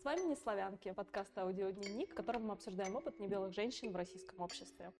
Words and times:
С 0.00 0.04
вами 0.04 0.28
«Не 0.28 0.34
славянки», 0.34 0.90
подкаст 0.92 1.36
«Аудиодневник», 1.36 2.12
в 2.12 2.14
котором 2.14 2.46
мы 2.46 2.54
обсуждаем 2.54 2.96
опыт 2.96 3.20
небелых 3.20 3.52
женщин 3.52 3.92
в 3.92 3.96
российском 3.96 4.40
обществе. 4.40 4.92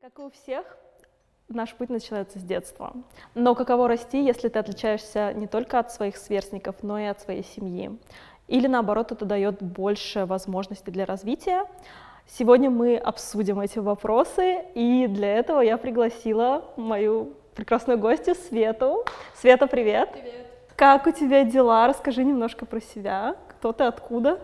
Как 0.00 0.16
и 0.20 0.22
у 0.22 0.30
всех, 0.30 0.78
наш 1.48 1.74
путь 1.74 1.88
начинается 1.88 2.38
с 2.38 2.44
детства. 2.44 2.94
Но 3.34 3.56
каково 3.56 3.88
расти, 3.88 4.24
если 4.24 4.48
ты 4.48 4.60
отличаешься 4.60 5.32
не 5.32 5.48
только 5.48 5.80
от 5.80 5.90
своих 5.90 6.16
сверстников, 6.16 6.84
но 6.84 6.96
и 6.96 7.06
от 7.06 7.20
своей 7.20 7.42
семьи? 7.42 7.90
Или 8.46 8.68
наоборот, 8.68 9.10
это 9.10 9.24
дает 9.24 9.60
больше 9.60 10.26
возможностей 10.26 10.92
для 10.92 11.06
развития? 11.06 11.66
Сегодня 12.28 12.70
мы 12.70 12.96
обсудим 12.96 13.58
эти 13.58 13.80
вопросы, 13.80 14.64
и 14.76 15.08
для 15.08 15.38
этого 15.38 15.60
я 15.60 15.76
пригласила 15.76 16.72
мою 16.76 17.34
прекрасную 17.56 17.98
гостью 17.98 18.36
Свету. 18.36 19.04
Света, 19.34 19.66
привет! 19.66 20.12
Привет! 20.12 20.49
Как 20.80 21.06
у 21.06 21.10
тебя 21.10 21.44
дела? 21.44 21.86
Расскажи 21.88 22.24
немножко 22.24 22.64
про 22.64 22.80
себя. 22.80 23.36
Кто 23.48 23.74
ты, 23.74 23.84
откуда? 23.84 24.40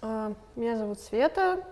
А, 0.00 0.32
меня 0.56 0.76
зовут 0.76 0.98
Света. 0.98 1.62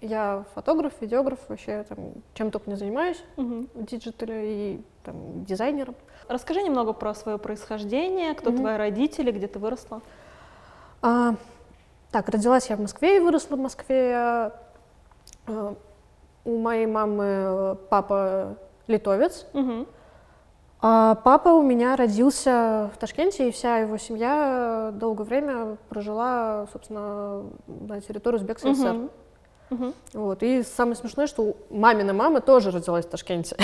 Я 0.00 0.44
фотограф, 0.54 0.92
видеограф, 1.00 1.40
вообще 1.48 1.82
там 1.88 1.98
чем 2.34 2.52
только 2.52 2.70
не 2.70 2.76
занимаюсь, 2.76 3.20
угу. 3.36 3.66
в 3.74 3.84
диджитале 3.86 4.74
и 4.74 4.84
там, 5.02 5.44
дизайнером. 5.44 5.96
Расскажи 6.28 6.62
немного 6.62 6.92
про 6.92 7.12
свое 7.14 7.36
происхождение, 7.36 8.32
кто 8.34 8.50
угу. 8.50 8.58
твои 8.58 8.76
родители, 8.76 9.32
где 9.32 9.48
ты 9.48 9.58
выросла. 9.58 10.02
А, 11.02 11.34
так, 12.12 12.28
родилась 12.28 12.70
я 12.70 12.76
в 12.76 12.80
Москве 12.80 13.16
и 13.16 13.18
выросла 13.18 13.56
в 13.56 13.60
Москве. 13.60 14.14
А, 14.14 15.74
у 16.44 16.58
моей 16.58 16.86
мамы 16.86 17.76
папа 17.90 18.56
литовец. 18.86 19.48
Угу. 19.52 19.86
А 20.82 21.16
папа 21.16 21.50
у 21.50 21.62
меня 21.62 21.94
родился 21.94 22.90
в 22.94 22.98
Ташкенте, 22.98 23.48
и 23.48 23.52
вся 23.52 23.78
его 23.78 23.98
семья 23.98 24.90
долгое 24.94 25.24
время 25.24 25.76
прожила, 25.90 26.66
собственно, 26.72 27.44
на 27.66 28.00
территории 28.00 28.36
Узбекской 28.36 28.74
ССР. 28.74 28.94
Угу. 28.94 29.10
Угу. 29.70 29.92
Вот. 30.14 30.42
И 30.42 30.62
самое 30.62 30.96
смешное, 30.96 31.26
что 31.26 31.54
мамина 31.68 32.12
мама 32.12 32.40
тоже 32.40 32.70
родилась 32.70 33.04
в 33.04 33.10
Ташкенте. 33.10 33.56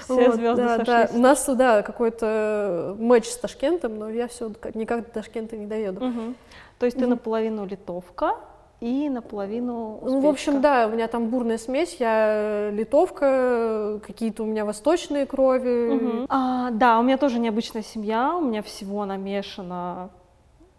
Все 0.00 0.32
звезды 0.32 0.62
да, 0.62 0.78
да. 0.78 1.10
У 1.12 1.18
нас 1.18 1.44
туда 1.44 1.82
какой-то 1.82 2.94
матч 2.98 3.26
с 3.26 3.36
Ташкентом, 3.36 3.98
но 3.98 4.08
я 4.08 4.28
все 4.28 4.52
никак 4.74 5.06
до 5.06 5.10
Ташкента 5.10 5.56
не 5.56 5.66
доеду. 5.66 6.06
Угу. 6.06 6.34
То 6.78 6.86
есть 6.86 6.96
угу. 6.96 7.04
ты 7.04 7.10
наполовину 7.10 7.66
литовка, 7.66 8.36
и 8.80 9.08
наполовину 9.08 9.96
узбечка. 9.96 10.10
Ну, 10.10 10.20
в 10.20 10.26
общем, 10.26 10.60
да, 10.60 10.86
у 10.86 10.90
меня 10.90 11.08
там 11.08 11.28
бурная 11.28 11.58
смесь, 11.58 11.96
я 11.98 12.70
литовка, 12.70 14.00
какие-то 14.06 14.42
у 14.42 14.46
меня 14.46 14.64
восточные 14.64 15.26
крови. 15.26 15.96
Угу. 15.96 16.26
А, 16.28 16.70
да, 16.70 16.98
у 16.98 17.02
меня 17.02 17.16
тоже 17.16 17.38
необычная 17.38 17.82
семья, 17.82 18.36
у 18.36 18.42
меня 18.42 18.62
всего 18.62 19.04
намешано 19.04 20.10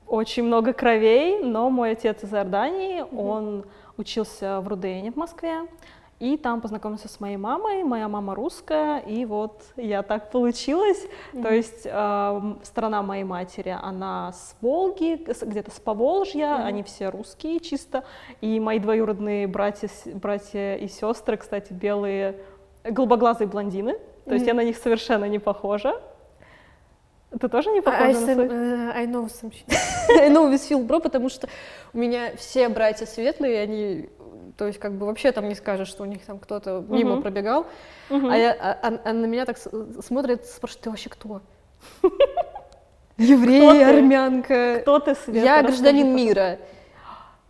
очень 0.07 0.43
много 0.43 0.73
кровей, 0.73 1.43
но 1.43 1.69
мой 1.69 1.91
отец 1.91 2.23
из 2.23 2.33
Иордании, 2.33 3.01
угу. 3.01 3.27
он 3.27 3.65
учился 3.97 4.61
в 4.61 4.67
Рудене 4.67 5.11
в 5.11 5.15
Москве, 5.15 5.61
и 6.19 6.35
там 6.35 6.61
познакомился 6.61 7.07
с 7.07 7.19
моей 7.19 7.37
мамой. 7.37 7.83
Моя 7.83 8.07
мама 8.07 8.33
русская, 8.33 8.99
и 8.99 9.25
вот 9.25 9.61
я 9.75 10.01
так 10.01 10.31
получилась. 10.31 11.05
Mm-hmm. 11.33 11.43
То 11.43 11.53
есть 11.53 11.81
э, 11.85 12.55
страна 12.63 13.03
моей 13.03 13.23
матери, 13.23 13.77
она 13.79 14.31
с 14.31 14.55
Волги, 14.61 15.23
где-то 15.25 15.69
с 15.69 15.79
Поволжья, 15.79 16.47
mm-hmm. 16.47 16.63
они 16.63 16.83
все 16.83 17.09
русские 17.09 17.59
чисто. 17.59 18.03
И 18.41 18.59
мои 18.59 18.79
двоюродные 18.79 19.47
братья, 19.47 19.89
братья 20.13 20.75
и 20.75 20.87
сестры, 20.87 21.37
кстати, 21.37 21.71
белые, 21.71 22.39
голубоглазые 22.83 23.47
блондины. 23.47 23.93
То 23.93 23.99
mm-hmm. 23.99 24.33
есть 24.33 24.47
я 24.47 24.53
на 24.55 24.63
них 24.63 24.77
совершенно 24.77 25.25
не 25.25 25.39
похожа. 25.39 26.01
Ты 27.39 27.49
тоже 27.49 27.71
не 27.71 27.81
похожа 27.81 28.05
I, 28.05 28.13
на 28.13 28.33
свой? 28.33 28.47
Uh, 28.47 28.91
I 28.95 29.05
know 29.05 29.25
something. 29.25 29.65
I 30.21 30.29
know 30.29 30.49
this 30.49 30.69
feel, 30.69 30.85
bro, 30.85 31.01
потому 31.01 31.29
что 31.29 31.49
у 31.93 31.97
меня 31.97 32.35
все 32.37 32.69
братья 32.69 33.05
светлые, 33.05 33.61
они 33.61 34.09
то 34.57 34.65
есть 34.65 34.79
как 34.79 34.93
бы 34.93 35.05
вообще 35.05 35.31
там 35.31 35.47
не 35.47 35.55
скажешь, 35.55 35.87
что 35.87 36.03
у 36.03 36.05
них 36.05 36.25
там 36.25 36.39
кто-то 36.39 36.83
мимо 36.87 37.15
uh-huh. 37.15 37.21
пробегал, 37.21 37.67
uh-huh. 38.09 38.31
а, 38.31 38.37
я, 38.37 38.51
а, 38.53 38.77
а, 38.81 38.99
а 39.03 39.13
на 39.13 39.25
меня 39.25 39.45
так 39.45 39.57
смотрит, 39.57 40.45
спрашивает, 40.45 40.83
ты 40.83 40.89
вообще 40.89 41.09
кто? 41.09 41.41
Еврей, 43.17 43.85
армянка. 43.85 44.79
Кто 44.81 44.99
ты, 44.99 45.15
Света? 45.15 45.39
Я 45.39 45.61
гражданин 45.61 46.15
мира. 46.15 46.59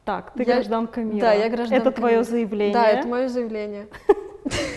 Так, 0.06 0.31
ты 0.34 0.44
я, 0.44 0.56
гражданка 0.56 1.01
мира. 1.01 1.22
Да, 1.22 1.34
я 1.34 1.50
гражданка 1.50 1.75
Это 1.75 1.91
твое 1.91 2.24
заявление? 2.24 2.74
Да, 2.74 2.88
это 2.88 3.07
мое 3.07 3.28
заявление. 3.28 3.88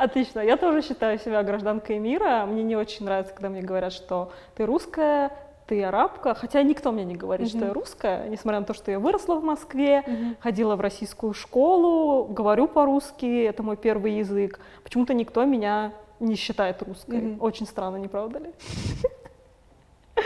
Отлично. 0.00 0.40
Я 0.40 0.56
тоже 0.56 0.80
считаю 0.80 1.18
себя 1.18 1.42
гражданкой 1.42 1.98
мира. 1.98 2.46
Мне 2.46 2.62
не 2.62 2.74
очень 2.74 3.04
нравится, 3.04 3.34
когда 3.34 3.50
мне 3.50 3.60
говорят, 3.60 3.92
что 3.92 4.32
ты 4.56 4.64
русская, 4.64 5.30
ты 5.66 5.84
арабка, 5.84 6.34
хотя 6.34 6.62
никто 6.62 6.90
мне 6.90 7.04
не 7.04 7.16
говорит, 7.16 7.48
mm-hmm. 7.48 7.56
что 7.58 7.66
я 7.66 7.72
русская, 7.74 8.28
несмотря 8.30 8.60
на 8.60 8.66
то, 8.66 8.72
что 8.72 8.90
я 8.90 8.98
выросла 8.98 9.34
в 9.34 9.44
Москве, 9.44 10.02
mm-hmm. 10.06 10.36
ходила 10.40 10.74
в 10.74 10.80
российскую 10.80 11.34
школу, 11.34 12.24
говорю 12.24 12.66
по-русски, 12.66 13.44
это 13.44 13.62
мой 13.62 13.76
первый 13.76 14.14
язык. 14.14 14.58
Почему-то 14.84 15.12
никто 15.12 15.44
меня 15.44 15.92
не 16.18 16.34
считает 16.34 16.82
русской. 16.82 17.20
Mm-hmm. 17.20 17.40
Очень 17.40 17.66
странно, 17.66 17.96
не 17.96 18.08
правда 18.08 18.38
ли? 18.38 18.50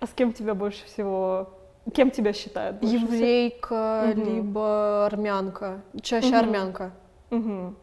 А 0.00 0.06
с 0.06 0.10
кем 0.10 0.32
тебя 0.32 0.54
больше 0.54 0.84
всего 0.86 1.48
Кем 1.92 2.10
тебя 2.10 2.32
считают? 2.32 2.82
Еврейка, 2.82 4.12
угу. 4.12 4.24
либо 4.24 5.06
армянка. 5.06 5.80
Чаще 6.02 6.28
угу. 6.28 6.36
армянка. 6.36 6.92
Угу. 7.30 7.74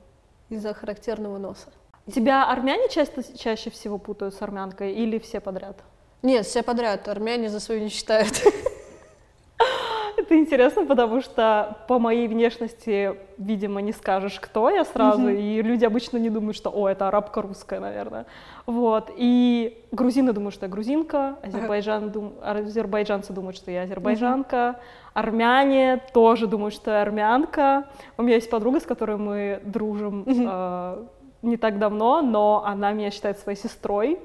Из-за 0.50 0.74
характерного 0.74 1.38
носа. 1.38 1.68
Тебя 2.14 2.50
армяне 2.50 2.88
часто, 2.90 3.24
чаще 3.38 3.70
всего 3.70 3.98
путают 3.98 4.36
с 4.36 4.42
армянкой 4.42 4.94
или 4.94 5.18
все 5.18 5.40
подряд? 5.40 5.84
Нет, 6.22 6.46
все 6.46 6.62
подряд. 6.62 7.08
Армяне 7.08 7.50
за 7.50 7.60
свою 7.60 7.82
не 7.82 7.90
считают. 7.90 8.44
Это 10.18 10.38
интересно, 10.38 10.86
потому 10.86 11.22
что 11.22 11.78
по 11.88 12.00
моей 12.00 12.28
внешности, 12.28 13.16
видимо, 13.38 13.82
не 13.82 13.92
скажешь, 13.92 14.40
кто 14.40 14.70
я 14.70 14.86
сразу, 14.86 15.30
и 15.30 15.62
люди 15.62 15.86
обычно 15.86 16.18
не 16.18 16.30
думают, 16.30 16.56
что, 16.56 16.72
о, 16.72 16.90
это 16.90 17.08
арабка 17.08 17.42
русская, 17.42 17.80
наверное. 17.80 18.26
Вот. 18.66 19.12
И 19.18 19.86
грузины 19.92 20.34
думают, 20.34 20.56
что 20.56 20.66
я 20.66 20.72
грузинка, 20.72 21.36
азербайджан 21.44 22.12
дум... 22.12 22.34
азербайджанцы 22.42 23.34
думают, 23.34 23.58
что 23.58 23.70
я 23.70 23.84
азербайджанка, 23.84 24.80
армяне 25.16 26.02
тоже 26.14 26.46
думают, 26.46 26.76
что 26.76 26.92
я 26.92 27.02
армянка. 27.02 27.88
У 28.18 28.22
меня 28.22 28.36
есть 28.36 28.50
подруга, 28.50 28.80
с 28.80 28.84
которой 28.84 29.18
мы 29.18 29.62
дружим 29.64 30.26
э, 30.28 31.06
не 31.42 31.58
так 31.58 31.80
давно, 31.80 32.22
но 32.22 32.64
она 32.66 32.92
меня 32.92 33.12
считает 33.12 33.40
своей 33.40 33.58
сестрой, 33.58 34.20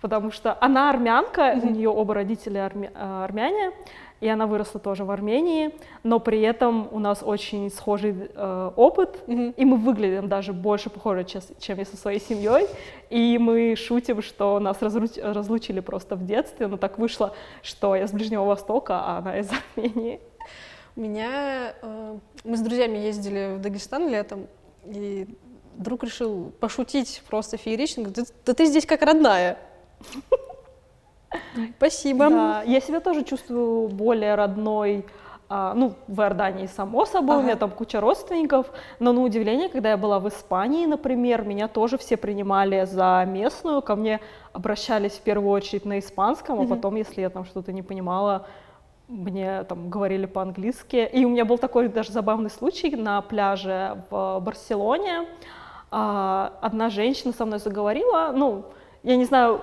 потому 0.00 0.30
что 0.30 0.56
она 0.60 0.88
армянка, 0.88 1.42
mm-hmm. 1.42 1.66
у 1.66 1.70
нее 1.70 1.90
оба 1.90 2.14
родителя 2.14 2.66
армя- 2.66 2.92
э, 2.94 3.24
армяне, 3.24 3.72
и 4.22 4.28
она 4.28 4.46
выросла 4.46 4.78
тоже 4.78 5.04
в 5.04 5.10
Армении, 5.10 5.74
но 6.04 6.20
при 6.20 6.40
этом 6.42 6.88
у 6.92 7.00
нас 7.00 7.24
очень 7.24 7.70
схожий 7.70 8.14
э, 8.32 8.70
опыт, 8.76 9.18
mm-hmm. 9.26 9.54
и 9.56 9.64
мы 9.64 9.76
выглядим 9.76 10.28
даже 10.28 10.52
больше 10.52 10.90
похоже, 10.90 11.26
чем 11.58 11.78
я 11.78 11.84
со 11.84 11.96
своей 11.96 12.20
семьей, 12.20 12.68
и 13.10 13.36
мы 13.38 13.74
шутим, 13.74 14.22
что 14.22 14.60
нас 14.60 14.80
разруч- 14.80 15.20
разлучили 15.20 15.80
просто 15.80 16.14
в 16.14 16.24
детстве, 16.24 16.68
но 16.68 16.76
так 16.76 16.98
вышло, 16.98 17.34
что 17.62 17.96
я 17.96 18.06
с 18.06 18.12
Ближнего 18.12 18.44
Востока, 18.44 19.00
а 19.00 19.18
она 19.18 19.40
из 19.40 19.50
Армении. 19.76 20.20
У 20.94 21.00
меня... 21.00 21.74
Э, 21.82 22.16
мы 22.44 22.56
с 22.56 22.60
друзьями 22.60 22.98
ездили 22.98 23.56
в 23.56 23.60
Дагестан 23.60 24.08
летом, 24.08 24.46
и 24.84 25.26
друг 25.76 26.04
решил 26.04 26.52
пошутить 26.60 27.24
просто 27.28 27.56
феерично, 27.56 28.04
говорит, 28.04 28.32
да 28.46 28.54
ты 28.54 28.66
здесь 28.66 28.86
как 28.86 29.02
родная. 29.02 29.58
Спасибо. 31.76 32.30
Да, 32.30 32.62
я 32.62 32.80
себя 32.80 33.00
тоже 33.00 33.24
чувствую 33.24 33.88
более 33.88 34.34
родной, 34.34 35.04
а, 35.48 35.74
ну, 35.74 35.92
в 36.08 36.20
Иордании, 36.20 36.66
само 36.66 37.04
собой, 37.04 37.36
ага. 37.36 37.42
у 37.42 37.44
меня 37.44 37.56
там 37.56 37.70
куча 37.70 38.00
родственников, 38.00 38.70
но 38.98 39.12
на 39.12 39.20
удивление, 39.20 39.68
когда 39.68 39.90
я 39.90 39.96
была 39.98 40.18
в 40.18 40.26
Испании, 40.28 40.86
например, 40.86 41.42
меня 41.44 41.68
тоже 41.68 41.98
все 41.98 42.16
принимали 42.16 42.86
за 42.86 43.22
местную, 43.28 43.82
ко 43.82 43.94
мне 43.94 44.20
обращались 44.54 45.12
в 45.12 45.20
первую 45.20 45.50
очередь 45.50 45.84
на 45.84 45.98
испанском, 45.98 46.58
а 46.60 46.66
потом, 46.66 46.96
если 46.96 47.20
я 47.20 47.28
там 47.28 47.44
что-то 47.44 47.70
не 47.70 47.82
понимала, 47.82 48.46
мне 49.08 49.64
там 49.64 49.90
говорили 49.90 50.26
по-английски. 50.26 51.08
И 51.12 51.24
у 51.24 51.28
меня 51.28 51.44
был 51.44 51.58
такой 51.58 51.88
даже 51.88 52.12
забавный 52.12 52.48
случай 52.50 52.96
на 52.96 53.20
пляже 53.20 54.02
в 54.10 54.40
Барселоне. 54.40 55.26
А, 55.90 56.54
одна 56.62 56.88
женщина 56.88 57.34
со 57.34 57.44
мной 57.44 57.58
заговорила, 57.58 58.32
ну, 58.34 58.64
я 59.02 59.16
не 59.16 59.26
знаю, 59.26 59.60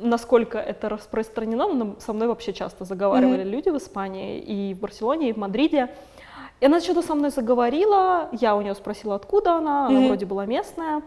насколько 0.00 0.58
это 0.58 0.88
распространено, 0.88 1.72
но 1.72 1.96
со 1.98 2.12
мной 2.12 2.28
вообще 2.28 2.52
часто 2.52 2.84
заговаривали 2.84 3.42
mm-hmm. 3.42 3.50
люди 3.50 3.68
в 3.70 3.76
Испании, 3.76 4.38
и 4.38 4.74
в 4.74 4.80
Барселоне, 4.80 5.30
и 5.30 5.32
в 5.32 5.36
Мадриде. 5.36 5.88
И 6.60 6.66
она 6.66 6.80
что-то 6.80 7.02
со 7.02 7.14
мной 7.14 7.30
заговорила, 7.30 8.28
я 8.32 8.56
у 8.56 8.62
нее 8.62 8.74
спросила, 8.74 9.14
откуда 9.14 9.54
она, 9.54 9.86
она 9.86 9.98
mm-hmm. 9.98 10.06
вроде 10.06 10.26
была 10.26 10.46
местная. 10.46 11.02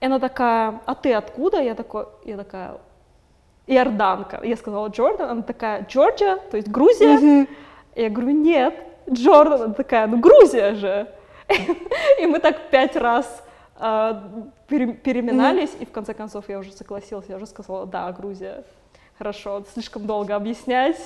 И 0.00 0.06
она 0.06 0.18
такая, 0.18 0.80
а 0.84 0.94
ты 0.94 1.14
откуда? 1.14 1.62
Я, 1.62 1.74
такой, 1.74 2.06
я 2.24 2.36
такая, 2.36 2.78
иорданка. 3.66 4.40
Я 4.42 4.56
сказала 4.56 4.88
Джордан, 4.88 5.30
она 5.30 5.42
такая, 5.42 5.86
Джорджия, 5.88 6.36
то 6.36 6.56
есть 6.56 6.68
Грузия? 6.68 7.18
Mm-hmm. 7.18 7.48
Я 7.96 8.10
говорю, 8.10 8.32
нет, 8.32 8.74
Джордан. 9.10 9.62
Она 9.62 9.74
такая, 9.74 10.06
ну 10.06 10.18
Грузия 10.18 10.74
же. 10.74 11.08
И 12.20 12.26
мы 12.26 12.38
так 12.38 12.70
пять 12.70 12.96
раз 12.96 13.43
переминались, 13.76 15.70
mm-hmm. 15.70 15.82
и 15.82 15.86
в 15.86 15.90
конце 15.90 16.14
концов 16.14 16.48
я 16.48 16.58
уже 16.58 16.72
согласилась, 16.72 17.26
я 17.28 17.36
уже 17.36 17.46
сказала, 17.46 17.86
да, 17.86 18.10
Грузия, 18.12 18.64
хорошо, 19.18 19.64
слишком 19.72 20.06
долго 20.06 20.34
объяснять. 20.36 20.98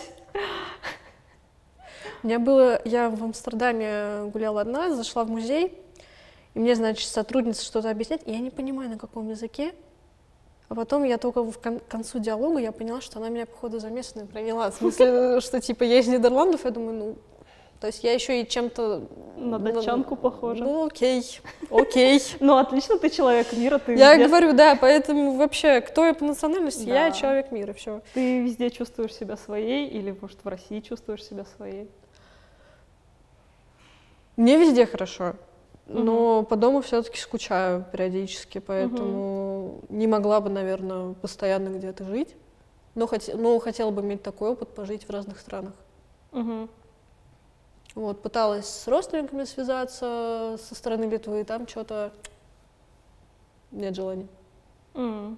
У 2.23 2.27
меня 2.27 2.39
было, 2.39 2.81
я 2.85 3.11
в 3.11 3.23
Амстердаме 3.23 4.31
гуляла 4.31 4.63
одна, 4.63 4.95
зашла 4.95 5.25
в 5.25 5.31
музей, 5.31 5.81
и 6.55 6.59
мне, 6.59 6.75
значит, 6.75 7.09
сотрудница 7.09 7.65
что-то 7.65 7.91
объясняет, 7.91 8.27
и 8.27 8.33
я 8.33 8.39
не 8.39 8.51
понимаю, 8.51 8.91
на 8.91 8.99
каком 8.99 9.29
языке. 9.29 9.73
А 10.69 10.75
потом 10.75 11.05
я 11.05 11.17
только 11.17 11.43
в 11.43 11.59
кон- 11.59 11.81
концу 11.89 12.19
диалога 12.19 12.59
я 12.59 12.73
поняла, 12.73 13.01
что 13.01 13.19
она 13.19 13.31
меня, 13.31 13.47
походу, 13.47 13.79
за 13.79 13.89
местную 13.89 14.27
провела. 14.27 14.71
В 14.71 14.75
смысле, 14.75 15.41
что 15.41 15.61
типа 15.61 15.85
я 15.85 16.01
из 16.01 16.09
Нидерландов, 16.09 16.65
я 16.65 16.71
думаю, 16.71 16.99
ну, 16.99 17.17
то 17.81 17.87
есть 17.87 18.03
я 18.03 18.13
еще 18.13 18.43
и 18.43 18.49
чем-то... 18.49 19.09
На 19.37 19.59
датчанку 19.59 20.17
похожа. 20.17 20.65
Ну, 20.65 20.87
окей, 20.87 21.23
окей. 21.71 22.21
Ну, 22.41 22.57
отлично, 22.57 22.99
ты 22.99 23.09
человек 23.09 23.53
мира, 23.53 23.79
ты 23.79 23.95
Я 23.95 24.17
говорю, 24.17 24.53
да, 24.53 24.75
поэтому 24.75 25.37
вообще, 25.37 25.81
кто 25.81 26.05
я 26.05 26.13
по 26.13 26.25
национальности? 26.25 26.89
Я 26.89 27.13
человек 27.13 27.53
мира, 27.53 27.73
все. 27.73 28.03
Ты 28.15 28.41
везде 28.41 28.71
чувствуешь 28.71 29.15
себя 29.15 29.37
своей 29.37 29.89
или, 29.89 30.17
может, 30.21 30.39
в 30.43 30.49
России 30.49 30.81
чувствуешь 30.81 31.25
себя 31.25 31.45
своей? 31.57 31.89
Мне 34.37 34.57
везде 34.57 34.87
хорошо, 34.87 35.35
но 35.87 36.43
по 36.43 36.57
дому 36.57 36.81
все-таки 36.81 37.19
скучаю 37.19 37.85
периодически, 37.93 38.59
поэтому 38.59 39.81
не 39.89 40.07
могла 40.07 40.41
бы, 40.41 40.51
наверное, 40.51 41.15
постоянно 41.15 41.69
где-то 41.69 42.05
жить. 42.05 42.35
Но, 42.95 43.07
хот... 43.07 43.29
но 43.35 43.59
хотела 43.61 43.93
бы 43.93 44.03
иметь 44.03 44.23
такой 44.23 44.51
опыт, 44.51 44.69
пожить 44.75 45.05
в 45.05 45.11
разных 45.11 45.39
странах. 45.39 45.75
Вот, 47.99 48.23
пыталась 48.23 48.69
с 48.69 48.87
родственниками 48.87 49.43
связаться 49.43 50.57
со 50.57 50.75
стороны 50.77 51.07
Литвы, 51.07 51.41
и 51.41 51.45
там 51.45 51.67
что-то 51.67 52.13
нет 53.73 53.97
желания. 53.97 54.29
Mm. 54.95 55.37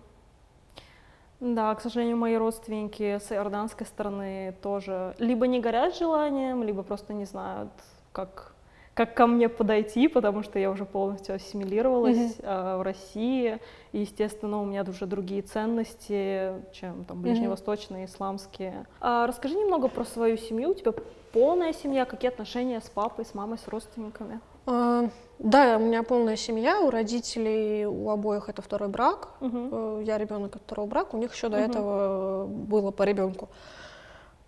Да, 1.41 1.75
к 1.75 1.81
сожалению, 1.81 2.19
мои 2.19 2.37
родственники 2.37 3.19
с 3.19 3.33
иорданской 3.33 3.87
стороны 3.87 4.55
тоже 4.61 5.15
либо 5.19 5.47
не 5.47 5.59
горят 5.59 5.97
желанием, 5.97 6.63
либо 6.63 6.83
просто 6.83 7.15
не 7.15 7.25
знают, 7.25 7.71
как 8.13 8.53
как 8.93 9.15
ко 9.15 9.27
мне 9.27 9.49
подойти, 9.49 10.09
потому 10.09 10.43
что 10.43 10.59
я 10.59 10.71
уже 10.71 10.85
полностью 10.85 11.37
ассимилировалась 11.37 12.37
mm-hmm. 12.37 12.43
э, 12.43 12.77
в 12.77 12.83
России, 12.83 13.59
и, 13.93 14.01
естественно, 14.01 14.61
у 14.61 14.67
меня 14.67 14.83
уже 14.83 15.07
другие 15.07 15.41
ценности, 15.41 16.53
чем 16.75 17.07
там 17.07 17.23
ближневосточные, 17.23 18.05
mm-hmm. 18.05 18.09
исламские. 18.09 18.87
А, 19.01 19.27
расскажи 19.27 19.55
немного 19.55 19.89
про 19.89 20.05
свою 20.05 20.37
семью, 20.37 20.73
у 20.73 20.75
тебя 20.75 20.93
полная 21.33 21.73
семья, 21.73 22.05
какие 22.05 22.31
отношения 22.31 22.81
с 22.81 22.89
папой, 22.89 23.25
с 23.25 23.35
мамой, 23.35 23.59
с 23.59 23.69
родственниками? 23.69 24.41
А, 24.67 25.09
да, 25.39 25.77
у 25.77 25.81
меня 25.81 26.03
полная 26.03 26.37
семья, 26.37 26.81
у 26.81 26.91
родителей 26.91 27.87
у 27.87 28.11
обоих 28.11 28.49
это 28.49 28.63
второй 28.63 28.89
брак, 28.89 29.31
uh-huh. 29.41 30.05
я 30.05 30.19
ребенок 30.19 30.57
от 30.57 30.63
второго 30.63 30.87
брака, 30.87 31.15
у 31.15 31.19
них 31.19 31.35
еще 31.35 31.49
до 31.49 31.59
uh-huh. 31.59 31.71
этого 31.71 32.47
было 32.47 32.91
по 32.91 33.03
ребенку. 33.05 33.49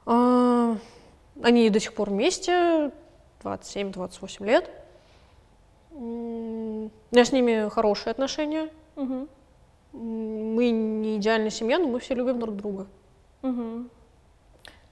А, 0.07 0.77
они 1.43 1.71
до 1.71 1.81
сих 1.81 1.95
пор 1.95 2.11
вместе, 2.11 2.91
27-28 3.43 4.47
лет. 4.47 4.71
У 5.91 6.91
меня 7.11 7.25
с 7.25 7.33
ними 7.33 7.69
хорошие 7.69 8.13
отношения. 8.13 8.71
Угу. 8.97 9.29
Мы 9.93 10.71
не 10.71 11.17
идеальная 11.19 11.51
семья, 11.51 11.79
но 11.79 11.89
мы 11.89 12.01
все 12.01 12.15
любим 12.15 12.39
друг 12.39 12.57
друга. 12.57 12.87
Угу. 13.43 13.85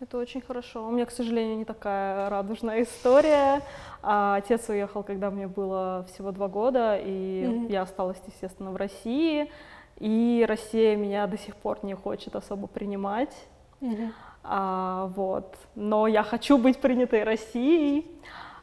Это 0.00 0.16
очень 0.16 0.40
хорошо. 0.40 0.86
У 0.86 0.90
меня, 0.90 1.04
к 1.04 1.10
сожалению, 1.10 1.58
не 1.58 1.66
такая 1.66 2.30
радужная 2.30 2.82
история. 2.84 3.60
А 4.02 4.36
отец 4.36 4.66
уехал, 4.70 5.02
когда 5.02 5.30
мне 5.30 5.46
было 5.46 6.06
всего 6.10 6.32
два 6.32 6.48
года, 6.48 6.96
и 6.96 7.44
mm 7.44 7.70
я 7.70 7.82
осталась, 7.82 8.16
естественно, 8.26 8.70
в 8.70 8.76
России. 8.76 9.52
И 9.98 10.46
Россия 10.48 10.96
меня 10.96 11.26
до 11.26 11.36
сих 11.36 11.54
пор 11.54 11.80
не 11.82 11.94
хочет 11.94 12.34
особо 12.34 12.66
принимать. 12.66 13.36
mm 13.82 14.10
А, 14.42 15.12
вот. 15.14 15.54
Но 15.74 16.06
я 16.06 16.22
хочу 16.22 16.56
быть 16.56 16.80
принятой 16.80 17.22
Россией. 17.22 18.06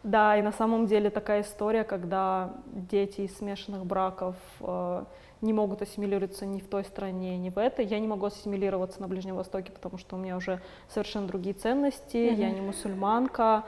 Да, 0.01 0.37
и 0.37 0.41
на 0.41 0.51
самом 0.51 0.87
деле 0.87 1.11
такая 1.11 1.41
история, 1.41 1.83
когда 1.83 2.49
дети 2.65 3.21
из 3.21 3.37
смешанных 3.37 3.85
браков 3.85 4.35
э, 4.61 5.03
не 5.41 5.53
могут 5.53 5.81
ассимилироваться 5.81 6.45
ни 6.45 6.59
в 6.59 6.67
той 6.67 6.83
стране, 6.83 7.37
ни 7.37 7.49
в 7.49 7.57
этой. 7.57 7.85
Я 7.85 7.99
не 7.99 8.07
могу 8.07 8.25
ассимилироваться 8.25 9.01
на 9.01 9.07
Ближнем 9.07 9.35
Востоке, 9.35 9.71
потому 9.71 9.97
что 9.97 10.15
у 10.15 10.19
меня 10.19 10.37
уже 10.37 10.61
совершенно 10.89 11.27
другие 11.27 11.53
ценности, 11.53 12.17
mm-hmm. 12.17 12.35
я 12.35 12.51
не 12.51 12.61
мусульманка, 12.61 13.63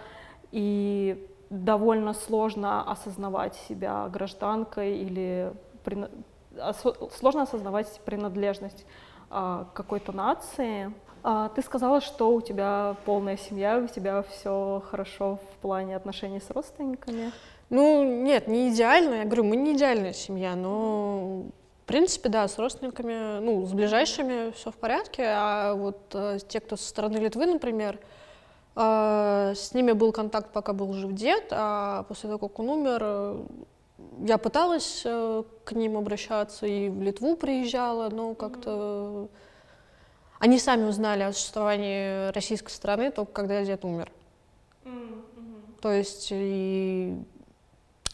и 0.52 1.28
довольно 1.50 2.14
сложно 2.14 2.90
осознавать 2.90 3.56
себя 3.68 4.08
гражданкой 4.10 4.98
или 4.98 5.52
прин... 5.84 6.08
сложно 7.12 7.44
осознавать 7.44 8.02
принадлежность 8.06 8.86
э, 9.32 9.66
какой-то 9.74 10.12
нации. 10.12 10.94
А, 11.22 11.50
ты 11.50 11.62
сказала, 11.62 12.02
что 12.02 12.34
у 12.34 12.42
тебя 12.42 12.96
полная 13.06 13.38
семья, 13.38 13.80
у 13.80 13.88
тебя 13.88 14.24
все 14.24 14.82
хорошо 14.90 15.40
в 15.52 15.58
плане 15.58 15.96
отношений 15.96 16.40
с 16.40 16.50
родственниками. 16.50 17.32
Ну, 17.70 18.04
нет, 18.24 18.48
не 18.48 18.70
идеально. 18.70 19.16
Я 19.16 19.26
говорю, 19.26 19.44
мы 19.44 19.56
не 19.56 19.74
идеальная 19.74 20.14
семья, 20.14 20.56
но 20.56 21.46
в 21.90 21.92
принципе, 21.92 22.30
да, 22.30 22.48
с 22.48 22.60
родственниками, 22.60 23.40
ну, 23.40 23.66
с 23.66 23.74
ближайшими 23.74 24.52
все 24.52 24.70
в 24.70 24.76
порядке, 24.76 25.24
а 25.26 25.74
вот 25.74 25.98
э, 26.14 26.38
те, 26.48 26.60
кто 26.60 26.76
со 26.76 26.88
стороны 26.88 27.18
Литвы, 27.18 27.48
например, 27.48 27.98
э, 28.76 29.54
с 29.56 29.74
ними 29.74 29.94
был 29.94 30.12
контакт, 30.12 30.52
пока 30.54 30.74
был 30.74 30.94
жив 30.94 31.14
дед, 31.14 31.48
а 31.50 32.04
после 32.04 32.30
того, 32.30 32.48
как 32.48 32.60
он 32.60 32.70
умер, 32.70 33.00
э, 33.02 33.44
я 34.20 34.38
пыталась 34.38 35.02
э, 35.04 35.44
к 35.64 35.72
ним 35.72 35.98
обращаться 35.98 36.68
и 36.68 36.90
в 36.90 37.02
Литву 37.02 37.36
приезжала, 37.36 38.10
но 38.12 38.36
как-то 38.36 39.28
они 40.38 40.60
сами 40.60 40.84
узнали 40.84 41.24
о 41.24 41.34
существовании 41.34 42.32
российской 42.34 42.70
страны 42.70 43.10
только 43.10 43.32
когда 43.32 43.66
дед 43.66 43.84
умер. 43.84 44.12
Mm-hmm. 44.84 45.82
То 45.82 45.92
есть 45.92 46.28
и 46.30 47.18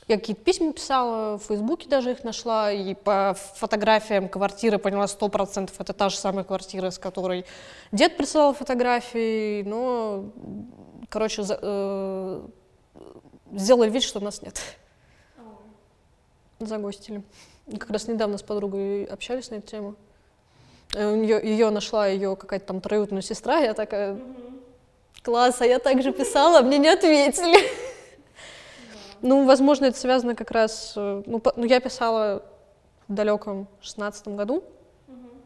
я 0.08 0.18
какие-то 0.18 0.44
письма 0.44 0.72
писала, 0.72 1.38
в 1.38 1.44
Фейсбуке 1.46 1.90
даже 1.90 2.12
их 2.12 2.24
нашла, 2.24 2.72
и 2.72 2.94
по 2.94 3.36
фотографиям 3.56 4.30
квартиры 4.30 4.78
поняла 4.78 5.08
сто 5.08 5.30
процентов, 5.30 5.80
это 5.80 5.94
та 5.94 6.10
же 6.10 6.18
самая 6.18 6.44
квартира, 6.44 6.92
с 6.92 7.00
которой 7.00 7.46
дед 7.92 8.16
присылал 8.16 8.54
фотографии, 8.54 9.64
но, 9.64 10.26
короче, 11.10 11.42
за, 11.42 11.58
э, 11.60 12.48
сделали 13.54 13.90
вид, 13.90 14.04
что 14.04 14.20
нас 14.20 14.44
нет. 14.44 14.62
Загостили. 16.60 17.24
Как 17.72 17.90
раз 17.90 18.08
недавно 18.08 18.38
с 18.38 18.44
подругой 18.44 19.06
общались 19.06 19.50
на 19.50 19.56
эту 19.56 19.68
тему. 19.68 19.96
Ее, 20.94 21.42
э, 21.42 21.48
ее 21.48 21.72
нашла 21.72 22.06
ее 22.08 22.36
какая-то 22.36 22.68
там 22.68 22.80
троюродная 22.80 23.24
сестра, 23.24 23.58
я 23.58 23.74
такая, 23.74 24.20
класс, 25.24 25.62
а 25.62 25.66
я 25.66 25.80
также 25.80 26.14
писала, 26.14 26.62
мне 26.62 26.78
не 26.78 26.90
ответили. 26.90 27.58
Ну, 29.26 29.44
возможно, 29.44 29.86
это 29.86 29.98
связано 29.98 30.36
как 30.36 30.52
раз, 30.52 30.94
э, 30.96 31.24
ну, 31.26 31.40
по, 31.40 31.52
ну 31.56 31.66
я 31.66 31.80
писала 31.80 32.44
в 33.08 33.14
далеком 33.14 33.68
шестнадцатом 33.82 34.36
году, 34.36 34.64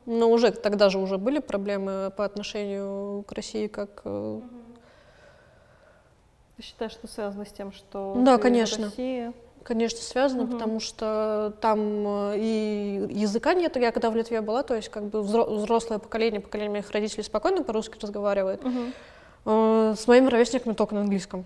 но 0.06 0.30
уже 0.30 0.52
тогда 0.52 0.90
же 0.90 1.00
уже 1.00 1.18
были 1.18 1.40
проблемы 1.40 2.12
по 2.16 2.26
отношению 2.26 3.24
к 3.24 3.32
России 3.32 3.68
как... 3.68 4.02
Э, 4.04 4.42
Ты 6.58 6.64
считаешь, 6.64 6.92
что 6.92 7.08
связано 7.08 7.46
с 7.46 7.54
тем, 7.54 7.72
что 7.72 8.16
да, 8.18 8.38
конечно. 8.38 8.88
Россия 8.88 9.34
конечно, 9.64 10.00
связано, 10.00 10.44
угу. 10.44 10.54
потому 10.54 10.80
что 10.82 11.54
там 11.62 11.80
э, 12.34 12.38
и 12.38 13.08
языка 13.12 13.54
нет. 13.54 13.78
Я 13.78 13.94
когда 13.94 14.10
в 14.10 14.16
Литве 14.16 14.42
была, 14.42 14.64
то 14.64 14.76
есть 14.76 14.90
как 14.90 15.06
бы 15.06 15.22
взрослое 15.22 16.00
поколение, 16.00 16.42
поколение 16.42 16.72
моих 16.72 16.92
родителей 16.92 17.24
спокойно 17.24 17.64
по-русски 17.64 17.98
разговаривает. 18.02 18.62
Угу. 18.66 19.96
С 19.96 20.08
моими 20.08 20.28
ровесниками 20.28 20.74
только 20.74 20.96
на 20.96 21.02
английском. 21.02 21.46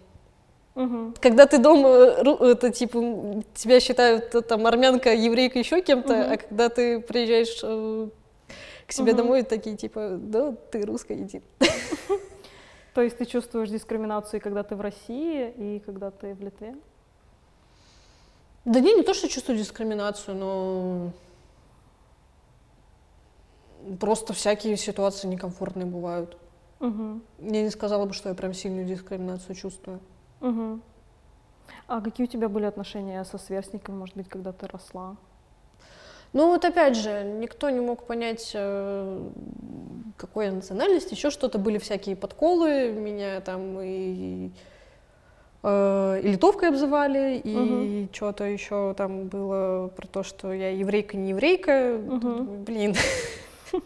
Угу. 0.75 1.13
Когда 1.22 1.46
ты 1.46 1.60
дома, 1.60 1.89
это 1.89 2.72
типа 2.72 3.44
тебя 3.53 3.80
считают 3.80 4.34
э, 4.34 4.42
там 4.42 4.65
армянка, 4.65 5.13
еврейка, 5.13 5.60
еще 5.60 5.82
кем-то, 5.82 6.13
угу. 6.13 6.34
а 6.34 6.38
когда 6.38 6.70
ты 6.70 7.00
приезжаешь 7.00 7.60
к 8.88 8.92
себе 8.92 9.12
угу. 9.12 9.18
домой, 9.18 9.44
такие 9.44 9.77
типа, 9.77 10.18
да, 10.20 10.56
ты 10.72 10.82
русская, 10.82 11.18
иди. 11.18 11.42
То 12.94 13.01
есть 13.01 13.18
ты 13.18 13.25
чувствуешь 13.25 13.70
дискриминацию, 13.70 14.42
когда 14.42 14.63
ты 14.63 14.75
в 14.75 14.82
России 14.82 15.51
и 15.58 15.80
когда 15.86 16.12
ты 16.12 16.34
в 16.34 16.42
Литве? 16.42 16.75
Да 18.65 18.80
не, 18.80 18.94
не 18.94 19.03
то, 19.03 19.13
что 19.13 19.27
чувствую 19.27 19.58
дискриминацию, 19.58 20.38
но 20.38 21.12
просто 24.00 24.34
всякие 24.34 24.77
ситуации 24.77 25.27
некомфортные 25.27 25.86
бывают. 25.86 26.38
Угу. 26.80 27.22
Я 27.39 27.63
не 27.63 27.70
сказала 27.70 28.06
бы, 28.06 28.13
что 28.13 28.30
я 28.30 28.36
прям 28.36 28.53
сильную 28.53 28.86
дискриминацию 28.86 29.56
чувствую. 29.56 30.00
Угу. 30.44 30.80
А 31.88 32.02
какие 32.02 32.28
у 32.28 32.30
тебя 32.30 32.50
были 32.50 32.66
отношения 32.66 33.24
со 33.24 33.38
сверстниками, 33.38 33.96
может 33.96 34.16
быть, 34.16 34.30
когда 34.30 34.52
ты 34.52 34.68
росла? 34.68 35.16
Ну 36.34 36.48
вот 36.48 36.66
опять 36.66 36.98
же, 36.98 37.24
никто 37.24 37.70
не 37.70 37.80
мог 37.80 38.06
понять, 38.06 38.52
э, 38.56 39.30
какой 40.18 40.46
я 40.46 40.52
национальности, 40.52 41.14
еще 41.14 41.30
что-то, 41.30 41.60
были 41.60 41.78
всякие 41.78 42.16
подколы, 42.16 42.92
меня 42.92 43.40
там 43.42 43.80
и 43.80 44.52
э, 45.62 46.20
и 46.24 46.28
литовкой 46.28 46.70
обзывали, 46.70 47.38
и 47.38 47.56
угу. 47.56 48.10
что-то 48.12 48.46
еще 48.46 48.96
там 48.98 49.28
было 49.28 49.90
про 49.90 50.08
то, 50.08 50.24
что 50.24 50.52
я 50.52 50.72
еврейка, 50.72 51.18
не 51.18 51.30
еврейка. 51.30 51.96
Угу. 51.96 52.44
Блин. 52.66 52.96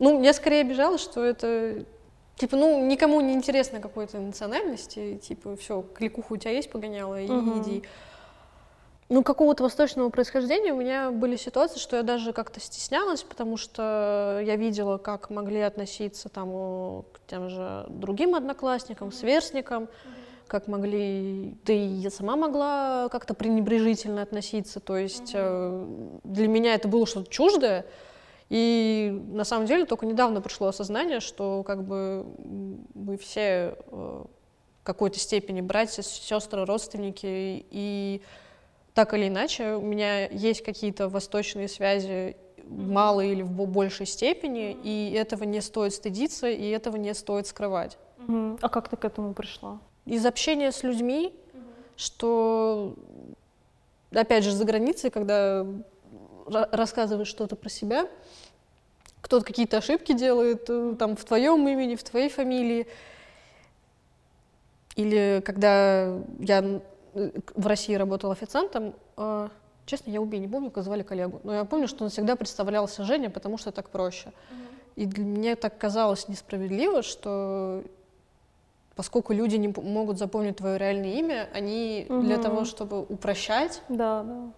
Ну, 0.00 0.22
я 0.22 0.32
скорее 0.32 0.60
обижала, 0.60 0.96
что 0.96 1.24
это 1.24 1.84
Типа, 2.38 2.56
ну, 2.56 2.86
никому 2.86 3.20
не 3.20 3.32
интересно 3.34 3.80
какой-то 3.80 4.18
национальности, 4.18 5.16
типа, 5.16 5.56
все, 5.56 5.82
кликуха 5.82 6.34
у 6.34 6.36
тебя 6.36 6.52
есть, 6.52 6.70
погоняла, 6.70 7.20
и 7.20 7.28
угу. 7.28 7.60
иди. 7.60 7.82
Ну, 9.08 9.24
какого-то 9.24 9.64
восточного 9.64 10.08
происхождения 10.10 10.72
у 10.72 10.76
меня 10.76 11.10
были 11.10 11.34
ситуации, 11.34 11.80
что 11.80 11.96
я 11.96 12.04
даже 12.04 12.32
как-то 12.32 12.60
стеснялась, 12.60 13.24
потому 13.24 13.56
что 13.56 14.40
я 14.44 14.54
видела, 14.54 14.98
как 14.98 15.30
могли 15.30 15.60
относиться 15.60 16.28
там 16.28 17.02
к 17.12 17.20
тем 17.26 17.48
же 17.48 17.86
другим 17.88 18.36
одноклассникам, 18.36 19.10
сверстникам, 19.10 19.88
как 20.46 20.68
могли, 20.68 21.56
да 21.64 21.72
и 21.72 21.86
я 21.86 22.10
сама 22.10 22.36
могла 22.36 23.08
как-то 23.10 23.34
пренебрежительно 23.34 24.22
относиться, 24.22 24.78
то 24.78 24.96
есть 24.96 25.32
э, 25.34 25.86
для 26.22 26.48
меня 26.48 26.74
это 26.74 26.86
было 26.86 27.06
что-то 27.06 27.30
чуждое, 27.30 27.84
и 28.50 29.22
на 29.28 29.44
самом 29.44 29.66
деле 29.66 29.84
только 29.84 30.06
недавно 30.06 30.40
пришло 30.40 30.68
осознание, 30.68 31.20
что 31.20 31.62
как 31.64 31.84
бы 31.84 32.26
мы 32.94 33.18
все 33.18 33.76
э, 33.76 34.24
в 34.80 34.84
какой-то 34.84 35.18
степени 35.18 35.60
братья, 35.60 36.02
сестры, 36.02 36.64
родственники, 36.64 37.26
и 37.70 38.22
так 38.94 39.12
или 39.12 39.28
иначе 39.28 39.74
у 39.74 39.82
меня 39.82 40.26
есть 40.28 40.64
какие-то 40.64 41.08
восточные 41.08 41.68
связи 41.68 42.36
в 42.64 42.88
малой 42.88 43.32
или 43.32 43.42
в 43.42 43.66
большей 43.66 44.06
степени, 44.06 44.72
и 44.82 45.12
этого 45.12 45.44
не 45.44 45.60
стоит 45.60 45.92
стыдиться, 45.94 46.48
и 46.48 46.68
этого 46.70 46.96
не 46.96 47.14
стоит 47.14 47.46
скрывать. 47.46 47.98
А 48.60 48.68
как 48.68 48.88
ты 48.88 48.96
к 48.96 49.04
этому 49.04 49.34
пришла? 49.34 49.78
Из 50.04 50.24
общения 50.24 50.72
с 50.72 50.82
людьми, 50.82 51.34
что, 51.96 52.94
опять 54.10 54.44
же, 54.44 54.52
за 54.52 54.64
границей, 54.64 55.10
когда 55.10 55.66
рассказываешь 56.50 57.28
что-то 57.28 57.56
про 57.56 57.68
себя, 57.68 58.08
кто-то 59.20 59.44
какие-то 59.44 59.78
ошибки 59.78 60.12
делает 60.12 60.66
э, 60.68 60.94
там 60.98 61.16
в 61.16 61.24
твоем 61.24 61.66
имени, 61.68 61.96
в 61.96 62.02
твоей 62.02 62.28
фамилии. 62.28 62.86
Или 64.96 65.42
когда 65.44 66.16
я 66.38 66.80
в 67.54 67.66
России 67.66 67.94
работала 67.94 68.32
официантом, 68.32 68.94
э, 69.16 69.48
честно, 69.86 70.10
я 70.10 70.20
убей, 70.20 70.40
не 70.40 70.48
помню, 70.48 70.70
как 70.70 70.84
звали 70.84 71.02
коллегу, 71.02 71.40
но 71.44 71.54
я 71.54 71.64
помню, 71.64 71.88
что 71.88 72.04
он 72.04 72.10
всегда 72.10 72.36
представлялся 72.36 73.04
Женя, 73.04 73.30
потому 73.30 73.58
что 73.58 73.72
так 73.72 73.90
проще. 73.90 74.32
И 74.96 75.06
для 75.06 75.24
меня 75.24 75.56
так 75.56 75.78
казалось 75.78 76.28
несправедливо, 76.28 77.02
что 77.02 77.84
поскольку 78.96 79.32
люди 79.32 79.56
не 79.56 79.68
могут 79.68 80.18
запомнить 80.18 80.56
твое 80.56 80.76
реальное 80.76 81.14
имя, 81.14 81.48
они 81.54 82.06
угу. 82.08 82.22
для 82.22 82.36
того, 82.38 82.64
чтобы 82.64 83.02
упрощать, 83.02 83.82
да, 83.88 84.24
да. 84.24 84.52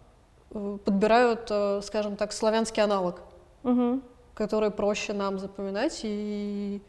Э, 0.52 0.78
подбирают, 0.84 1.50
скажем 1.84 2.16
так, 2.16 2.32
славянский 2.32 2.82
аналог. 2.82 3.20
Угу 3.62 4.00
которые 4.40 4.70
проще 4.70 5.12
нам 5.12 5.38
запоминать, 5.38 6.00
и 6.02 6.80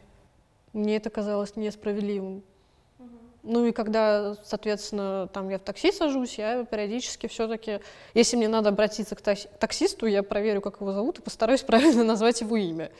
мне 0.72 0.96
это 0.96 1.10
казалось 1.10 1.54
несправедливым. 1.54 2.42
Ну 3.42 3.66
и 3.66 3.72
когда, 3.72 4.36
соответственно, 4.42 5.28
там 5.34 5.50
я 5.50 5.58
в 5.58 5.62
такси 5.62 5.92
сажусь, 5.92 6.38
я 6.38 6.64
периодически 6.64 7.26
все-таки, 7.26 7.80
если 8.14 8.36
мне 8.36 8.48
надо 8.48 8.70
обратиться 8.70 9.16
к 9.16 9.20
таксисту, 9.20 10.06
я 10.06 10.22
проверю, 10.22 10.62
как 10.62 10.80
его 10.80 10.92
зовут, 10.92 11.18
и 11.18 11.22
постараюсь 11.22 11.60
правильно 11.70 12.04
назвать 12.04 12.40
его 12.40 12.56
имя. 12.56 12.90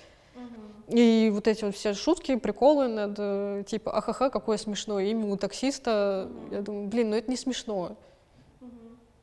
И 0.88 1.30
вот 1.32 1.48
эти 1.48 1.64
вот 1.64 1.74
все 1.74 1.94
шутки, 1.94 2.36
приколы 2.36 2.88
над 2.88 3.14
э, 3.16 3.64
типа 3.66 3.96
ахаха, 3.96 4.28
какое 4.28 4.58
смешное 4.58 5.04
имя 5.04 5.32
у 5.32 5.38
таксиста. 5.38 6.28
Я 6.50 6.60
думаю, 6.60 6.88
блин, 6.88 7.08
ну 7.08 7.16
это 7.16 7.30
не 7.30 7.38
смешно. 7.38 7.96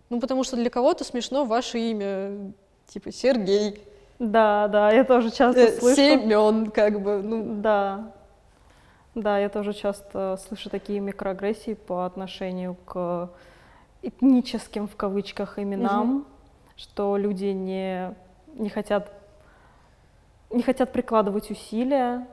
Ну 0.10 0.20
потому 0.20 0.44
что 0.44 0.56
для 0.56 0.70
кого-то 0.70 1.04
смешно 1.04 1.46
ваше 1.46 1.80
имя, 1.80 2.52
типа 2.88 3.12
Сергей. 3.12 3.82
Да, 4.18 4.68
да, 4.68 4.92
я 4.92 5.04
тоже 5.04 5.32
часто 5.32 5.62
э, 5.62 5.80
слышу. 5.80 5.96
Семен, 5.96 6.72
как 6.72 7.02
бы, 7.02 7.22
ну. 7.22 7.62
Да. 7.62 8.12
Да, 9.16 9.40
я 9.40 9.50
тоже 9.50 9.74
часто 9.74 10.40
слышу 10.48 10.70
такие 10.70 11.00
микроагрессии 11.00 11.74
по 11.74 12.06
отношению 12.06 12.76
к 12.86 13.30
этническим, 14.02 14.88
в 14.88 14.96
кавычках, 14.96 15.60
именам, 15.60 16.18
угу. 16.18 16.26
что 16.76 17.18
люди 17.18 17.46
не, 17.46 18.14
не 18.56 18.70
хотят 18.70 19.12
не 20.52 20.64
хотят 20.64 20.92
прикладывать 20.92 21.52
усилия 21.52 22.28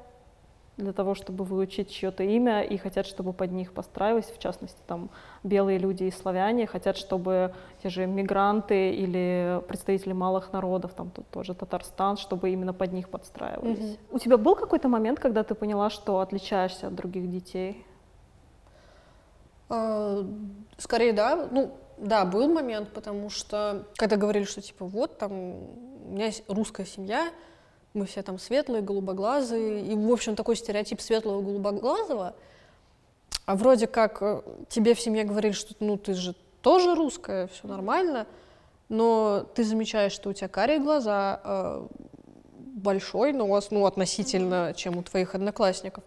для 0.76 0.92
того, 0.92 1.14
чтобы 1.14 1.44
выучить 1.44 1.90
чье-то 1.90 2.22
имя, 2.22 2.62
и 2.62 2.76
хотят, 2.76 3.06
чтобы 3.06 3.32
под 3.32 3.50
них 3.50 3.72
подстраивались, 3.72 4.26
в 4.26 4.38
частности, 4.38 4.78
там, 4.86 5.08
белые 5.42 5.78
люди 5.78 6.04
и 6.04 6.10
славяне, 6.10 6.66
хотят, 6.66 6.96
чтобы 6.98 7.54
те 7.82 7.88
же 7.88 8.06
мигранты 8.06 8.90
или 8.90 9.62
представители 9.68 10.12
малых 10.12 10.52
народов, 10.52 10.92
там 10.94 11.10
тут 11.10 11.26
тоже 11.30 11.54
Татарстан, 11.54 12.18
чтобы 12.18 12.50
именно 12.50 12.74
под 12.74 12.92
них 12.92 13.08
подстраивались. 13.08 13.78
Mm-hmm. 13.78 13.98
У 14.10 14.18
тебя 14.18 14.36
был 14.36 14.54
какой-то 14.54 14.88
момент, 14.88 15.18
когда 15.18 15.42
ты 15.44 15.54
поняла, 15.54 15.88
что 15.88 16.20
отличаешься 16.20 16.88
от 16.88 16.94
других 16.94 17.30
детей? 17.30 17.86
А, 19.70 20.24
скорее, 20.76 21.12
да. 21.12 21.48
Ну, 21.50 21.72
да, 21.96 22.26
был 22.26 22.52
момент, 22.52 22.92
потому 22.92 23.30
что 23.30 23.86
когда 23.96 24.16
говорили, 24.16 24.44
что 24.44 24.60
типа 24.60 24.84
вот 24.84 25.18
там 25.18 25.32
у 25.32 26.12
меня 26.12 26.26
есть 26.26 26.44
русская 26.48 26.84
семья, 26.84 27.30
мы 27.96 28.06
все 28.06 28.22
там 28.22 28.38
светлые, 28.38 28.82
голубоглазые, 28.82 29.84
и, 29.84 29.94
в 29.94 30.12
общем, 30.12 30.36
такой 30.36 30.54
стереотип 30.54 31.00
светлого 31.00 31.42
голубоглазого, 31.42 32.34
а 33.46 33.56
вроде 33.56 33.86
как 33.86 34.18
э, 34.20 34.42
тебе 34.68 34.94
в 34.94 35.00
семье 35.00 35.24
говорили, 35.24 35.52
что 35.52 35.74
ну 35.80 35.96
ты 35.96 36.14
же 36.14 36.34
тоже 36.62 36.94
русская, 36.94 37.48
все 37.48 37.66
нормально, 37.66 38.26
но 38.88 39.46
ты 39.54 39.64
замечаешь, 39.64 40.12
что 40.12 40.30
у 40.30 40.32
тебя 40.32 40.48
карие 40.48 40.78
глаза, 40.78 41.40
э, 41.42 41.86
большой 42.58 43.32
нос, 43.32 43.68
ну, 43.70 43.86
относительно, 43.86 44.74
чем 44.76 44.98
у 44.98 45.02
твоих 45.02 45.34
одноклассников. 45.34 46.04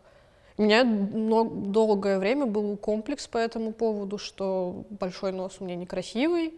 У 0.57 0.63
меня 0.63 0.83
долгое 0.83 2.19
время 2.19 2.45
был 2.45 2.75
комплекс 2.77 3.27
по 3.27 3.37
этому 3.37 3.71
поводу, 3.71 4.17
что 4.17 4.83
большой 4.89 5.31
нос 5.31 5.57
у 5.59 5.63
меня 5.63 5.75
некрасивый, 5.75 6.53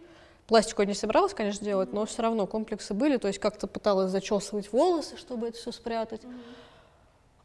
Пластику 0.52 0.82
я 0.82 0.86
не 0.88 0.92
собиралась, 0.92 1.32
конечно, 1.32 1.64
делать, 1.64 1.94
но 1.94 2.04
все 2.04 2.20
равно 2.20 2.46
комплексы 2.46 2.92
были, 2.92 3.16
то 3.16 3.26
есть 3.26 3.38
как-то 3.38 3.66
пыталась 3.66 4.10
зачесывать 4.10 4.70
волосы, 4.70 5.16
чтобы 5.16 5.48
это 5.48 5.56
все 5.56 5.72
спрятать. 5.72 6.20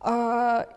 А, 0.02 0.68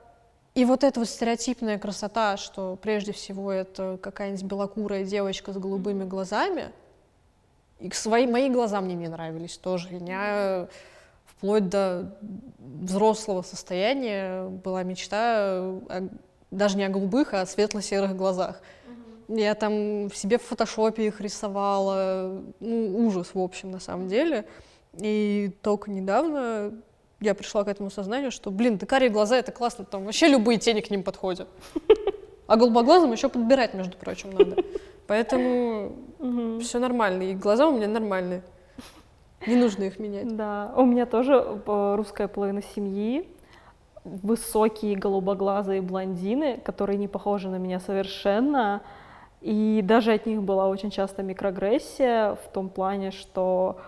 и 0.55 0.65
вот 0.65 0.85
эта 0.85 1.01
вот 1.01 1.09
стереотипная 1.09 1.77
красота, 1.77 2.37
что 2.37 2.79
прежде 2.81 3.11
всего 3.11 3.51
это 3.51 3.99
какая-нибудь 4.01 4.45
белокурая 4.45 5.03
девочка 5.03 5.53
с 5.53 5.57
голубыми 5.57 6.05
глазами, 6.05 6.71
и 7.81 7.91
свои, 7.91 8.29
мои 8.29 8.49
глаза 8.49 8.81
мне 8.81 8.95
не 8.95 9.09
нравились 9.09 9.59
тоже. 9.59 9.91
Меня 9.91 10.69
вплоть 11.27 11.69
до 11.69 12.17
взрослого 12.61 13.43
состояния 13.43 14.45
была 14.45 14.85
мечта 14.85 15.49
о, 15.49 16.09
даже 16.53 16.77
не 16.77 16.85
о 16.85 16.91
голубых, 16.91 17.35
а 17.35 17.41
о 17.41 17.47
светло-серых 17.47 18.17
глазах. 18.17 18.63
Я 19.33 19.55
там 19.55 20.09
в 20.09 20.17
себе 20.17 20.39
в 20.39 20.43
фотошопе 20.43 21.07
их 21.07 21.21
рисовала. 21.21 22.43
Ну, 22.59 23.07
ужас, 23.07 23.31
в 23.33 23.39
общем, 23.39 23.71
на 23.71 23.79
самом 23.79 24.09
деле. 24.09 24.45
И 24.99 25.53
только 25.63 25.91
недавно 25.91 26.73
я 27.21 27.35
пришла 27.35 27.63
к 27.65 27.69
этому 27.69 27.91
сознанию, 27.91 28.33
что, 28.33 28.51
блин, 28.51 28.77
да 28.77 28.87
карие 28.87 29.11
глаза— 29.11 29.37
это 29.39 29.53
классно, 29.53 29.85
там 29.85 30.05
вообще 30.05 30.27
любые 30.27 30.59
тени 30.59 30.81
к 30.81 30.91
ним 30.91 31.03
подходят. 31.03 31.49
А 32.47 32.57
голубоглазым 32.57 33.13
еще 33.13 33.29
подбирать, 33.29 33.75
между 33.75 33.97
прочим, 33.97 34.31
надо. 34.31 34.57
Поэтому 35.07 35.93
все 36.61 36.79
нормально, 36.81 37.23
и 37.23 37.35
глаза 37.35 37.69
у 37.69 37.77
меня 37.77 37.87
нормальные. 37.87 38.43
Не 39.47 39.57
нужно 39.57 39.85
их 39.85 39.99
менять. 39.99 40.37
Да, 40.37 40.73
у 40.77 40.85
меня 40.85 41.07
тоже 41.07 41.35
э, 41.35 41.95
русская 41.97 42.29
половина 42.29 42.63
семьи, 42.75 43.29
высокие 44.05 44.97
голубоглазые 44.97 45.81
блондины, 45.81 46.59
которые 46.59 46.99
не 46.99 47.09
похожи 47.09 47.49
на 47.49 47.57
меня 47.57 47.81
совершенно, 47.81 48.83
и 49.41 49.81
даже 49.83 50.13
от 50.13 50.27
них 50.27 50.43
была 50.43 50.69
очень 50.69 50.91
часто 50.91 51.23
микроагрессия 51.23 52.35
в 52.35 52.49
том 52.53 52.69
плане, 52.69 53.11
что 53.11 53.79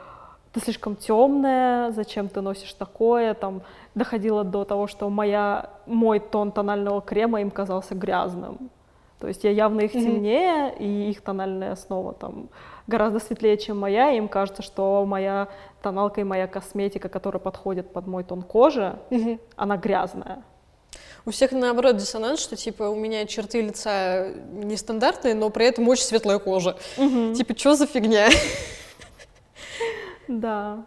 ты 0.53 0.61
слишком 0.61 0.97
темная, 0.97 1.93
зачем 1.93 2.29
ты 2.29 2.41
носишь 2.41 2.73
такое, 2.75 3.35
там 3.35 3.63
доходило 3.95 4.45
до 4.45 4.65
того, 4.65 4.87
что 4.87 5.09
моя, 5.11 5.71
мой 5.87 6.21
тон 6.21 6.53
тонального 6.53 7.01
крема 7.01 7.41
им 7.41 7.51
казался 7.51 7.95
грязным. 7.95 8.71
То 9.19 9.29
есть 9.29 9.45
я 9.45 9.51
явно 9.51 9.83
их 9.83 9.93
темнее, 9.93 10.71
mm-hmm. 10.71 10.79
и 10.79 11.11
их 11.11 11.21
тональная 11.21 11.73
основа 11.73 12.13
там 12.13 12.49
гораздо 12.87 13.21
светлее, 13.21 13.57
чем 13.57 13.79
моя, 13.79 14.11
и 14.11 14.19
им 14.19 14.29
кажется, 14.29 14.63
что 14.63 15.05
моя 15.07 15.49
тоналка 15.81 16.21
и 16.21 16.25
моя 16.25 16.49
косметика, 16.49 17.09
которая 17.09 17.41
подходит 17.41 17.93
под 17.93 18.07
мой 18.07 18.25
тон 18.25 18.43
кожи, 18.43 18.97
mm-hmm. 19.11 19.41
она 19.57 19.77
грязная. 19.77 20.43
У 21.25 21.31
всех 21.31 21.53
наоборот 21.53 21.97
диссонанс, 21.97 22.41
что 22.41 22.57
типа 22.57 22.85
у 22.85 22.97
меня 22.97 23.27
черты 23.27 23.61
лица 23.61 24.29
нестандартные, 24.53 25.35
но 25.35 25.51
при 25.51 25.67
этом 25.67 25.89
очень 25.89 26.05
светлая 26.05 26.39
кожа. 26.39 26.77
Угу. 26.97 27.35
Типа, 27.35 27.57
что 27.57 27.75
за 27.75 27.87
фигня? 27.87 28.29
Да. 30.29 30.85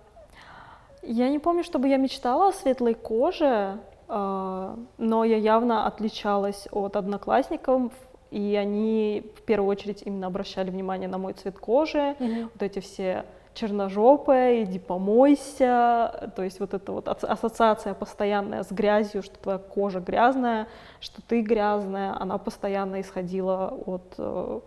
Я 1.03 1.29
не 1.29 1.39
помню, 1.39 1.63
чтобы 1.63 1.87
я 1.87 1.97
мечтала 1.97 2.49
о 2.49 2.53
светлой 2.53 2.95
коже, 2.95 3.79
а, 4.07 4.77
но 4.97 5.23
я 5.23 5.37
явно 5.37 5.85
отличалась 5.85 6.67
от 6.71 6.95
одноклассников 6.95 7.91
и 8.31 8.55
они 8.55 9.31
в 9.37 9.43
первую 9.43 9.69
очередь 9.69 10.01
именно 10.03 10.27
обращали 10.27 10.69
внимание 10.69 11.07
на 11.07 11.17
мой 11.17 11.33
цвет 11.33 11.57
кожи, 11.57 12.15
mm-hmm. 12.19 12.49
вот 12.53 12.63
эти 12.63 12.79
все 12.79 13.25
черножопая, 13.55 14.63
иди 14.63 14.77
помойся, 14.79 16.31
то 16.35 16.43
есть 16.43 16.59
вот 16.59 16.73
эта 16.73 16.91
вот 16.91 17.07
ассоциация 17.07 17.93
постоянная 17.93 18.63
с 18.63 18.71
грязью, 18.71 19.23
что 19.23 19.37
твоя 19.39 19.57
кожа 19.57 19.99
грязная, 19.99 20.67
что 20.99 21.21
ты 21.21 21.41
грязная, 21.41 22.15
она 22.19 22.37
постоянно 22.37 23.01
исходила 23.01 23.73
от 23.85 24.13
э, 24.17 24.59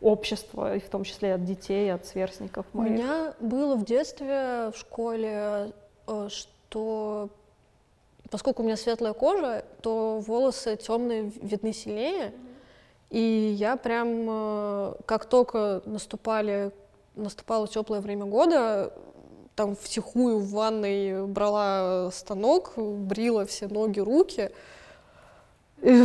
общества, 0.00 0.76
и 0.76 0.80
в 0.80 0.88
том 0.88 1.04
числе 1.04 1.34
от 1.34 1.44
детей, 1.44 1.92
от 1.92 2.06
сверстников 2.06 2.66
моих. 2.72 2.90
У 2.90 2.94
меня 2.94 3.34
было 3.38 3.76
в 3.76 3.84
детстве 3.84 4.72
в 4.74 4.76
школе, 4.76 5.72
э, 6.08 6.28
что 6.30 7.28
поскольку 8.30 8.62
у 8.62 8.64
меня 8.64 8.76
светлая 8.76 9.12
кожа, 9.12 9.64
то 9.82 10.18
волосы 10.20 10.76
темные 10.76 11.30
видны 11.42 11.74
сильнее, 11.74 12.32
и 13.10 13.54
я 13.58 13.76
прям, 13.76 14.26
э, 14.26 14.94
как 15.04 15.26
только 15.26 15.82
наступали 15.84 16.72
наступало 17.14 17.68
теплое 17.68 18.00
время 18.00 18.24
года, 18.26 18.92
там 19.54 19.76
втихую 19.76 20.38
в 20.38 20.50
ванной 20.50 21.26
брала 21.26 22.10
станок, 22.12 22.72
брила 22.76 23.44
все 23.44 23.68
ноги, 23.68 24.00
руки, 24.00 24.50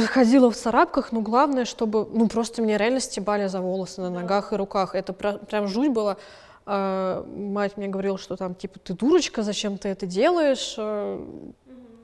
ходила 0.07 0.51
в 0.51 0.55
царапках, 0.55 1.11
но 1.11 1.21
главное, 1.21 1.65
чтобы, 1.65 2.07
ну, 2.11 2.27
просто 2.27 2.61
мне 2.61 2.77
реально 2.77 2.99
стебали 2.99 3.47
за 3.47 3.61
волосы 3.61 4.01
на 4.01 4.09
ногах 4.09 4.51
и 4.51 4.55
руках. 4.55 4.95
Это 4.95 5.13
прям 5.13 5.67
жуть 5.67 5.91
было. 5.91 6.17
А, 6.65 7.23
мать 7.25 7.77
мне 7.77 7.87
говорила, 7.87 8.17
что 8.17 8.35
там, 8.35 8.55
типа, 8.55 8.79
ты 8.79 8.93
дурочка, 8.93 9.43
зачем 9.43 9.77
ты 9.77 9.89
это 9.89 10.05
делаешь? 10.05 10.77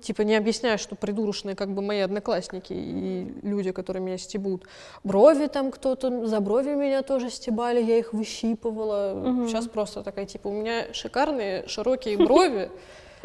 Типа 0.03 0.21
не 0.21 0.35
объясняю, 0.35 0.77
что 0.77 0.95
придурочные 0.95 1.55
как 1.55 1.69
бы 1.73 1.81
мои 1.81 1.99
одноклассники 1.99 2.73
и 2.73 3.33
люди, 3.41 3.71
которые 3.71 4.03
меня 4.03 4.17
стебут. 4.17 4.65
Брови 5.03 5.47
там 5.47 5.71
кто-то, 5.71 6.27
за 6.27 6.39
брови 6.39 6.75
меня 6.75 7.01
тоже 7.01 7.29
стебали, 7.29 7.81
я 7.81 7.97
их 7.97 8.13
выщипывала. 8.13 9.13
Угу. 9.13 9.47
Сейчас 9.47 9.67
просто 9.67 10.03
такая, 10.03 10.25
типа, 10.25 10.49
у 10.49 10.53
меня 10.53 10.93
шикарные 10.93 11.67
широкие 11.67 12.17
брови, 12.17 12.69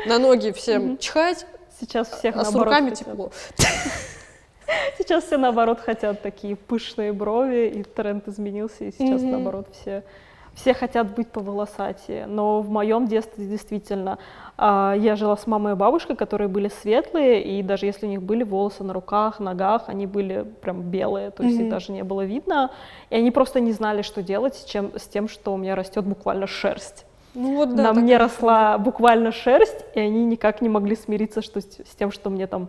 на 0.07 0.19
ноги 0.19 0.53
всем 0.53 0.97
чихать, 0.99 1.45
Сейчас 1.81 2.11
всех 2.11 2.37
а 2.37 2.45
с 2.45 2.55
руками 2.55 2.91
тепло. 2.91 3.31
Сейчас 4.99 5.25
все 5.25 5.39
наоборот 5.39 5.81
хотят 5.81 6.23
такие 6.23 6.57
пышные 6.57 7.13
брови, 7.13 7.69
и 7.69 7.83
тренд 7.83 8.29
изменился, 8.29 8.85
и 8.85 8.93
сейчас 8.93 9.23
наоборот 9.23 9.69
все 9.73 10.05
все 10.59 10.75
хотят 10.75 11.15
быть 11.15 11.29
по 11.29 11.41
волосатее, 11.41 12.27
но 12.27 12.61
в 12.61 12.69
моем 12.69 13.07
детстве 13.07 13.47
действительно 13.47 14.19
а, 14.57 14.95
я 14.99 15.15
жила 15.15 15.37
с 15.37 15.47
мамой 15.47 15.75
и 15.75 15.77
бабушкой, 15.77 16.17
которые 16.17 16.49
были 16.49 16.69
светлые, 16.69 17.43
и 17.43 17.63
даже 17.63 17.87
если 17.87 18.07
у 18.07 18.09
них 18.09 18.23
были 18.23 18.43
волосы 18.43 18.83
на 18.83 18.93
руках, 18.93 19.39
ногах, 19.39 19.85
они 19.87 20.07
были 20.07 20.45
прям 20.61 20.83
белые, 20.83 21.31
то 21.31 21.45
есть 21.45 21.59
mm-hmm. 21.59 21.65
их 21.65 21.71
даже 21.71 21.93
не 21.93 22.03
было 22.03 22.25
видно, 22.25 22.71
и 23.09 23.15
они 23.15 23.31
просто 23.31 23.61
не 23.61 23.73
знали, 23.73 24.03
что 24.03 24.23
делать 24.23 24.57
с, 24.57 24.65
чем, 24.65 24.91
с 24.99 25.07
тем, 25.07 25.29
что 25.29 25.55
у 25.55 25.57
меня 25.57 25.77
растет 25.77 26.05
буквально 26.05 26.49
шерсть. 26.49 27.07
Ну, 27.35 27.57
вот, 27.57 27.77
да, 27.77 27.85
На 27.85 27.93
мне 27.93 28.17
росла 28.17 28.79
буквально 28.79 29.31
шерсть, 29.31 29.85
и 29.95 30.01
они 30.01 30.25
никак 30.25 30.61
не 30.61 30.69
могли 30.69 30.97
смириться 30.97 31.41
что, 31.41 31.61
с 31.61 31.95
тем, 31.97 32.11
что 32.11 32.31
мне 32.31 32.49
там 32.49 32.69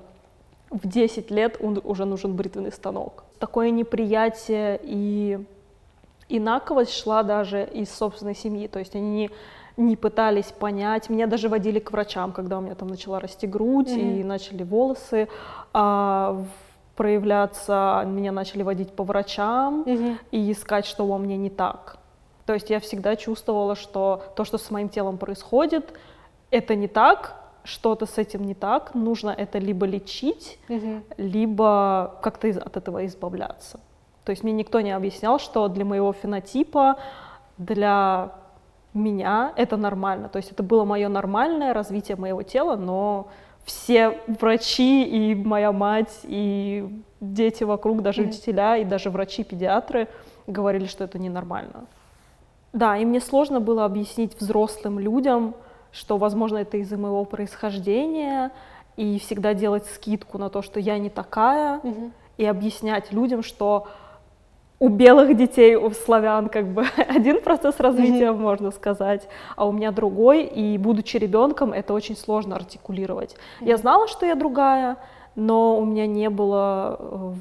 в 0.69 0.87
10 0.87 1.31
лет 1.31 1.59
уже 1.59 2.05
нужен 2.05 2.35
бритвенный 2.35 2.71
станок. 2.71 3.23
Такое 3.39 3.71
неприятие 3.71 4.79
и 4.83 5.39
инаковость 6.29 6.93
шла 6.93 7.23
даже 7.23 7.65
из 7.65 7.91
собственной 7.91 8.35
семьи, 8.35 8.67
то 8.67 8.79
есть 8.79 8.95
они 8.95 9.09
не, 9.09 9.31
не 9.77 9.95
пытались 9.95 10.51
понять, 10.51 11.09
меня 11.09 11.27
даже 11.27 11.49
водили 11.49 11.79
к 11.79 11.91
врачам, 11.91 12.31
когда 12.31 12.59
у 12.59 12.61
меня 12.61 12.75
там 12.75 12.87
начала 12.87 13.19
расти 13.19 13.47
грудь 13.47 13.89
mm-hmm. 13.89 14.19
и 14.19 14.23
начали 14.23 14.63
волосы 14.63 15.27
а, 15.73 16.43
проявляться, 16.95 18.03
меня 18.05 18.31
начали 18.31 18.63
водить 18.63 18.93
по 18.93 19.03
врачам 19.03 19.83
mm-hmm. 19.83 20.17
и 20.31 20.51
искать, 20.51 20.85
что 20.85 21.05
во 21.05 21.17
мне 21.17 21.37
не 21.37 21.49
так. 21.49 21.97
То 22.45 22.53
есть 22.53 22.69
я 22.69 22.79
всегда 22.79 23.15
чувствовала, 23.15 23.75
что 23.75 24.23
то, 24.35 24.43
что 24.43 24.57
с 24.57 24.71
моим 24.71 24.89
телом 24.89 25.17
происходит, 25.17 25.93
это 26.51 26.75
не 26.75 26.87
так, 26.87 27.35
что-то 27.63 28.05
с 28.05 28.17
этим 28.17 28.43
не 28.45 28.55
так, 28.55 28.95
нужно 28.95 29.29
это 29.29 29.59
либо 29.59 29.85
лечить, 29.85 30.59
mm-hmm. 30.67 31.03
либо 31.17 32.19
как-то 32.21 32.47
от 32.47 32.77
этого 32.77 33.05
избавляться. 33.05 33.79
То 34.29 34.31
есть 34.31 34.43
мне 34.43 34.53
никто 34.53 34.79
не 34.79 34.91
объяснял, 34.91 35.39
что 35.39 35.69
для 35.69 35.83
моего 35.83 36.13
фенотипа, 36.13 36.97
для 37.57 38.29
меня 38.93 39.53
это 39.55 39.75
нормально. 39.75 40.29
То 40.29 40.37
есть 40.37 40.51
это 40.51 40.61
было 40.61 40.85
мое 40.85 41.09
нормальное 41.09 41.73
развитие 41.73 42.15
моего 42.15 42.43
тела, 42.43 42.75
но 42.75 43.29
все 43.63 44.19
врачи 44.27 45.03
и 45.03 45.33
моя 45.33 45.71
мать, 45.71 46.19
и 46.25 46.87
дети 47.19 47.63
вокруг, 47.63 48.03
даже 48.03 48.21
mm-hmm. 48.21 48.29
учителя, 48.29 48.77
и 48.77 48.85
даже 48.85 49.09
врачи-педиатры 49.09 50.07
говорили, 50.45 50.85
что 50.85 51.05
это 51.05 51.17
ненормально. 51.17 51.87
Да, 52.71 52.97
и 52.97 53.05
мне 53.05 53.21
сложно 53.21 53.59
было 53.59 53.83
объяснить 53.83 54.39
взрослым 54.39 54.99
людям, 54.99 55.55
что, 55.91 56.17
возможно, 56.17 56.59
это 56.59 56.77
из-за 56.77 56.99
моего 56.99 57.25
происхождения, 57.25 58.51
и 58.95 59.17
всегда 59.17 59.55
делать 59.55 59.87
скидку 59.87 60.37
на 60.37 60.51
то, 60.51 60.61
что 60.61 60.79
я 60.79 60.99
не 60.99 61.09
такая, 61.09 61.79
mm-hmm. 61.79 62.11
и 62.37 62.45
объяснять 62.45 63.11
людям, 63.11 63.41
что 63.41 63.87
у 64.79 64.87
белых 64.87 65.35
детей, 65.35 65.75
у 65.75 65.91
славян 65.91 66.49
как 66.49 66.67
бы 66.67 66.85
один 66.97 67.41
процесс 67.41 67.79
развития, 67.79 68.27
mm-hmm. 68.27 68.37
можно 68.37 68.71
сказать, 68.71 69.27
а 69.55 69.65
у 69.65 69.71
меня 69.71 69.91
другой, 69.91 70.45
и 70.45 70.77
будучи 70.77 71.17
ребенком, 71.17 71.73
это 71.73 71.93
очень 71.93 72.15
сложно 72.15 72.55
артикулировать. 72.55 73.33
Mm-hmm. 73.33 73.67
Я 73.67 73.77
знала, 73.77 74.07
что 74.07 74.25
я 74.25 74.35
другая, 74.35 74.97
но 75.35 75.77
у 75.77 75.85
меня 75.85 76.07
не 76.07 76.29
было, 76.29 76.97
э, 76.99 77.33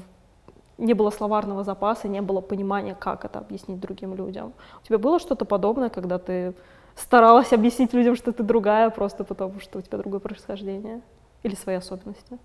не 0.79 0.93
было 0.93 1.11
словарного 1.11 1.63
запаса, 1.63 2.07
не 2.07 2.21
было 2.21 2.41
понимания, 2.41 2.95
как 2.95 3.25
это 3.25 3.39
объяснить 3.39 3.79
другим 3.79 4.15
людям. 4.15 4.53
У 4.83 4.85
тебя 4.85 4.97
было 4.97 5.19
что-то 5.19 5.45
подобное, 5.45 5.89
когда 5.89 6.17
ты 6.17 6.53
старалась 6.95 7.53
объяснить 7.53 7.93
людям, 7.93 8.15
что 8.15 8.33
ты 8.33 8.43
другая, 8.43 8.89
просто 8.89 9.23
потому 9.23 9.61
что 9.61 9.79
у 9.79 9.81
тебя 9.81 9.97
другое 9.97 10.19
происхождение 10.19 11.01
или 11.43 11.55
свои 11.55 11.75
особенности? 11.75 12.37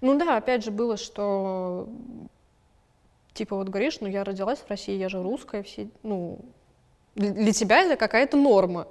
Ну 0.00 0.18
да, 0.18 0.38
опять 0.38 0.64
же 0.64 0.70
было, 0.70 0.96
что 0.96 1.86
типа 3.38 3.56
вот 3.56 3.68
говоришь, 3.68 4.00
ну 4.00 4.08
я 4.08 4.24
родилась 4.24 4.58
в 4.58 4.68
России, 4.68 4.96
я 4.96 5.08
же 5.08 5.22
русская, 5.22 5.62
все, 5.62 5.88
ну 6.02 6.40
для 7.14 7.52
тебя 7.52 7.82
это 7.82 7.96
какая-то 7.96 8.36
норма. 8.36 8.86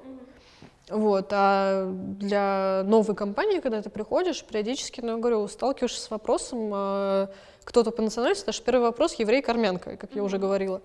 Вот, 0.90 1.28
а 1.32 1.92
для 1.92 2.84
новой 2.86 3.14
компании, 3.14 3.60
когда 3.60 3.82
ты 3.82 3.90
приходишь, 3.90 4.42
периодически, 4.42 5.02
ну, 5.02 5.16
я 5.16 5.18
говорю, 5.18 5.46
сталкиваешься 5.50 6.02
с 6.02 6.10
вопросом, 6.10 6.72
э, 6.74 7.28
кто-то 7.66 7.92
по 7.92 8.02
национальности, 8.02 8.48
наш 8.48 8.62
первый 8.62 8.84
вопрос 8.84 9.16
еврей-кармянка, 9.16 9.98
как 9.98 10.16
я 10.16 10.24
уже 10.24 10.38
говорила. 10.38 10.82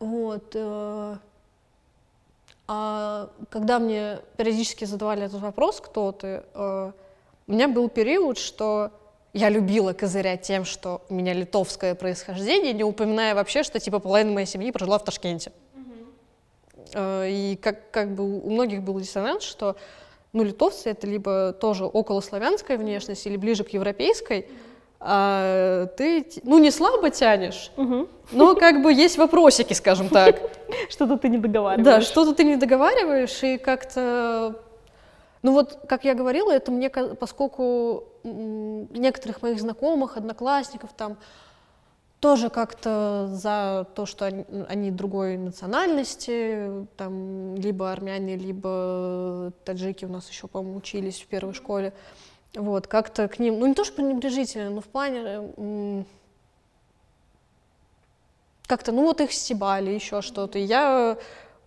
Вот. 0.00 0.50
Э, 0.54 1.14
а 2.66 3.30
когда 3.50 3.78
мне 3.78 4.18
периодически 4.36 4.84
задавали 4.84 5.26
этот 5.26 5.40
вопрос, 5.42 5.80
кто 5.80 6.10
ты, 6.10 6.42
э, 6.52 6.92
у 7.46 7.52
меня 7.52 7.68
был 7.68 7.88
период, 7.88 8.36
что 8.36 8.90
я 9.32 9.48
любила 9.48 9.92
козырять 9.92 10.42
тем, 10.42 10.64
что 10.64 11.02
у 11.08 11.14
меня 11.14 11.32
литовское 11.34 11.94
происхождение, 11.94 12.72
не 12.72 12.84
упоминая 12.84 13.34
вообще, 13.34 13.62
что 13.62 13.78
типа 13.78 13.98
половина 13.98 14.32
моей 14.32 14.46
семьи 14.46 14.70
прожила 14.70 14.98
в 14.98 15.04
Ташкенте. 15.04 15.52
Mm-hmm. 16.94 17.30
И 17.30 17.56
как, 17.56 17.90
как 17.90 18.14
бы 18.14 18.40
у 18.40 18.50
многих 18.50 18.82
был 18.82 18.98
диссонанс, 18.98 19.42
что 19.44 19.76
ну, 20.32 20.42
литовцы 20.42 20.90
это 20.90 21.06
либо 21.06 21.52
тоже 21.52 21.84
околославянская 21.84 22.78
внешность 22.78 23.26
или 23.26 23.36
ближе 23.36 23.64
к 23.64 23.70
европейской, 23.70 24.46
а 25.00 25.86
ты, 25.96 26.26
ну, 26.42 26.58
не 26.58 26.70
слабо 26.70 27.10
тянешь, 27.10 27.70
угу. 27.76 28.08
но 28.32 28.56
как 28.56 28.82
бы 28.82 28.92
есть 28.92 29.16
вопросики, 29.16 29.72
скажем 29.72 30.08
так. 30.08 30.40
Что-то 30.88 31.16
ты 31.16 31.28
не 31.28 31.38
договариваешь. 31.38 31.84
Да, 31.84 32.00
что-то 32.00 32.34
ты 32.34 32.42
не 32.42 32.56
договариваешь, 32.56 33.42
и 33.44 33.58
как-то 33.58 34.60
ну 35.42 35.52
вот, 35.52 35.78
как 35.88 36.04
я 36.04 36.14
говорила, 36.14 36.50
это 36.50 36.70
мне, 36.70 36.90
поскольку 36.90 38.04
некоторых 38.24 39.42
моих 39.42 39.60
знакомых, 39.60 40.16
одноклассников 40.16 40.90
там 40.96 41.16
тоже 42.20 42.50
как-то 42.50 43.28
за 43.30 43.86
то, 43.94 44.04
что 44.04 44.24
они, 44.24 44.44
они 44.68 44.90
другой 44.90 45.36
национальности, 45.36 46.86
там 46.96 47.54
либо 47.54 47.92
армяне, 47.92 48.36
либо 48.36 49.52
таджики 49.64 50.04
у 50.04 50.08
нас 50.08 50.28
еще, 50.28 50.48
по-моему, 50.48 50.78
учились 50.78 51.20
в 51.20 51.26
первой 51.26 51.54
школе, 51.54 51.92
вот, 52.54 52.88
как-то 52.88 53.28
к 53.28 53.38
ним, 53.38 53.60
ну 53.60 53.66
не 53.66 53.74
то, 53.74 53.84
что 53.84 53.96
пренебрежительно, 53.96 54.70
но 54.70 54.80
в 54.80 54.86
плане 54.86 56.04
как-то, 58.66 58.92
ну 58.92 59.04
вот 59.04 59.20
их 59.20 59.32
стебали, 59.32 59.90
еще 59.90 60.20
что-то. 60.20 60.58
И 60.58 60.62
я 60.62 61.16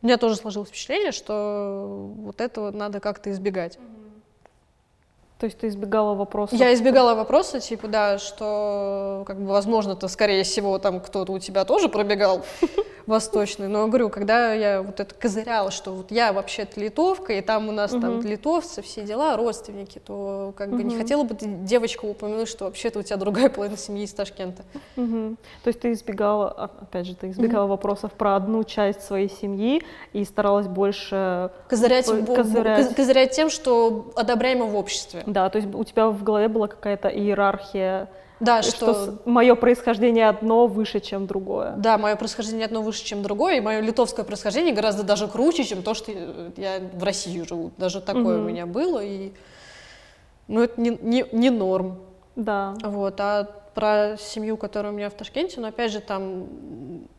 у 0.01 0.05
меня 0.05 0.17
тоже 0.17 0.35
сложилось 0.35 0.69
впечатление, 0.69 1.11
что 1.11 2.11
вот 2.17 2.41
этого 2.41 2.71
надо 2.71 2.99
как-то 2.99 3.31
избегать. 3.31 3.77
То 5.37 5.45
есть 5.45 5.57
ты 5.57 5.69
избегала 5.69 6.13
вопроса? 6.13 6.55
Я 6.55 6.71
избегала 6.73 7.15
вопроса, 7.15 7.59
типа, 7.59 7.87
да, 7.87 8.19
что, 8.19 9.23
как 9.25 9.39
бы, 9.39 9.47
возможно-то, 9.47 10.07
скорее 10.07 10.43
всего, 10.43 10.77
там 10.77 10.99
кто-то 10.99 11.31
у 11.31 11.39
тебя 11.39 11.65
тоже 11.65 11.89
пробегал 11.89 12.43
восточный. 13.07 13.67
Но 13.67 13.87
говорю, 13.87 14.09
когда 14.09 14.53
я 14.53 14.81
вот 14.81 14.99
это 14.99 15.13
козыряла, 15.15 15.71
что 15.71 15.93
вот 15.93 16.11
я 16.11 16.33
вообще-то 16.33 16.79
литовка, 16.79 17.33
и 17.33 17.41
там 17.41 17.69
у 17.69 17.71
нас 17.71 17.91
там 17.91 18.21
литовцы, 18.21 18.81
все 18.81 19.03
дела, 19.03 19.37
родственники, 19.37 19.99
то 19.99 20.53
как 20.55 20.69
бы 20.71 20.83
не 20.83 20.95
хотела 20.95 21.23
бы 21.23 21.35
ты 21.35 21.45
девочку 21.45 22.07
упомянуть, 22.07 22.47
что 22.47 22.65
вообще-то 22.65 22.99
у 22.99 23.03
тебя 23.03 23.17
другая 23.17 23.49
половина 23.49 23.77
семьи 23.77 24.03
из 24.03 24.13
Ташкента. 24.13 24.63
То 24.95 25.67
есть 25.67 25.79
ты 25.79 25.91
избегала, 25.91 26.51
а, 26.51 26.71
опять 26.81 27.05
же, 27.05 27.15
ты 27.15 27.29
избегала 27.29 27.67
вопросов 27.67 28.13
про 28.13 28.35
одну 28.35 28.63
часть 28.63 29.01
своей 29.03 29.29
семьи 29.29 29.83
и 30.13 30.23
старалась 30.25 30.67
больше 30.67 31.51
козырять, 31.67 32.05
козырять. 32.05 32.95
козырять 32.95 33.31
тем, 33.31 33.49
что 33.49 34.11
одобряемо 34.15 34.65
в 34.65 34.75
обществе. 34.75 35.23
Да, 35.25 35.49
то 35.49 35.57
есть 35.57 35.73
у 35.73 35.83
тебя 35.83 36.09
в 36.09 36.23
голове 36.23 36.47
была 36.47 36.67
какая-то 36.67 37.09
иерархия, 37.09 38.09
да, 38.41 38.61
что, 38.63 38.71
что 38.71 39.17
мое 39.25 39.55
происхождение 39.55 40.27
одно 40.27 40.67
выше, 40.67 40.99
чем 40.99 41.27
другое. 41.27 41.73
Да, 41.77 41.97
мое 41.97 42.15
происхождение 42.15 42.65
одно 42.65 42.81
выше, 42.81 43.05
чем 43.05 43.21
другое, 43.21 43.57
и 43.57 43.61
мое 43.61 43.79
литовское 43.79 44.25
происхождение 44.25 44.73
гораздо 44.73 45.03
даже 45.03 45.27
круче, 45.27 45.63
чем 45.63 45.83
то, 45.83 45.93
что 45.93 46.11
я 46.57 46.81
в 46.93 47.03
России 47.03 47.43
живу. 47.47 47.71
Даже 47.77 48.01
такое 48.01 48.37
угу. 48.37 48.45
у 48.45 48.49
меня 48.49 48.65
было, 48.65 48.99
и 49.03 49.31
ну 50.47 50.61
это 50.63 50.81
не, 50.81 50.97
не, 51.01 51.25
не 51.31 51.49
норм. 51.51 51.99
Да. 52.35 52.73
Вот, 52.83 53.19
а 53.19 53.47
про 53.75 54.17
семью, 54.17 54.57
которая 54.57 54.91
у 54.91 54.95
меня 54.95 55.09
в 55.09 55.13
Ташкенте, 55.13 55.61
но 55.61 55.67
опять 55.67 55.91
же 55.91 56.01
там 56.01 56.47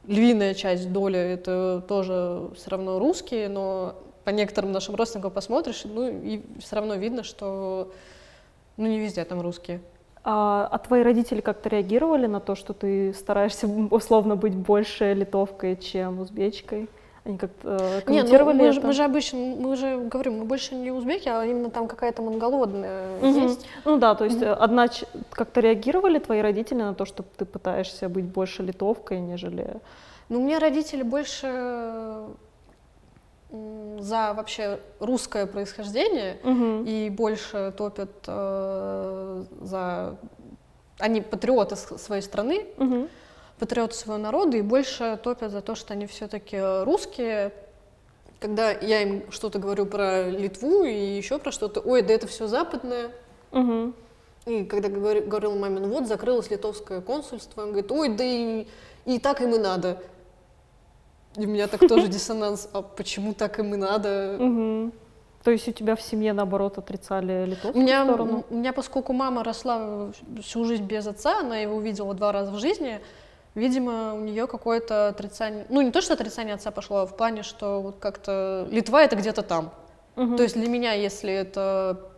львиная 0.07 0.55
часть 0.55 0.93
доли 0.93 1.19
это 1.19 1.83
тоже 1.87 2.51
все 2.57 2.71
равно 2.71 2.99
русские, 2.99 3.49
но 3.49 3.95
по 4.25 4.31
некоторым 4.31 4.73
нашим 4.73 4.95
родственникам 4.95 5.31
посмотришь, 5.31 5.83
ну 5.85 6.09
и 6.09 6.43
все 6.59 6.77
равно 6.77 6.95
видно, 6.97 7.23
что 7.23 7.93
ну 8.77 8.87
не 8.87 8.99
везде 8.99 9.25
там 9.25 9.41
русские. 9.41 9.81
А, 10.25 10.69
а 10.71 10.79
твои 10.79 11.03
родители 11.03 11.41
как-то 11.41 11.69
реагировали 11.69 12.27
на 12.27 12.41
то, 12.41 12.55
что 12.55 12.73
ты 12.73 13.13
стараешься 13.13 13.67
условно 13.91 14.37
быть 14.37 14.55
больше 14.55 15.15
литовкой, 15.15 15.77
чем 15.77 16.21
узбечкой? 16.21 16.89
Они 17.25 17.39
как-то 17.39 18.03
комментировали 18.05 18.57
не, 18.57 18.63
ну, 18.63 18.65
мы, 18.65 18.71
это? 18.71 18.81
Же, 18.81 18.87
мы 18.89 18.93
же 18.93 19.05
обычно, 19.05 19.39
мы 19.39 19.77
же 19.77 19.97
говорим, 19.99 20.39
мы 20.39 20.45
больше 20.45 20.75
не 20.75 20.91
узбеки, 20.91 21.29
а 21.29 21.45
именно 21.45 21.71
там 21.71 21.87
какая-то 21.87 22.21
монголодная 22.21 23.17
угу. 23.19 23.27
есть. 23.27 23.65
Ну 23.85 23.97
да, 23.97 24.17
то 24.17 24.25
есть 24.25 24.43
угу. 24.43 24.51
одна 24.51 24.89
как-то 25.31 25.61
реагировали 25.61 26.19
твои 26.19 26.41
родители 26.41 26.83
на 26.83 26.95
то, 26.95 27.05
что 27.05 27.23
ты 27.23 27.45
пытаешься 27.45 28.09
быть 28.09 28.25
больше 28.25 28.65
литовкой, 28.65 29.21
нежели... 29.21 29.77
Ну, 30.29 30.41
у 30.41 30.43
меня 30.43 30.59
родители 30.59 31.05
больше 31.05 32.27
за 33.99 34.33
вообще 34.35 34.81
русское 34.99 35.47
происхождение 35.47 36.39
угу. 36.43 36.85
и 36.89 37.11
больше 37.11 37.73
топят 37.77 38.11
э, 38.27 39.45
за... 39.61 40.17
Они 40.99 41.21
патриоты 41.21 41.77
своей 41.77 42.23
страны, 42.23 42.67
угу. 42.79 43.09
патриоты 43.59 43.95
своего 43.95 44.23
народа, 44.23 44.57
и 44.57 44.63
больше 44.63 45.19
топят 45.23 45.51
за 45.51 45.61
то, 45.61 45.75
что 45.75 45.93
они 45.93 46.07
все-таки 46.07 46.59
русские. 46.85 47.53
Когда 48.41 48.71
я 48.71 49.03
им 49.03 49.31
что-то 49.31 49.59
говорю 49.59 49.87
про 49.87 50.29
Литву 50.29 50.85
и 50.85 51.17
еще 51.17 51.39
про 51.39 51.53
что-то, 51.53 51.81
ой, 51.81 52.03
да 52.03 52.15
это 52.15 52.27
все 52.27 52.47
западное. 52.47 53.11
Угу. 53.53 53.93
И 54.47 54.65
когда 54.65 54.89
говорил, 54.89 55.27
говорил 55.27 55.57
маме, 55.57 55.81
ну 55.81 55.89
вот, 55.89 56.09
закрылось 56.09 56.51
литовское 56.51 57.01
консульство, 57.01 57.63
он 57.63 57.69
говорит, 57.69 57.93
ой, 57.93 58.09
да 58.09 58.25
и, 58.25 58.67
и 59.05 59.19
так 59.19 59.41
им 59.41 59.55
и 59.55 59.59
надо. 59.59 60.03
И 61.37 61.47
у 61.47 61.49
меня 61.49 61.67
так 61.67 61.81
тоже 61.81 62.09
диссонанс, 62.09 62.69
а 62.73 62.83
почему 62.83 63.33
так 63.33 63.59
им 63.59 63.75
и 63.75 63.77
надо? 63.77 64.37
Угу. 64.39 64.93
То 65.45 65.51
есть 65.51 65.67
у 65.69 65.73
тебя 65.73 65.97
в 65.97 66.03
семье, 66.03 66.33
наоборот, 66.33 66.79
отрицали 66.79 67.47
литовскую 67.47 67.75
у 67.75 67.79
меня, 67.81 68.05
сторону? 68.05 68.45
У 68.49 68.55
меня, 68.55 68.73
поскольку 68.73 69.13
мама 69.13 69.43
росла 69.43 70.13
всю 70.41 70.65
жизнь 70.65 70.85
без 70.85 71.07
отца, 71.07 71.41
она 71.41 71.57
его 71.59 71.81
видела 71.81 72.15
два 72.15 72.33
раза 72.33 72.53
в 72.53 72.59
жизни, 72.59 73.01
видимо, 73.55 74.15
у 74.15 74.21
нее 74.21 74.47
какое-то 74.47 75.09
отрицание, 75.09 75.67
ну 75.69 75.81
не 75.81 75.91
то, 75.91 76.01
что 76.01 76.15
отрицание 76.15 76.55
отца 76.55 76.71
пошло, 76.71 76.99
а 76.99 77.07
в 77.07 77.17
плане, 77.17 77.43
что 77.43 77.81
вот 77.81 77.97
как-то 77.99 78.69
Литва 78.71 79.03
это 79.03 79.17
где-то 79.17 79.43
там. 79.43 79.73
Угу. 80.17 80.37
То 80.37 80.43
есть 80.45 80.55
для 80.55 80.69
меня, 80.69 80.93
если 80.93 81.33
это 81.33 82.09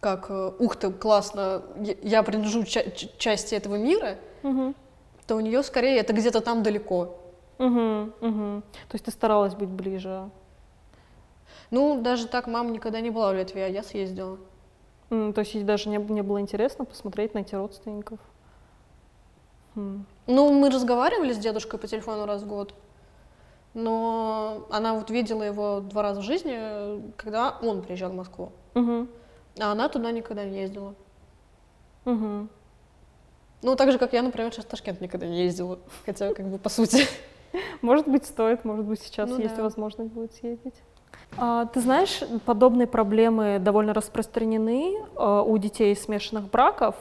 как, 0.00 0.30
ух 0.58 0.76
ты, 0.76 0.90
классно, 0.90 1.62
я 2.02 2.22
принадлежу 2.22 2.64
ча- 2.64 2.90
части 3.18 3.54
этого 3.54 3.76
мира, 3.76 4.16
угу. 4.42 4.74
то 5.26 5.36
у 5.36 5.40
нее 5.40 5.62
скорее 5.62 5.98
это 5.98 6.12
где-то 6.12 6.40
там 6.40 6.62
далеко. 6.62 7.18
Угу, 7.58 8.12
угу. 8.20 8.62
То 8.88 8.94
есть 8.94 9.04
ты 9.04 9.10
старалась 9.10 9.54
быть 9.54 9.68
ближе? 9.68 10.30
Ну, 11.70 12.00
даже 12.00 12.26
так 12.26 12.46
мама 12.46 12.70
никогда 12.70 13.00
не 13.00 13.10
была 13.10 13.32
в 13.32 13.34
Литве, 13.34 13.64
а 13.64 13.68
я 13.68 13.82
съездила. 13.82 14.38
Mm, 15.10 15.32
то 15.32 15.40
есть 15.40 15.54
ей 15.54 15.64
даже 15.64 15.88
не, 15.88 15.98
не 15.98 16.22
было 16.22 16.40
интересно 16.40 16.84
посмотреть 16.84 17.34
на 17.34 17.40
эти 17.40 17.54
родственников? 17.54 18.18
Хм. 19.74 20.04
Ну, 20.26 20.52
мы 20.52 20.70
разговаривали 20.70 21.32
с 21.32 21.38
дедушкой 21.38 21.78
по 21.78 21.86
телефону 21.86 22.26
раз 22.26 22.42
в 22.42 22.46
год, 22.46 22.74
но 23.74 24.66
она 24.70 24.94
вот 24.94 25.10
видела 25.10 25.42
его 25.42 25.80
два 25.80 26.02
раза 26.02 26.20
в 26.20 26.24
жизни, 26.24 27.12
когда 27.16 27.58
он 27.60 27.82
приезжал 27.82 28.10
в 28.10 28.14
Москву. 28.14 28.52
Угу. 28.74 29.08
А 29.60 29.72
она 29.72 29.88
туда 29.88 30.10
никогда 30.10 30.44
не 30.44 30.60
ездила. 30.60 30.94
Угу. 32.04 32.48
Ну, 33.62 33.76
так 33.76 33.92
же, 33.92 33.98
как 33.98 34.12
я, 34.12 34.22
например, 34.22 34.52
сейчас 34.52 34.64
в 34.64 34.68
Ташкент 34.68 35.00
никогда 35.00 35.26
не 35.26 35.42
ездила, 35.44 35.78
хотя, 36.04 36.34
как 36.34 36.46
бы, 36.46 36.58
по 36.58 36.68
сути. 36.68 37.06
Может 37.82 38.08
быть, 38.08 38.24
стоит, 38.24 38.64
может 38.64 38.84
быть, 38.84 39.00
сейчас 39.00 39.30
ну, 39.30 39.38
есть 39.38 39.56
да. 39.56 39.62
возможность 39.62 40.12
будет 40.12 40.32
съездить. 40.32 40.74
А, 41.36 41.66
ты 41.66 41.80
знаешь, 41.80 42.22
подобные 42.44 42.86
проблемы 42.86 43.58
довольно 43.58 43.94
распространены 43.94 44.96
а, 45.16 45.42
у 45.42 45.56
детей 45.58 45.94
смешанных 45.96 46.50
браков, 46.50 46.94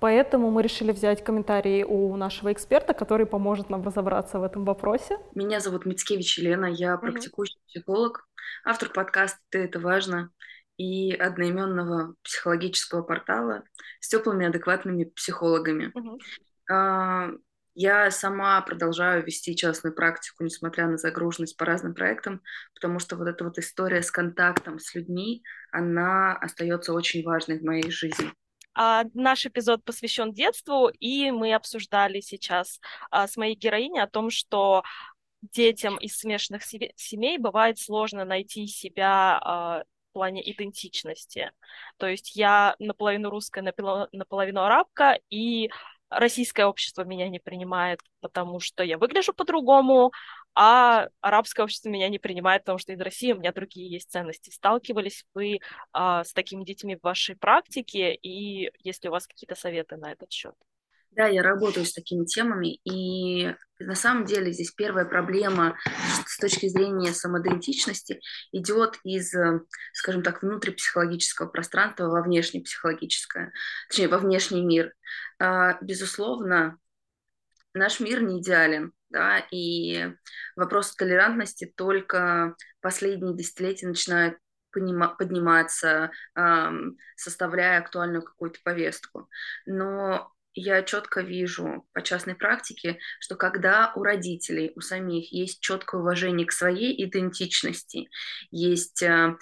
поэтому 0.00 0.50
мы 0.50 0.62
решили 0.62 0.92
взять 0.92 1.24
комментарии 1.24 1.82
у 1.82 2.16
нашего 2.16 2.52
эксперта, 2.52 2.94
который 2.94 3.26
поможет 3.26 3.70
нам 3.70 3.82
разобраться 3.82 4.38
в 4.38 4.42
этом 4.42 4.64
вопросе. 4.64 5.18
Меня 5.34 5.60
зовут 5.60 5.86
Мицкевич 5.86 6.38
Елена, 6.38 6.66
я 6.66 6.96
практикующий 6.96 7.56
mm-hmm. 7.56 7.68
психолог, 7.68 8.28
автор 8.64 8.90
подкаста 8.90 9.38
«Ты 9.50 9.64
это 9.64 9.78
важно» 9.78 10.30
и 10.76 11.12
одноименного 11.12 12.14
психологического 12.22 13.02
портала 13.02 13.64
с 14.00 14.08
теплыми 14.08 14.46
адекватными 14.46 15.04
психологами. 15.04 15.92
Mm-hmm. 15.94 17.38
Я 17.74 18.10
сама 18.10 18.60
продолжаю 18.62 19.24
вести 19.24 19.54
частную 19.54 19.94
практику, 19.94 20.44
несмотря 20.44 20.86
на 20.88 20.96
загруженность 20.96 21.56
по 21.56 21.64
разным 21.64 21.94
проектам, 21.94 22.42
потому 22.74 22.98
что 22.98 23.16
вот 23.16 23.28
эта 23.28 23.44
вот 23.44 23.58
история 23.58 24.02
с 24.02 24.10
контактом 24.10 24.78
с 24.78 24.94
людьми, 24.94 25.42
она 25.70 26.36
остается 26.36 26.92
очень 26.92 27.22
важной 27.22 27.58
в 27.58 27.64
моей 27.64 27.90
жизни. 27.90 28.32
А, 28.74 29.04
наш 29.14 29.46
эпизод 29.46 29.84
посвящен 29.84 30.32
детству, 30.32 30.88
и 30.88 31.30
мы 31.30 31.54
обсуждали 31.54 32.20
сейчас 32.20 32.80
а, 33.10 33.26
с 33.26 33.36
моей 33.36 33.54
героиней 33.54 34.00
о 34.00 34.08
том, 34.08 34.30
что 34.30 34.82
детям 35.42 35.96
из 35.96 36.18
смешанных 36.18 36.62
семей 36.64 37.38
бывает 37.38 37.78
сложно 37.78 38.24
найти 38.24 38.66
себя 38.66 39.38
а, 39.42 39.84
в 40.10 40.12
плане 40.12 40.48
идентичности. 40.50 41.52
То 41.98 42.06
есть 42.06 42.36
я 42.36 42.74
наполовину 42.78 43.30
русская, 43.30 43.62
наполовину 43.62 44.62
арабка, 44.62 45.18
и 45.30 45.70
российское 46.10 46.66
общество 46.66 47.02
меня 47.04 47.28
не 47.28 47.38
принимает, 47.38 48.00
потому 48.20 48.60
что 48.60 48.82
я 48.82 48.98
выгляжу 48.98 49.32
по-другому, 49.32 50.12
а 50.54 51.08
арабское 51.20 51.62
общество 51.64 51.88
меня 51.88 52.08
не 52.08 52.18
принимает, 52.18 52.62
потому 52.62 52.78
что 52.78 52.92
из 52.92 53.00
России 53.00 53.32
у 53.32 53.38
меня 53.38 53.52
другие 53.52 53.90
есть 53.90 54.10
ценности. 54.10 54.50
Сталкивались 54.50 55.24
вы 55.34 55.60
а, 55.92 56.24
с 56.24 56.32
такими 56.32 56.64
детьми 56.64 56.96
в 56.96 57.02
вашей 57.02 57.36
практике, 57.36 58.14
и 58.14 58.70
есть 58.80 59.04
ли 59.04 59.08
у 59.08 59.12
вас 59.12 59.26
какие-то 59.26 59.54
советы 59.54 59.96
на 59.96 60.12
этот 60.12 60.30
счет? 60.32 60.54
Да, 61.10 61.26
я 61.26 61.42
работаю 61.42 61.84
с 61.84 61.92
такими 61.92 62.24
темами, 62.24 62.76
и 62.84 63.52
на 63.80 63.96
самом 63.96 64.24
деле 64.26 64.52
здесь 64.52 64.70
первая 64.70 65.04
проблема 65.04 65.76
с 66.24 66.38
точки 66.38 66.68
зрения 66.68 67.12
самоидентичности 67.12 68.20
идет 68.52 68.96
из, 69.02 69.34
скажем 69.92 70.22
так, 70.22 70.42
внутрипсихологического 70.42 71.48
пространства 71.48 72.04
во 72.04 72.22
внешнепсихологическое, 72.22 73.52
точнее, 73.88 74.06
во 74.06 74.18
внешний 74.18 74.62
мир. 74.64 74.92
А, 75.40 75.78
безусловно, 75.82 76.78
наш 77.74 77.98
мир 77.98 78.22
не 78.22 78.40
идеален, 78.40 78.92
да, 79.08 79.44
и 79.50 80.14
вопрос 80.54 80.94
толерантности 80.94 81.72
только 81.76 82.54
последние 82.80 83.36
десятилетия 83.36 83.88
начинает 83.88 84.38
подниматься, 84.72 86.12
составляя 87.16 87.80
актуальную 87.80 88.22
какую-то 88.22 88.60
повестку. 88.62 89.28
Но 89.66 90.32
я 90.54 90.82
четко 90.82 91.20
вижу 91.20 91.86
по 91.92 92.02
частной 92.02 92.34
практике, 92.34 92.98
что 93.20 93.36
когда 93.36 93.92
у 93.94 94.02
родителей, 94.02 94.72
у 94.76 94.80
самих 94.80 95.32
есть 95.32 95.60
четкое 95.60 96.00
уважение 96.00 96.46
к 96.46 96.52
своей 96.52 97.04
идентичности, 97.04 98.08
есть 98.50 99.02
э, 99.02 99.36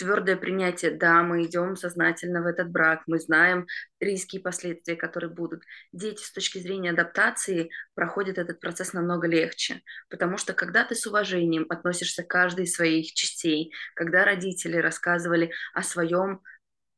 твердое 0.00 0.36
принятие, 0.36 0.92
да, 0.92 1.22
мы 1.22 1.44
идем 1.44 1.76
сознательно 1.76 2.42
в 2.42 2.46
этот 2.46 2.70
брак, 2.70 3.02
мы 3.06 3.18
знаем 3.18 3.66
риски 4.00 4.36
и 4.36 4.40
последствия, 4.40 4.96
которые 4.96 5.30
будут. 5.30 5.62
Дети 5.92 6.22
с 6.22 6.32
точки 6.32 6.58
зрения 6.58 6.90
адаптации 6.90 7.70
проходят 7.94 8.38
этот 8.38 8.60
процесс 8.60 8.94
намного 8.94 9.26
легче, 9.26 9.82
потому 10.08 10.38
что 10.38 10.54
когда 10.54 10.84
ты 10.84 10.94
с 10.94 11.06
уважением 11.06 11.66
относишься 11.68 12.22
к 12.22 12.28
каждой 12.28 12.64
из 12.64 12.74
своих 12.74 13.12
частей, 13.12 13.72
когда 13.94 14.24
родители 14.24 14.78
рассказывали 14.78 15.52
о 15.74 15.82
своем 15.82 16.40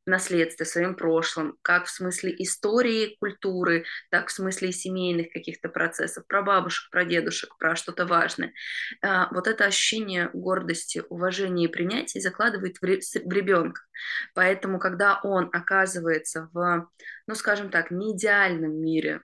наследстве, 0.06 0.66
своим 0.66 0.94
прошлым, 0.94 1.56
как 1.62 1.86
в 1.86 1.90
смысле 1.90 2.34
истории, 2.38 3.16
культуры, 3.20 3.84
так 4.10 4.28
в 4.28 4.32
смысле 4.32 4.72
семейных 4.72 5.32
каких-то 5.32 5.68
процессов, 5.68 6.26
про 6.26 6.42
бабушек, 6.42 6.90
про 6.90 7.04
дедушек, 7.04 7.56
про 7.58 7.76
что-то 7.76 8.06
важное. 8.06 8.52
А, 9.02 9.28
вот 9.32 9.46
это 9.46 9.64
ощущение 9.64 10.30
гордости, 10.32 11.02
уважения 11.08 11.66
и 11.66 11.72
принятия 11.72 12.20
закладывает 12.20 12.78
в 12.80 12.84
ребенка. 12.84 13.82
Поэтому, 14.34 14.78
когда 14.78 15.20
он 15.22 15.48
оказывается 15.52 16.48
в, 16.52 16.88
ну, 17.26 17.34
скажем 17.34 17.70
так, 17.70 17.90
не 17.90 18.16
идеальном 18.16 18.80
мире, 18.80 19.22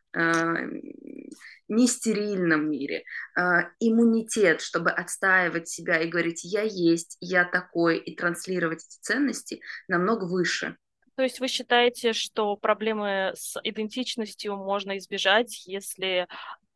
а, 1.69 1.73
не 1.73 1.87
стерильном 1.87 2.71
мире, 2.71 3.05
а, 3.37 3.71
иммунитет, 3.81 4.61
чтобы 4.61 4.91
отстаивать 4.91 5.69
себя 5.69 6.01
и 6.01 6.09
говорить 6.09 6.45
«я 6.45 6.63
есть, 6.63 7.17
я 7.21 7.45
такой» 7.45 7.99
и 7.99 8.17
транслировать 8.17 8.85
эти 8.85 9.01
ценности 9.01 9.61
намного 9.89 10.25
выше. 10.25 10.77
То 11.15 11.23
есть 11.23 11.41
вы 11.41 11.49
считаете, 11.49 12.13
что 12.13 12.57
проблемы 12.57 13.33
с 13.35 13.59
идентичностью 13.65 14.57
можно 14.57 14.97
избежать, 14.99 15.67
если 15.67 16.21
э, 16.21 16.27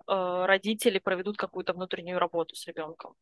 родители 0.07 0.99
проведут 0.99 1.37
какую-то 1.37 1.73
внутреннюю 1.75 2.19
работу 2.19 2.57
с 2.57 2.67
ребенком? 2.67 3.15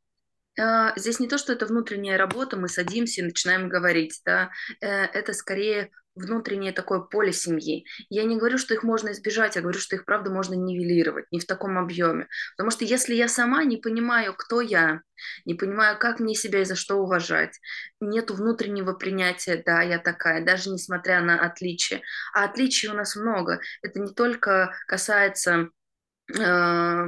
А, 0.58 0.92
здесь 0.96 1.20
не 1.20 1.28
то, 1.28 1.38
что 1.38 1.52
это 1.52 1.66
внутренняя 1.66 2.18
работа, 2.18 2.56
мы 2.56 2.68
садимся 2.68 3.20
и 3.20 3.24
начинаем 3.24 3.68
говорить, 3.68 4.20
да, 4.24 4.50
э, 4.80 4.86
это 4.86 5.32
скорее 5.32 5.90
внутреннее 6.14 6.72
такое 6.72 7.00
поле 7.00 7.32
семьи. 7.32 7.86
Я 8.08 8.24
не 8.24 8.36
говорю, 8.36 8.58
что 8.58 8.74
их 8.74 8.82
можно 8.82 9.12
избежать, 9.12 9.56
я 9.56 9.62
говорю, 9.62 9.78
что 9.78 9.96
их, 9.96 10.04
правда, 10.04 10.30
можно 10.30 10.54
нивелировать, 10.54 11.26
не 11.30 11.40
в 11.40 11.46
таком 11.46 11.78
объеме. 11.78 12.28
Потому 12.56 12.70
что 12.70 12.84
если 12.84 13.14
я 13.14 13.28
сама 13.28 13.64
не 13.64 13.76
понимаю, 13.76 14.34
кто 14.36 14.60
я, 14.60 15.02
не 15.44 15.54
понимаю, 15.54 15.98
как 15.98 16.20
мне 16.20 16.34
себя 16.34 16.62
и 16.62 16.64
за 16.64 16.74
что 16.74 16.96
уважать, 16.96 17.58
нету 18.00 18.34
внутреннего 18.34 18.92
принятия, 18.92 19.62
да, 19.64 19.82
я 19.82 19.98
такая, 19.98 20.44
даже 20.44 20.70
несмотря 20.70 21.20
на 21.20 21.40
отличия. 21.40 22.02
А 22.34 22.44
отличий 22.44 22.88
у 22.88 22.94
нас 22.94 23.16
много. 23.16 23.60
Это 23.82 24.00
не 24.00 24.12
только 24.12 24.74
касается 24.86 25.68
э, 26.36 27.06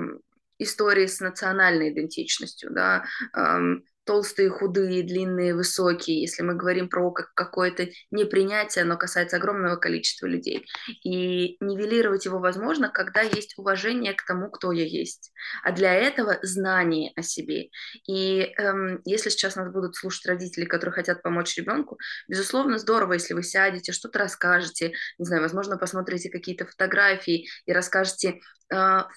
истории 0.58 1.06
с 1.06 1.20
национальной 1.20 1.90
идентичностью, 1.90 2.70
да, 2.70 3.04
э, 3.36 3.80
толстые, 4.04 4.50
худые, 4.50 5.02
длинные, 5.02 5.54
высокие, 5.54 6.20
если 6.20 6.42
мы 6.42 6.54
говорим 6.54 6.88
про 6.88 7.12
какое-то 7.12 7.88
непринятие, 8.10 8.82
оно 8.82 8.96
касается 8.96 9.36
огромного 9.36 9.76
количества 9.76 10.26
людей. 10.26 10.66
И 11.04 11.56
нивелировать 11.60 12.24
его 12.24 12.38
возможно, 12.38 12.88
когда 12.88 13.20
есть 13.20 13.54
уважение 13.58 14.14
к 14.14 14.24
тому, 14.26 14.50
кто 14.50 14.72
я 14.72 14.84
есть. 14.84 15.32
А 15.62 15.72
для 15.72 15.94
этого 15.94 16.38
знание 16.42 17.12
о 17.16 17.22
себе. 17.22 17.68
И 18.06 18.52
эм, 18.58 19.00
если 19.04 19.30
сейчас 19.30 19.56
нас 19.56 19.72
будут 19.72 19.96
слушать 19.96 20.26
родители, 20.26 20.64
которые 20.64 20.94
хотят 20.94 21.22
помочь 21.22 21.56
ребенку, 21.56 21.98
безусловно, 22.28 22.78
здорово, 22.78 23.14
если 23.14 23.34
вы 23.34 23.42
сядете, 23.42 23.92
что-то 23.92 24.18
расскажете, 24.18 24.92
не 25.18 25.24
знаю, 25.24 25.42
возможно, 25.42 25.78
посмотрите 25.78 26.30
какие-то 26.30 26.66
фотографии 26.66 27.46
и 27.66 27.72
расскажете 27.72 28.40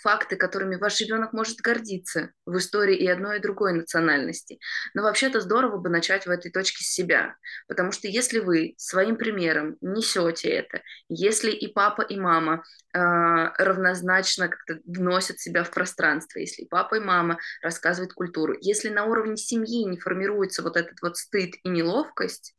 факты, 0.02 0.36
которыми 0.36 0.76
ваш 0.76 1.00
ребенок 1.02 1.34
может 1.34 1.58
гордиться 1.58 2.32
в 2.46 2.58
истории 2.58 2.96
и 2.96 3.08
одной, 3.08 3.38
и 3.38 3.42
другой 3.42 3.74
национальности. 3.74 4.60
Но 4.94 5.04
вообще-то 5.04 5.40
здорово 5.40 5.78
бы 5.78 5.90
начать 5.90 6.26
в 6.26 6.30
этой 6.30 6.52
точке 6.52 6.84
с 6.84 6.90
себя, 6.90 7.36
потому 7.68 7.92
что 7.92 8.08
если 8.08 8.40
вы 8.40 8.74
своим 8.78 9.16
примером 9.16 9.78
несете 9.82 10.50
это, 10.50 10.82
если 11.10 11.52
и 11.52 11.68
папа, 11.68 12.02
и 12.02 12.18
мама 12.18 12.64
э, 12.94 13.00
равнозначно 13.00 14.50
как-то 14.50 14.80
вносят 14.86 15.40
себя 15.40 15.64
в 15.64 15.72
пространство, 15.72 16.40
если 16.40 16.64
и 16.64 16.68
папа, 16.68 16.96
и 16.96 17.00
мама 17.00 17.38
рассказывают 17.62 18.14
культуру, 18.14 18.56
если 18.60 18.90
на 18.90 19.06
уровне 19.06 19.38
семьи 19.38 19.86
не 19.86 20.00
формируется 20.00 20.64
вот 20.64 20.78
этот 20.78 21.02
вот 21.02 21.18
стыд 21.18 21.56
и 21.64 21.70
неловкость, 21.70 22.56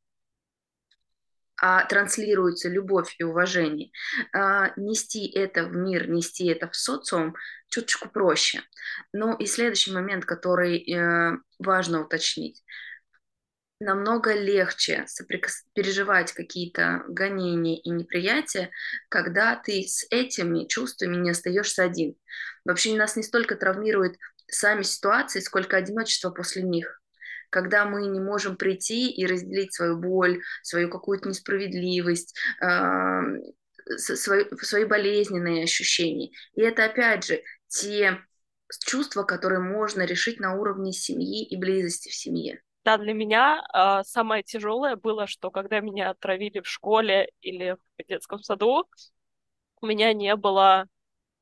а 1.61 1.85
транслируется 1.85 2.69
любовь 2.69 3.15
и 3.19 3.25
уважение, 3.25 3.91
а, 4.33 4.73
нести 4.77 5.27
это 5.31 5.65
в 5.65 5.75
мир, 5.75 6.09
нести 6.09 6.47
это 6.47 6.69
в 6.69 6.77
социум 6.77 7.35
чуточку 7.69 8.09
проще. 8.09 8.63
Ну 9.13 9.37
и 9.37 9.47
следующий 9.47 9.93
момент, 9.93 10.25
который 10.25 10.79
э, 10.79 11.39
важно 11.59 12.03
уточнить. 12.03 12.63
Намного 13.79 14.33
легче 14.33 15.05
соприкос... 15.07 15.65
переживать 15.75 16.33
какие-то 16.33 17.05
гонения 17.09 17.79
и 17.79 17.91
неприятия, 17.91 18.71
когда 19.11 19.57
ты 19.57 19.83
с 19.83 20.07
этими 20.11 20.67
чувствами 20.67 21.17
не 21.17 21.31
остаешься 21.31 21.83
один. 21.83 22.17
Вообще 22.65 22.97
нас 22.97 23.17
не 23.17 23.23
столько 23.23 23.55
травмирует 23.55 24.17
сами 24.49 24.83
ситуации, 24.83 25.41
сколько 25.41 25.77
одиночество 25.77 26.31
после 26.31 26.63
них 26.63 27.01
когда 27.51 27.85
мы 27.85 28.07
не 28.07 28.21
можем 28.21 28.57
прийти 28.57 29.11
и 29.11 29.27
разделить 29.27 29.75
свою 29.75 29.99
боль, 29.99 30.43
свою 30.63 30.91
какую-то 30.91 31.29
несправедливость, 31.29 32.37
э, 32.61 33.21
свои, 33.97 34.45
свои 34.61 34.85
болезненные 34.85 35.65
ощущения. 35.65 36.31
И 36.55 36.61
это, 36.61 36.85
опять 36.85 37.25
же, 37.25 37.43
те 37.69 38.21
чувства, 38.85 39.23
которые 39.23 39.61
можно 39.61 40.03
решить 40.03 40.41
на 40.41 40.55
уровне 40.55 40.93
семьи 40.93 41.45
и 41.45 41.57
близости 41.57 42.09
в 42.09 42.15
семье. 42.15 42.63
Да, 42.85 42.99
для 42.99 43.15
меня 43.15 43.63
э, 43.75 44.03
самое 44.05 44.43
тяжелое 44.43 44.97
было, 44.97 45.27
что 45.27 45.51
когда 45.51 45.81
меня 45.81 46.11
отравили 46.11 46.61
в 46.61 46.69
школе 46.69 47.31
или 47.41 47.77
в 47.99 48.07
детском 48.07 48.43
саду, 48.43 48.85
у 49.81 49.87
меня 49.87 50.13
не 50.13 50.35
было 50.37 50.87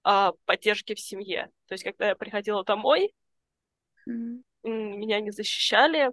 э, 0.06 0.32
поддержки 0.46 0.94
в 0.94 1.00
семье. 1.00 1.50
То 1.66 1.74
есть, 1.74 1.84
когда 1.84 2.08
я 2.08 2.14
приходила 2.14 2.64
домой, 2.64 3.14
mm-hmm 4.08 4.42
меня 4.68 5.20
не 5.20 5.30
защищали, 5.30 6.10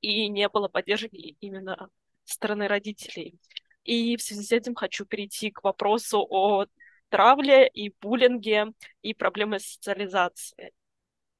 и 0.00 0.28
не 0.28 0.48
было 0.48 0.68
поддержки 0.68 1.36
именно 1.40 1.88
стороны 2.24 2.68
родителей. 2.68 3.38
И 3.84 4.16
в 4.16 4.22
связи 4.22 4.42
с 4.42 4.52
этим 4.52 4.74
хочу 4.74 5.04
перейти 5.04 5.50
к 5.50 5.62
вопросу 5.62 6.26
о 6.28 6.66
травле 7.08 7.68
и 7.68 7.94
буллинге 8.00 8.72
и 9.02 9.14
проблемы 9.14 9.58
социализации. 9.58 10.72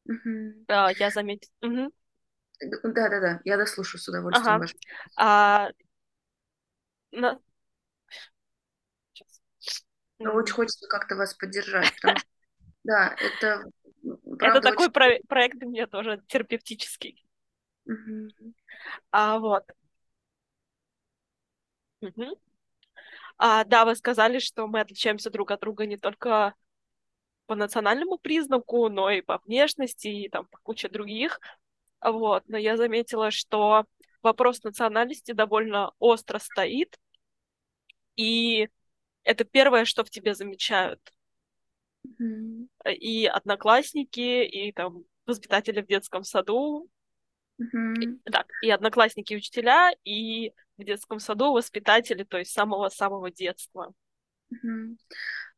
Угу. 0.06 0.64
Uh, 0.66 0.94
я 0.98 1.10
заметила. 1.10 1.52
Угу. 1.62 1.92
Да, 2.82 3.08
да, 3.08 3.20
да, 3.20 3.40
я 3.44 3.56
дослушаю 3.56 4.00
с 4.00 4.08
удовольствием. 4.08 4.62
Ага. 4.62 4.66
А, 5.16 5.70
на... 7.12 7.40
Но 10.18 10.34
очень 10.34 10.54
хочется 10.54 10.86
как-то 10.88 11.16
вас 11.16 11.32
поддержать, 11.34 11.94
потому 11.96 12.18
что, 12.18 12.28
да, 12.84 13.16
это 13.18 13.64
Правда, 14.02 14.58
Это 14.58 14.60
такой 14.60 14.86
очень... 14.86 14.92
про- 14.92 15.20
проект 15.28 15.62
у 15.62 15.68
меня 15.68 15.86
тоже 15.86 16.22
терапевтический. 16.26 17.24
Угу. 17.86 18.54
А 19.10 19.38
вот. 19.38 19.64
Угу. 22.00 22.38
А, 23.36 23.64
да, 23.64 23.84
вы 23.84 23.94
сказали, 23.94 24.38
что 24.38 24.66
мы 24.66 24.80
отличаемся 24.80 25.30
друг 25.30 25.50
от 25.50 25.60
друга 25.60 25.86
не 25.86 25.96
только 25.96 26.54
по 27.46 27.54
национальному 27.54 28.18
признаку, 28.18 28.88
но 28.88 29.10
и 29.10 29.22
по 29.22 29.38
внешности, 29.44 30.08
и 30.08 30.28
там 30.28 30.46
по 30.46 30.58
куче 30.58 30.88
других. 30.88 31.40
Вот. 32.00 32.44
Но 32.48 32.56
я 32.56 32.76
заметила, 32.76 33.30
что 33.30 33.86
вопрос 34.22 34.62
национальности 34.62 35.32
довольно 35.32 35.92
остро 35.98 36.38
стоит, 36.38 36.98
и 38.16 38.68
это 39.24 39.44
первое, 39.44 39.84
что 39.84 40.04
в 40.04 40.10
тебе 40.10 40.34
замечают. 40.34 41.00
Mm-hmm. 42.06 42.94
И 42.94 43.26
одноклассники, 43.26 44.44
и 44.44 44.72
там 44.72 45.04
воспитатели 45.26 45.80
в 45.80 45.86
детском 45.86 46.24
саду. 46.24 46.88
Mm-hmm. 47.60 47.94
И, 48.00 48.30
так, 48.30 48.46
и 48.62 48.70
одноклассники, 48.70 49.32
и 49.32 49.36
учителя, 49.36 49.90
и 50.04 50.52
в 50.78 50.84
детском 50.84 51.20
саду 51.20 51.52
воспитатели, 51.52 52.24
то 52.24 52.38
есть 52.38 52.52
самого-самого 52.52 53.30
детства. 53.30 53.92
Mm-hmm. 54.52 54.96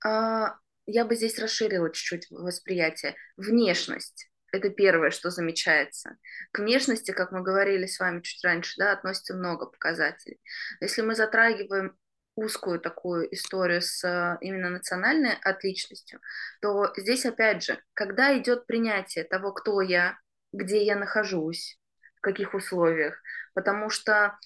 Uh, 0.05 0.48
я 0.87 1.05
бы 1.05 1.14
здесь 1.14 1.38
расширила 1.38 1.92
чуть-чуть 1.92 2.31
восприятие. 2.31 3.14
Внешность. 3.37 4.28
Это 4.52 4.68
первое, 4.68 5.11
что 5.11 5.31
замечается. 5.31 6.18
К 6.50 6.59
внешности, 6.59 7.12
как 7.12 7.33
мы 7.33 7.42
говорили 7.42 7.87
с 7.87 7.98
вами 7.98 8.20
чуть 8.20 8.44
раньше, 8.44 8.74
да, 8.76 8.92
относится 8.92 9.35
много 9.35 9.66
показателей. 9.66 10.40
Если 10.81 11.00
мы 11.02 11.14
затрагиваем 11.14 11.96
узкую 12.35 12.81
такую 12.81 13.33
историю 13.35 13.83
с 13.83 14.03
э, 14.05 14.38
именно 14.40 14.71
национальной 14.71 15.35
отличностью, 15.42 16.21
то 16.61 16.92
здесь 16.97 17.27
опять 17.27 17.62
же, 17.64 17.79
когда 17.95 18.37
идет 18.38 18.66
принятие 18.66 19.25
того, 19.25 19.53
кто 19.53 19.81
я, 19.81 20.18
где 20.53 20.85
я 20.85 20.97
нахожусь, 20.97 21.79
в 22.16 22.21
каких 22.21 22.55
условиях, 22.55 23.21
потому 23.55 23.90
что 23.90 24.38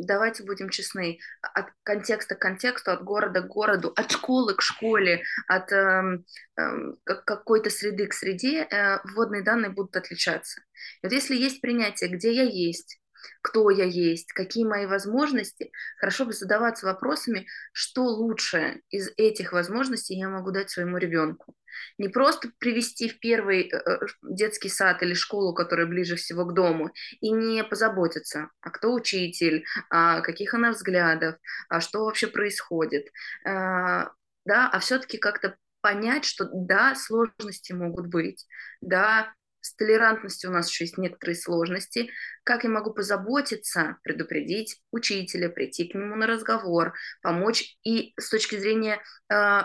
давайте 0.00 0.42
будем 0.42 0.70
честны, 0.70 1.18
от 1.42 1.66
контекста 1.82 2.34
к 2.34 2.40
контексту, 2.40 2.92
от 2.92 3.04
города 3.04 3.42
к 3.42 3.48
городу, 3.48 3.92
от 3.96 4.10
школы 4.10 4.54
к 4.54 4.62
школе, 4.62 5.22
от 5.46 5.70
э, 5.72 6.18
э, 6.56 6.62
какой-то 7.04 7.70
среды 7.70 8.06
к 8.06 8.14
среде 8.14 8.62
э, 8.62 8.98
вводные 9.04 9.42
данные 9.42 9.70
будут 9.70 9.96
отличаться. 9.96 10.62
И 11.02 11.06
вот 11.06 11.12
если 11.12 11.36
есть 11.36 11.60
принятие, 11.60 12.10
где 12.10 12.32
я 12.32 12.42
есть, 12.42 12.99
кто 13.42 13.70
я 13.70 13.84
есть, 13.84 14.32
какие 14.32 14.64
мои 14.64 14.86
возможности, 14.86 15.72
хорошо 15.98 16.26
бы 16.26 16.32
задаваться 16.32 16.86
вопросами, 16.86 17.46
что 17.72 18.04
лучше 18.04 18.82
из 18.90 19.10
этих 19.16 19.52
возможностей 19.52 20.16
я 20.16 20.28
могу 20.28 20.50
дать 20.50 20.70
своему 20.70 20.98
ребенку. 20.98 21.54
Не 21.98 22.08
просто 22.08 22.50
привести 22.58 23.08
в 23.08 23.20
первый 23.20 23.68
э, 23.68 23.76
э, 23.76 23.98
детский 24.22 24.68
сад 24.68 25.02
или 25.02 25.14
школу, 25.14 25.54
которая 25.54 25.86
ближе 25.86 26.16
всего 26.16 26.44
к 26.44 26.54
дому, 26.54 26.92
и 27.20 27.30
не 27.30 27.62
позаботиться, 27.64 28.50
а 28.60 28.70
кто 28.70 28.92
учитель, 28.92 29.64
а 29.88 30.20
каких 30.20 30.54
она 30.54 30.70
взглядов, 30.70 31.36
а 31.68 31.80
что 31.80 32.04
вообще 32.04 32.26
происходит. 32.26 33.06
А, 33.44 34.10
да, 34.44 34.68
а 34.72 34.78
все-таки 34.80 35.18
как-то 35.18 35.56
понять, 35.80 36.24
что 36.24 36.48
да, 36.52 36.94
сложности 36.94 37.72
могут 37.72 38.08
быть, 38.08 38.46
да, 38.80 39.32
с 39.60 39.74
толерантностью 39.74 40.50
у 40.50 40.52
нас 40.52 40.68
еще 40.68 40.84
есть 40.84 40.98
некоторые 40.98 41.36
сложности. 41.36 42.10
Как 42.44 42.64
я 42.64 42.70
могу 42.70 42.92
позаботиться, 42.92 43.98
предупредить 44.02 44.80
учителя, 44.90 45.48
прийти 45.48 45.88
к 45.88 45.94
нему 45.94 46.16
на 46.16 46.26
разговор, 46.26 46.94
помочь 47.22 47.76
и 47.84 48.14
с 48.18 48.30
точки 48.30 48.56
зрения 48.56 48.96
э, 48.96 49.00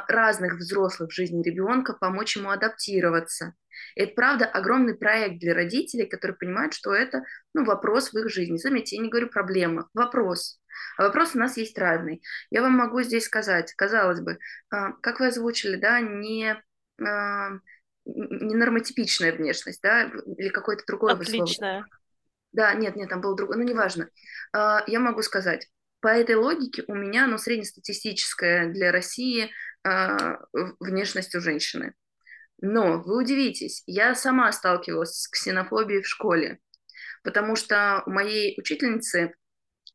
разных 0.07 0.55
взрослых 0.55 1.09
в 1.09 1.13
жизни 1.13 1.43
ребенка, 1.43 1.93
помочь 1.93 2.35
ему 2.35 2.49
адаптироваться. 2.49 3.53
И 3.95 4.01
это, 4.01 4.13
правда, 4.13 4.45
огромный 4.45 4.95
проект 4.95 5.39
для 5.39 5.53
родителей, 5.53 6.05
которые 6.05 6.37
понимают, 6.37 6.73
что 6.73 6.93
это 6.93 7.23
ну, 7.53 7.65
вопрос 7.65 8.11
в 8.11 8.17
их 8.17 8.29
жизни. 8.29 8.57
Заметьте, 8.57 8.95
я 8.95 9.01
не 9.01 9.09
говорю 9.09 9.29
проблема, 9.29 9.89
вопрос. 9.93 10.59
А 10.97 11.03
вопрос 11.03 11.35
у 11.35 11.39
нас 11.39 11.57
есть 11.57 11.77
разный. 11.77 12.21
Я 12.49 12.61
вам 12.61 12.73
могу 12.73 13.01
здесь 13.01 13.25
сказать, 13.25 13.73
казалось 13.73 14.21
бы, 14.21 14.33
э, 14.33 14.37
как 15.01 15.19
вы 15.19 15.27
озвучили, 15.27 15.77
да, 15.77 15.99
не... 15.99 16.61
Ненормотипичная 18.05 19.33
внешность, 19.33 19.81
да, 19.81 20.11
или 20.37 20.49
какое-то 20.49 20.83
другое 20.85 21.13
Отличная. 21.13 21.45
слово. 21.45 21.85
Да, 22.51 22.73
нет, 22.73 22.95
нет, 22.95 23.09
там 23.09 23.19
было 23.21 23.35
другое, 23.35 23.57
ну, 23.57 23.63
неважно. 23.63 24.09
А, 24.53 24.83
я 24.87 24.99
могу 24.99 25.21
сказать, 25.21 25.67
по 25.99 26.07
этой 26.07 26.35
логике 26.35 26.83
у 26.87 26.95
меня, 26.95 27.27
ну, 27.27 27.37
среднестатистическая 27.37 28.69
для 28.69 28.91
России 28.91 29.51
а, 29.83 30.39
внешность 30.79 31.35
у 31.35 31.41
женщины. 31.41 31.93
Но 32.61 33.01
вы 33.01 33.21
удивитесь, 33.21 33.83
я 33.85 34.15
сама 34.15 34.51
сталкивалась 34.51 35.21
с 35.21 35.27
ксенофобией 35.27 36.01
в 36.01 36.07
школе, 36.07 36.59
потому 37.23 37.55
что 37.55 38.03
у 38.05 38.11
моей 38.11 38.57
учительницы 38.57 39.35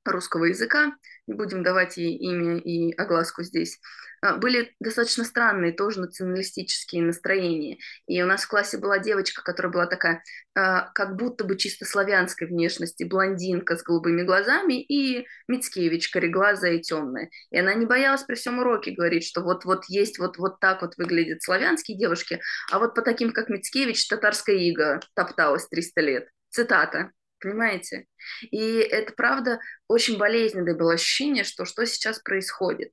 русского 0.05 0.45
языка, 0.45 0.93
не 1.31 1.37
будем 1.37 1.63
давать 1.63 1.97
ей 1.97 2.17
имя 2.17 2.59
и 2.59 2.93
огласку 2.95 3.45
здесь, 3.45 3.79
а, 4.21 4.37
были 4.37 4.75
достаточно 4.81 5.25
странные 5.25 5.73
тоже 5.73 6.01
националистические 6.01 7.03
настроения. 7.03 7.79
И 8.07 8.21
у 8.21 8.27
нас 8.27 8.43
в 8.43 8.49
классе 8.49 8.79
была 8.79 8.99
девочка, 8.99 9.43
которая 9.43 9.73
была 9.73 9.87
такая, 9.87 10.23
а, 10.55 10.91
как 10.93 11.17
будто 11.17 11.45
бы 11.45 11.57
чисто 11.57 11.85
славянской 11.85 12.49
внешности, 12.49 13.05
блондинка 13.05 13.77
с 13.77 13.83
голубыми 13.83 14.23
глазами 14.23 14.83
и 14.83 15.27
Мицкевич, 15.47 16.11
кореглазая 16.11 16.75
и 16.75 16.83
темная. 16.83 17.31
И 17.51 17.59
она 17.59 17.75
не 17.75 17.87
боялась 17.87 18.25
при 18.25 18.35
всем 18.35 18.59
уроке 18.59 18.91
говорить, 18.91 19.25
что 19.25 19.41
вот-вот 19.43 19.85
есть, 19.89 20.19
вот, 20.19 20.37
вот 20.37 20.59
так 20.59 20.83
вот 20.83 20.97
выглядят 20.97 21.43
славянские 21.43 21.97
девушки, 21.97 22.41
а 22.73 22.81
вот 22.81 22.95
по 22.95 23.03
таким, 23.03 23.33
как 23.33 23.49
Мицкевич, 23.49 24.09
татарская 24.09 24.57
ига 24.57 25.01
топталась 25.15 25.69
300 25.69 26.01
лет. 26.01 26.29
Цитата 26.51 27.13
понимаете? 27.41 28.07
И 28.51 28.79
это, 28.79 29.13
правда, 29.13 29.61
очень 29.89 30.19
болезненное 30.19 30.75
было 30.75 30.95
ощущение, 30.95 31.45
что 31.45 31.65
что 31.65 31.85
сейчас 31.87 32.21
происходит. 32.21 32.93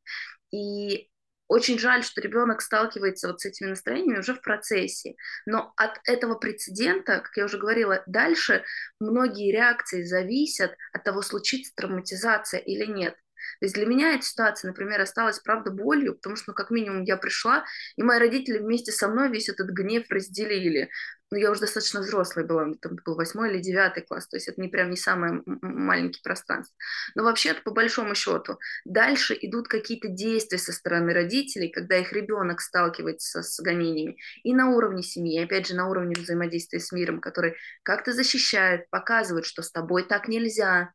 И 0.51 1.10
очень 1.47 1.79
жаль, 1.79 2.03
что 2.03 2.21
ребенок 2.21 2.62
сталкивается 2.62 3.27
вот 3.27 3.41
с 3.41 3.45
этими 3.45 3.69
настроениями 3.69 4.19
уже 4.19 4.33
в 4.33 4.41
процессе. 4.41 5.15
Но 5.45 5.73
от 5.77 5.99
этого 6.05 6.36
прецедента, 6.36 7.19
как 7.19 7.36
я 7.38 7.45
уже 7.45 7.57
говорила, 7.57 8.03
дальше 8.05 8.63
многие 8.99 9.51
реакции 9.51 10.03
зависят 10.03 10.75
от 10.91 11.03
того, 11.03 11.21
случится 11.21 11.73
травматизация 11.75 12.60
или 12.60 12.86
нет. 12.86 13.15
То 13.60 13.65
есть 13.65 13.75
для 13.75 13.86
меня 13.86 14.13
эта 14.13 14.25
ситуация, 14.25 14.69
например, 14.69 14.99
осталась, 14.99 15.39
правда, 15.39 15.71
болью, 15.71 16.15
потому 16.15 16.36
что, 16.36 16.51
ну, 16.51 16.53
как 16.53 16.69
минимум, 16.69 17.03
я 17.03 17.17
пришла, 17.17 17.65
и 17.95 18.03
мои 18.03 18.19
родители 18.19 18.57
вместе 18.57 18.91
со 18.91 19.07
мной 19.07 19.29
весь 19.29 19.47
этот 19.47 19.69
гнев 19.69 20.05
разделили 20.10 20.89
ну, 21.31 21.37
я 21.37 21.51
уже 21.51 21.61
достаточно 21.61 21.99
взрослая 21.99 22.45
была, 22.45 22.73
там 22.81 22.97
был 23.05 23.15
восьмой 23.15 23.51
или 23.51 23.59
девятый 23.61 24.03
класс, 24.03 24.27
то 24.27 24.37
есть 24.37 24.47
это 24.47 24.61
не 24.61 24.69
прям 24.69 24.89
не 24.89 24.95
самое 24.95 25.41
маленькое 25.45 26.21
пространство. 26.23 26.75
Но 27.15 27.23
вообще-то, 27.23 27.61
по 27.63 27.71
большому 27.71 28.15
счету, 28.15 28.59
дальше 28.85 29.37
идут 29.39 29.67
какие-то 29.67 30.07
действия 30.07 30.57
со 30.57 30.71
стороны 30.71 31.13
родителей, 31.13 31.69
когда 31.69 31.97
их 31.97 32.13
ребенок 32.13 32.61
сталкивается 32.61 33.43
с 33.43 33.59
гонениями, 33.59 34.17
и 34.43 34.53
на 34.53 34.69
уровне 34.69 35.03
семьи, 35.03 35.39
и 35.39 35.43
опять 35.43 35.67
же, 35.67 35.75
на 35.75 35.89
уровне 35.89 36.15
взаимодействия 36.15 36.79
с 36.79 36.91
миром, 36.91 37.19
который 37.19 37.55
как-то 37.83 38.13
защищает, 38.13 38.89
показывает, 38.89 39.45
что 39.45 39.61
с 39.61 39.71
тобой 39.71 40.03
так 40.03 40.27
нельзя, 40.27 40.91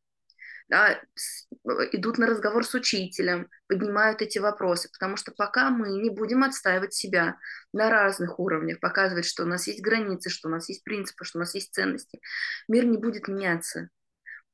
да, 0.69 1.01
идут 1.93 2.19
на 2.19 2.27
разговор 2.27 2.65
с 2.65 2.75
учителем, 2.75 3.49
поднимают 3.69 4.23
эти 4.23 4.39
вопросы, 4.39 4.89
потому 4.93 5.17
что 5.17 5.33
пока 5.33 5.71
мы 5.71 5.91
не 5.91 6.11
будем 6.11 6.45
отстаивать 6.45 6.95
себя 6.95 7.37
на 7.73 7.91
разных 7.91 8.39
уровнях, 8.39 8.81
показывать, 8.81 9.27
что 9.27 9.45
у 9.45 9.47
нас 9.47 9.67
есть 9.67 9.83
границы, 9.83 10.31
что 10.31 10.49
у 10.49 10.51
нас 10.51 10.69
есть 10.69 10.85
принципы, 10.85 11.25
что 11.25 11.39
у 11.39 11.41
нас 11.41 11.55
есть 11.55 11.73
ценности, 11.73 12.21
мир 12.69 12.85
не 12.85 12.99
будет 12.99 13.29
меняться. 13.29 13.89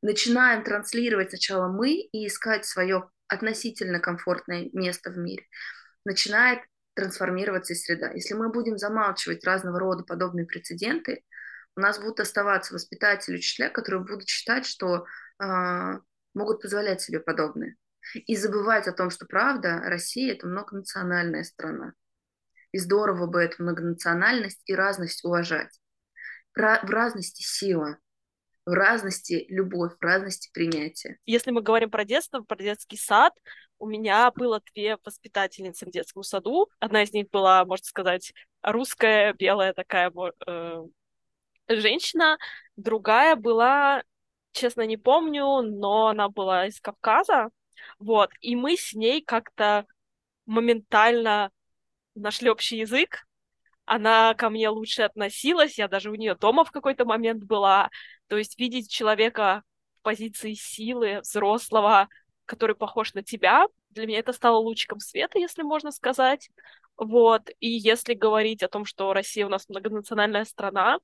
Начинаем 0.02 0.62
транслировать 0.62 1.30
сначала 1.30 1.68
мы 1.68 1.94
и 1.94 2.26
искать 2.26 2.64
свое 2.64 3.10
относительно 3.26 4.00
комфортное 4.00 4.68
место 4.72 5.10
в 5.10 5.18
мире. 5.18 5.44
Начинает 6.04 6.60
трансформироваться 6.94 7.74
среда. 7.74 8.10
Если 8.10 8.34
мы 8.34 8.50
будем 8.50 8.76
замалчивать 8.76 9.44
разного 9.44 9.78
рода 9.78 10.04
подобные 10.04 10.46
прецеденты, 10.46 11.22
у 11.76 11.80
нас 11.80 12.00
будут 12.00 12.18
оставаться 12.18 12.74
воспитатели, 12.74 13.36
учителя, 13.36 13.70
которые 13.70 14.02
будут 14.02 14.28
считать, 14.28 14.66
что 14.66 14.96
э, 14.96 15.04
могут 15.38 16.62
позволять 16.62 17.01
себе 17.01 17.20
подобное. 17.20 17.77
И 18.14 18.37
забывать 18.37 18.88
о 18.88 18.92
том, 18.92 19.11
что 19.11 19.27
правда, 19.27 19.81
Россия 19.85 20.35
это 20.35 20.46
многонациональная 20.46 21.44
страна. 21.44 21.92
И 22.72 22.79
здорово 22.79 23.27
бы 23.27 23.42
эту 23.42 23.62
многонациональность 23.62 24.62
и 24.66 24.74
разность 24.74 25.24
уважать. 25.24 25.79
В 26.55 26.90
разности 26.90 27.42
сила, 27.42 27.98
в 28.66 28.72
разности 28.72 29.46
любовь, 29.48 29.92
в 29.98 30.03
разности 30.03 30.51
принятие. 30.53 31.18
Если 31.24 31.51
мы 31.51 31.62
говорим 31.62 31.90
про 31.90 32.05
детство, 32.05 32.40
про 32.40 32.57
детский 32.57 32.96
сад, 32.96 33.33
у 33.79 33.87
меня 33.87 34.31
было 34.33 34.61
две 34.74 34.98
воспитательницы 35.05 35.87
в 35.87 35.90
детском 35.90 36.22
саду. 36.22 36.68
Одна 36.81 37.03
из 37.05 37.12
них 37.12 37.31
была, 37.31 37.64
можно 37.64 37.85
сказать, 37.85 38.33
русская, 38.62 39.33
белая 39.35 39.72
такая 39.72 40.12
э, 40.46 40.85
женщина. 41.68 42.38
Другая 42.77 43.37
была 43.37 44.03
честно, 44.52 44.82
не 44.87 44.96
помню, 44.96 45.62
но 45.62 46.08
она 46.08 46.28
была 46.28 46.66
из 46.66 46.80
Кавказа, 46.80 47.50
вот, 47.98 48.30
и 48.40 48.56
мы 48.56 48.76
с 48.76 48.92
ней 48.94 49.22
как-то 49.22 49.87
моментально 50.46 51.50
нашли 52.14 52.50
общий 52.50 52.78
язык, 52.78 53.26
она 53.84 54.34
ко 54.34 54.50
мне 54.50 54.68
лучше 54.68 55.02
относилась, 55.02 55.78
я 55.78 55.88
даже 55.88 56.11
у 56.11 56.14
нее 56.14 56.34
дома 56.34 56.64
в 56.64 56.70
какой-то 56.70 57.04
момент 57.04 57.44
была, 57.44 57.90
то 58.26 58.37
есть 58.37 58.58
видеть 58.58 58.90
человека 58.90 59.62
в 59.98 60.02
позиции 60.02 60.54
силы, 60.54 61.20
взрослого, 61.20 62.08
который 62.44 62.76
похож 62.76 63.14
на 63.14 63.22
тебя, 63.22 63.66
для 63.90 64.06
меня 64.06 64.18
это 64.18 64.32
стало 64.32 64.58
лучиком 64.58 65.00
света, 65.00 65.38
если 65.38 65.62
можно 65.62 65.90
сказать, 65.90 66.50
вот, 66.96 67.48
и 67.61 67.68
если 67.68 68.14
говорить 68.14 68.62
о 68.62 68.68
том, 68.68 68.84
что 68.84 69.12
Россия 69.12 69.46
у 69.46 69.48
нас 69.48 69.68
многонациональная 69.68 70.44
страна, 70.44 70.98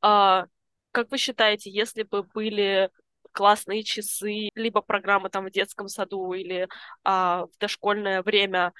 а, 0.00 0.46
как 0.92 1.10
вы 1.10 1.18
считаете, 1.18 1.70
если 1.70 2.02
бы 2.02 2.22
были 2.22 2.90
классные 3.32 3.84
часы, 3.84 4.48
либо 4.54 4.80
программы 4.80 5.30
там 5.30 5.46
в 5.46 5.50
детском 5.50 5.88
саду 5.88 6.32
или 6.32 6.68
а, 7.04 7.46
в 7.46 7.58
дошкольное 7.58 8.22
время 8.22 8.72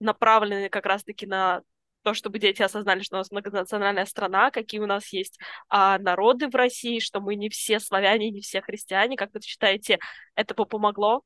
направлены 0.00 0.68
как 0.68 0.86
раз-таки 0.86 1.26
на 1.26 1.62
то, 2.02 2.12
чтобы 2.14 2.38
дети 2.38 2.62
осознали, 2.62 3.02
что 3.02 3.16
у 3.16 3.18
нас 3.18 3.30
многонациональная 3.30 4.04
страна, 4.04 4.50
какие 4.50 4.80
у 4.80 4.86
нас 4.86 5.12
есть 5.12 5.38
а, 5.68 5.98
народы 5.98 6.48
в 6.48 6.54
России, 6.54 6.98
что 6.98 7.20
мы 7.20 7.34
не 7.34 7.48
все 7.48 7.80
славяне, 7.80 8.30
не 8.30 8.40
все 8.40 8.60
христиане. 8.60 9.16
Как 9.16 9.32
вы 9.32 9.40
считаете, 9.40 9.98
это 10.34 10.54
бы 10.54 10.66
помогло? 10.66 11.22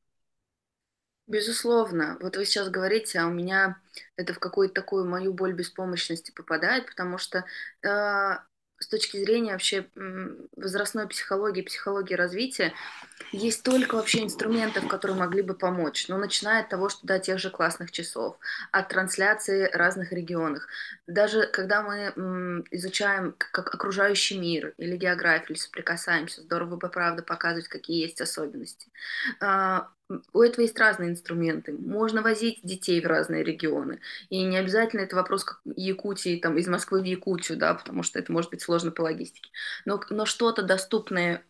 Безусловно. 1.27 2.17
Вот 2.23 2.37
вы 2.37 2.47
сейчас 2.47 2.71
говорите, 2.71 3.19
а 3.19 3.27
у 3.27 3.31
меня 3.31 3.77
это 4.17 4.33
в 4.33 4.39
какую-то 4.39 4.75
такую 4.75 5.07
мою 5.07 5.35
боль 5.35 5.53
беспомощности 5.53 6.31
попадает, 6.31 6.87
потому 6.87 7.19
что 7.19 7.45
э, 7.83 8.39
с 8.81 8.87
точки 8.87 9.17
зрения 9.17 9.53
вообще 9.53 9.87
возрастной 10.57 11.09
психологии, 11.09 11.63
психологии 11.63 12.15
развития, 12.15 12.73
есть 13.33 13.63
только 13.63 13.97
вообще 13.97 14.23
инструментов, 14.23 14.87
которые 14.87 15.19
могли 15.19 15.43
бы 15.43 15.55
помочь. 15.55 16.09
Но 16.09 16.17
начиная 16.17 16.63
от 16.63 16.69
того, 16.69 16.89
что 16.89 17.07
до 17.07 17.19
тех 17.19 17.39
же 17.39 17.51
классных 17.51 17.91
часов, 17.91 18.37
от 18.71 18.89
трансляции 18.89 19.69
разных 19.73 20.13
регионах. 20.13 20.69
Даже 21.07 21.47
когда 21.47 21.83
мы 21.83 22.65
изучаем 22.71 23.35
как 23.37 23.75
окружающий 23.75 24.39
мир 24.39 24.75
или 24.79 24.97
географию, 24.97 25.51
или 25.51 25.59
соприкасаемся, 25.59 26.43
здорово 26.43 26.77
бы, 26.77 26.89
правда, 26.89 27.23
показывать, 27.23 27.69
какие 27.69 28.03
есть 28.03 28.21
особенности. 28.21 28.89
У 30.33 30.43
этого 30.43 30.63
есть 30.63 30.79
разные 30.79 31.11
инструменты. 31.11 31.73
Можно 31.73 32.23
возить 32.23 32.61
детей 32.63 33.01
в 33.01 33.07
разные 33.07 33.45
регионы. 33.45 34.01
И 34.31 34.43
не 34.43 34.57
обязательно 34.57 35.03
это 35.03 35.17
вопрос 35.17 35.45
как 35.45 35.61
Якутии, 35.65 36.41
там, 36.41 36.57
из 36.57 36.67
Москвы 36.67 37.03
в 37.03 37.05
Якутию, 37.05 37.59
да, 37.59 37.75
потому 37.75 38.03
что 38.03 38.19
это 38.19 38.33
может 38.33 38.51
быть 38.51 38.63
сложно 38.63 38.91
по 38.91 39.03
логистике. 39.03 39.51
Но, 39.85 40.03
но 40.11 40.25
что-то 40.25 40.63
доступное 40.63 41.45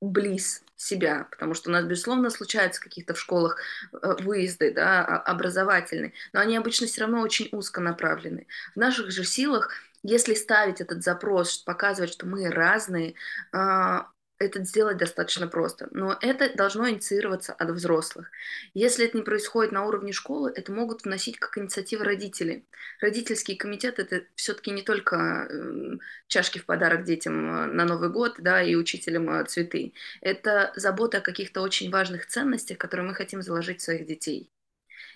близ 0.00 0.62
себя, 0.76 1.28
потому 1.30 1.54
что 1.54 1.70
у 1.70 1.72
нас, 1.72 1.84
безусловно, 1.84 2.30
случаются 2.30 2.80
какие-то 2.80 3.14
в 3.14 3.20
школах 3.20 3.58
э, 3.92 4.16
выезды, 4.20 4.72
да, 4.72 5.04
образовательные, 5.04 6.12
но 6.32 6.40
они 6.40 6.56
обычно 6.56 6.86
все 6.86 7.02
равно 7.02 7.20
очень 7.20 7.48
узко 7.52 7.80
направлены. 7.80 8.46
В 8.74 8.78
наших 8.78 9.10
же 9.10 9.24
силах 9.24 9.70
если 10.06 10.34
ставить 10.34 10.82
этот 10.82 11.02
запрос, 11.02 11.56
показывать, 11.56 12.12
что 12.12 12.26
мы 12.26 12.50
разные, 12.50 13.14
а, 13.52 14.08
это 14.38 14.64
сделать 14.64 14.96
достаточно 14.96 15.46
просто. 15.46 15.88
Но 15.92 16.16
это 16.20 16.54
должно 16.54 16.88
инициироваться 16.88 17.52
от 17.52 17.70
взрослых. 17.70 18.30
Если 18.74 19.06
это 19.06 19.16
не 19.16 19.22
происходит 19.22 19.72
на 19.72 19.86
уровне 19.86 20.12
школы, 20.12 20.52
это 20.54 20.72
могут 20.72 21.04
вносить 21.04 21.38
как 21.38 21.56
инициатива 21.58 22.04
родители. 22.04 22.66
Родительский 23.00 23.56
комитет 23.56 23.98
это 23.98 24.24
все-таки 24.34 24.70
не 24.70 24.82
только 24.82 25.16
эм, 25.16 26.00
чашки 26.26 26.58
в 26.58 26.66
подарок 26.66 27.04
детям 27.04 27.34
э, 27.34 27.66
на 27.66 27.84
Новый 27.84 28.10
год, 28.10 28.34
да, 28.38 28.62
и 28.62 28.74
учителям 28.74 29.30
э, 29.30 29.44
цветы. 29.44 29.94
Это 30.20 30.72
забота 30.76 31.18
о 31.18 31.20
каких-то 31.20 31.62
очень 31.62 31.90
важных 31.90 32.26
ценностях, 32.26 32.78
которые 32.78 33.06
мы 33.06 33.14
хотим 33.14 33.42
заложить 33.42 33.80
в 33.80 33.84
своих 33.84 34.06
детей. 34.06 34.50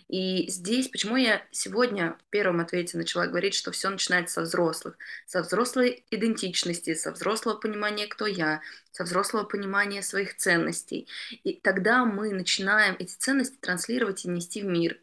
И 0.08 0.50
здесь, 0.50 0.88
почему 0.88 1.16
я 1.16 1.42
сегодня 1.50 2.18
в 2.26 2.30
первом 2.30 2.60
ответе 2.60 2.96
начала 2.96 3.26
говорить, 3.26 3.54
что 3.54 3.72
все 3.72 3.90
начинается 3.90 4.34
со 4.34 4.40
взрослых, 4.42 4.96
со 5.26 5.42
взрослой 5.42 6.04
идентичности, 6.10 6.94
со 6.94 7.12
взрослого 7.12 7.56
понимания, 7.56 8.06
кто 8.06 8.26
я, 8.26 8.62
со 8.90 9.04
взрослого 9.04 9.44
понимания 9.44 10.02
своих 10.02 10.36
ценностей. 10.36 11.08
И 11.44 11.52
тогда 11.52 12.06
мы 12.06 12.32
начинаем 12.32 12.96
эти 12.98 13.14
ценности 13.14 13.56
транслировать 13.60 14.24
и 14.24 14.28
нести 14.28 14.62
в 14.62 14.66
мир 14.66 14.98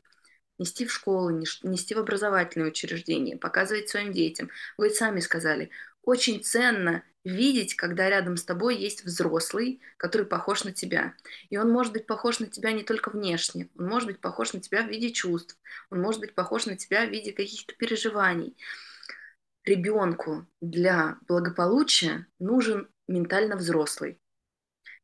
нести 0.57 0.85
в 0.85 0.93
школу, 0.93 1.29
нести 1.29 1.93
в 1.93 1.99
образовательные 1.99 2.69
учреждения, 2.69 3.37
показывать 3.37 3.89
своим 3.89 4.13
детям. 4.13 4.49
Вы 4.77 4.89
сами 4.89 5.19
сказали, 5.19 5.69
очень 6.03 6.43
ценно 6.43 7.03
видеть, 7.25 7.75
когда 7.75 8.09
рядом 8.09 8.37
с 8.37 8.45
тобой 8.45 8.77
есть 8.77 9.03
взрослый, 9.03 9.81
который 9.97 10.27
похож 10.27 10.63
на 10.63 10.71
тебя. 10.71 11.15
И 11.49 11.57
он 11.57 11.69
может 11.71 11.91
быть 11.91 12.05
похож 12.05 12.39
на 12.39 12.47
тебя 12.47 12.71
не 12.71 12.83
только 12.83 13.09
внешне, 13.09 13.69
он 13.77 13.87
может 13.87 14.07
быть 14.07 14.21
похож 14.21 14.53
на 14.53 14.61
тебя 14.61 14.83
в 14.83 14.89
виде 14.89 15.11
чувств, 15.11 15.57
он 15.89 15.99
может 16.01 16.21
быть 16.21 16.35
похож 16.35 16.67
на 16.67 16.77
тебя 16.77 17.05
в 17.05 17.09
виде 17.09 17.33
каких-то 17.33 17.73
переживаний. 17.75 18.55
Ребенку 19.65 20.47
для 20.61 21.17
благополучия 21.27 22.27
нужен 22.39 22.87
ментально 23.07 23.55
взрослый. 23.55 24.21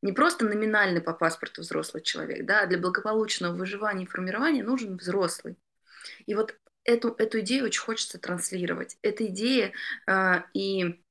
Не 0.03 0.13
просто 0.13 0.45
номинальный 0.45 1.01
по 1.01 1.13
паспорту 1.13 1.61
взрослый 1.61 2.03
человек, 2.03 2.45
да, 2.45 2.61
а 2.61 2.67
для 2.67 2.77
благополучного 2.77 3.53
выживания 3.53 4.03
и 4.03 4.07
формирования 4.07 4.63
нужен 4.63 4.97
взрослый. 4.97 5.57
И 6.27 6.35
вот 6.35 6.55
эту, 6.83 7.15
эту 7.17 7.39
идею 7.39 7.65
очень 7.65 7.81
хочется 7.81 8.19
транслировать. 8.19 8.97
Эта 9.01 9.25
идея 9.27 9.73
э, 10.07 10.43
и 10.53 11.03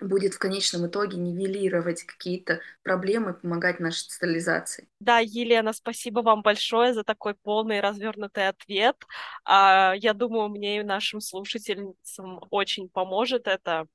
будет 0.00 0.34
в 0.34 0.38
конечном 0.38 0.86
итоге 0.86 1.16
нивелировать 1.16 2.04
какие-то 2.04 2.60
проблемы, 2.82 3.34
помогать 3.34 3.80
нашей 3.80 4.00
социализации. 4.10 4.88
Да, 5.00 5.18
Елена, 5.18 5.72
спасибо 5.72 6.20
вам 6.20 6.42
большое 6.42 6.94
за 6.94 7.04
такой 7.04 7.34
полный 7.34 7.80
развернутый 7.80 8.48
ответ. 8.48 8.96
А, 9.44 9.94
я 9.96 10.14
думаю, 10.14 10.48
мне 10.48 10.80
и 10.80 10.82
нашим 10.82 11.20
слушательницам 11.20 12.40
очень 12.50 12.88
поможет 12.88 13.46
это 13.46 13.86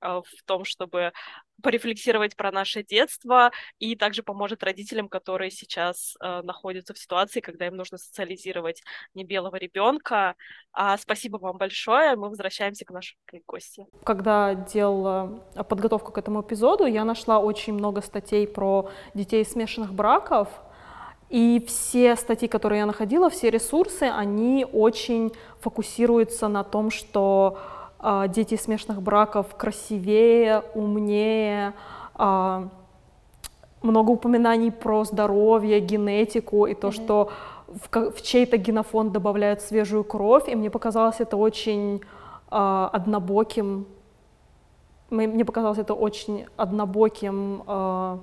в 0.00 0.42
том, 0.44 0.64
чтобы 0.64 1.12
порефлексировать 1.60 2.36
про 2.36 2.50
наше 2.50 2.82
детство 2.82 3.50
и 3.78 3.94
также 3.96 4.22
поможет 4.22 4.62
родителям, 4.62 5.08
которые 5.08 5.50
сейчас 5.50 6.16
э, 6.20 6.42
находятся 6.42 6.94
в 6.94 6.98
ситуации, 6.98 7.40
когда 7.40 7.66
им 7.66 7.76
нужно 7.76 7.98
социализировать 7.98 8.82
не 9.14 9.24
белого 9.24 9.56
ребенка. 9.56 10.34
А, 10.72 10.96
спасибо 10.98 11.36
вам 11.36 11.58
большое. 11.58 12.16
Мы 12.16 12.28
возвращаемся 12.28 12.84
к 12.84 12.90
нашей 12.90 13.18
гости. 13.46 13.86
Когда 14.04 14.54
делала 14.54 15.44
подготовку 15.68 16.12
к 16.12 16.18
этому 16.18 16.42
эпизоду, 16.42 16.86
я 16.86 17.04
нашла 17.04 17.38
очень 17.38 17.74
много 17.74 18.00
статей 18.00 18.46
про 18.46 18.90
детей 19.14 19.44
смешанных 19.44 19.92
браков. 19.92 20.48
И 21.28 21.64
все 21.68 22.16
статьи, 22.16 22.48
которые 22.48 22.80
я 22.80 22.86
находила, 22.86 23.30
все 23.30 23.50
ресурсы, 23.50 24.02
они 24.02 24.66
очень 24.72 25.32
фокусируются 25.60 26.48
на 26.48 26.64
том, 26.64 26.90
что 26.90 27.60
дети 28.28 28.54
из 28.54 28.62
смешанных 28.62 29.02
браков 29.02 29.54
красивее, 29.56 30.62
умнее, 30.74 31.74
а, 32.14 32.68
много 33.82 34.10
упоминаний 34.10 34.70
про 34.70 35.04
здоровье, 35.04 35.80
генетику 35.80 36.66
и 36.66 36.74
то, 36.74 36.88
mm-hmm. 36.88 36.92
что 36.92 37.30
в, 37.68 38.10
в 38.10 38.22
чей-то 38.22 38.56
генофонд 38.56 39.12
добавляют 39.12 39.60
свежую 39.60 40.04
кровь, 40.04 40.48
и 40.48 40.54
мне 40.54 40.70
показалось 40.70 41.20
это 41.20 41.36
очень 41.36 42.00
э, 42.50 42.88
однобоким, 42.92 43.86
мне 45.10 45.44
показалось 45.44 45.78
это 45.78 45.94
очень 45.94 46.46
однобоким 46.56 47.62
э, 47.66 48.18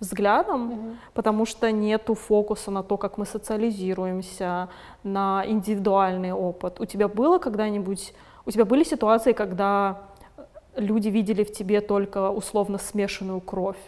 взглядом, 0.00 0.70
mm-hmm. 0.70 0.96
потому 1.12 1.46
что 1.46 1.70
нету 1.70 2.14
фокуса 2.14 2.70
на 2.70 2.82
то, 2.82 2.96
как 2.96 3.18
мы 3.18 3.26
социализируемся, 3.26 4.68
на 5.02 5.44
индивидуальный 5.46 6.32
опыт. 6.32 6.80
У 6.80 6.86
тебя 6.86 7.08
было 7.08 7.38
когда-нибудь 7.38 8.14
у 8.46 8.50
тебя 8.50 8.64
были 8.64 8.84
ситуации, 8.84 9.32
когда 9.32 10.02
люди 10.76 11.08
видели 11.08 11.44
в 11.44 11.52
тебе 11.52 11.80
только 11.80 12.30
условно 12.30 12.78
смешанную 12.78 13.40
кровь? 13.40 13.78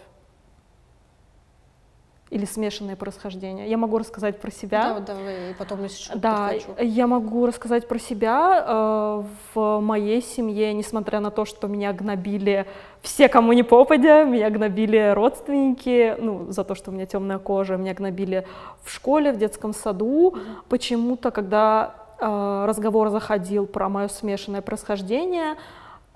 или 2.31 2.45
смешанное 2.45 2.97
происхождение. 2.97 3.71
Я 3.71 3.77
могу 3.77 3.99
рассказать 3.99 4.41
про 4.41 4.51
себя. 4.51 4.95
Да, 4.95 5.15
давай, 5.15 5.51
и 5.51 5.55
потом 5.55 5.85
еще 5.85 6.13
Да, 6.17 6.49
подхвачу. 6.53 6.83
я 6.83 7.07
могу 7.07 7.47
рассказать 7.47 7.87
про 7.87 7.99
себя. 7.99 8.65
Э, 8.67 9.23
в 9.55 9.81
моей 9.81 10.21
семье, 10.21 10.75
несмотря 10.75 11.21
на 11.21 11.31
то, 11.31 11.45
что 11.45 11.69
меня 11.69 11.93
гнобили 11.93 12.67
все, 13.01 13.29
кому 13.29 13.53
не 13.53 13.63
попадя, 13.63 14.25
меня 14.25 14.51
гнобили 14.51 15.13
родственники, 15.15 16.17
ну, 16.19 16.51
за 16.51 16.65
то, 16.65 16.75
что 16.75 16.91
у 16.91 16.95
меня 16.95 17.07
темная 17.07 17.39
кожа, 17.39 17.77
меня 17.77 17.95
гнобили 17.95 18.45
в 18.83 18.91
школе, 18.91 19.33
в 19.33 19.39
детском 19.39 19.73
саду. 19.73 20.37
Почему-то, 20.69 21.31
когда 21.31 22.06
разговор 22.19 23.11
заходил 23.11 23.67
про 23.67 23.89
мое 23.89 24.09
смешанное 24.09 24.63
происхождение, 24.63 25.57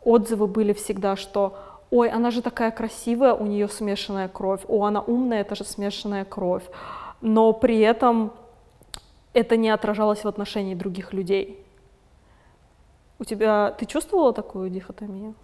отзывы 0.03 0.47
были 0.47 0.73
всегда, 0.73 1.17
что 1.17 1.59
ой, 1.91 2.09
она 2.09 2.31
же 2.31 2.43
такая 2.43 2.71
красивая, 2.71 3.35
у 3.35 3.47
нее 3.47 3.69
смешанная 3.69 4.29
кровь, 4.29 4.61
о, 4.69 4.85
она 4.85 5.01
умная, 5.01 5.41
это 5.41 5.55
же 5.55 5.65
смешанная 5.65 6.25
кровь. 6.25 6.65
Но 7.21 7.53
при 7.53 7.81
этом 7.81 8.33
это 9.33 9.57
не 9.57 9.71
отражалось 9.71 10.25
в 10.25 10.29
отношении 10.29 10.75
других 10.75 11.13
людей. 11.13 11.65
У 13.19 13.25
тебя, 13.25 13.73
ты 13.79 13.87
чувствовала 13.87 14.33
такую 14.33 14.71
дихотомию? 14.71 15.35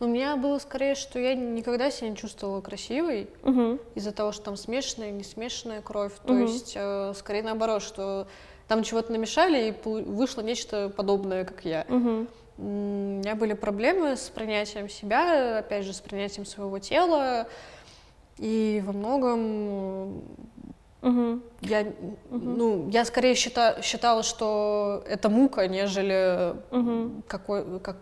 У 0.00 0.06
меня 0.06 0.36
было 0.36 0.58
скорее, 0.58 0.94
что 0.94 1.18
я 1.18 1.34
никогда 1.34 1.90
себя 1.90 2.10
не 2.10 2.16
чувствовала 2.16 2.60
красивой 2.60 3.28
угу. 3.42 3.80
из-за 3.96 4.12
того, 4.12 4.30
что 4.30 4.44
там 4.44 4.56
смешанная, 4.56 5.10
не 5.10 5.24
смешанная 5.24 5.82
кровь. 5.82 6.12
То 6.24 6.34
угу. 6.34 6.42
есть, 6.42 6.74
э, 6.76 7.12
скорее 7.16 7.42
наоборот, 7.42 7.82
что 7.82 8.28
там 8.68 8.82
чего-то 8.82 9.10
намешали, 9.10 9.70
и 9.70 9.88
вышло 9.88 10.42
нечто 10.42 10.90
подобное, 10.90 11.44
как 11.44 11.64
я. 11.64 11.86
Угу. 11.88 12.26
У 12.58 12.62
меня 12.62 13.34
были 13.34 13.54
проблемы 13.54 14.16
с 14.16 14.28
принятием 14.28 14.88
себя, 14.88 15.58
опять 15.58 15.84
же, 15.84 15.92
с 15.92 16.00
принятием 16.00 16.44
своего 16.44 16.78
тела, 16.78 17.48
и 18.36 18.82
во 18.84 18.92
многом 18.92 20.22
Угу. 21.00 21.40
Я, 21.60 21.82
угу. 21.82 21.94
ну, 22.30 22.88
я 22.90 23.04
скорее 23.04 23.36
счита, 23.36 23.78
считала, 23.82 24.24
что 24.24 25.04
это 25.08 25.28
мука, 25.28 25.68
нежели 25.68 26.56
угу. 26.72 27.22
какой, 27.28 27.78
как, 27.78 27.96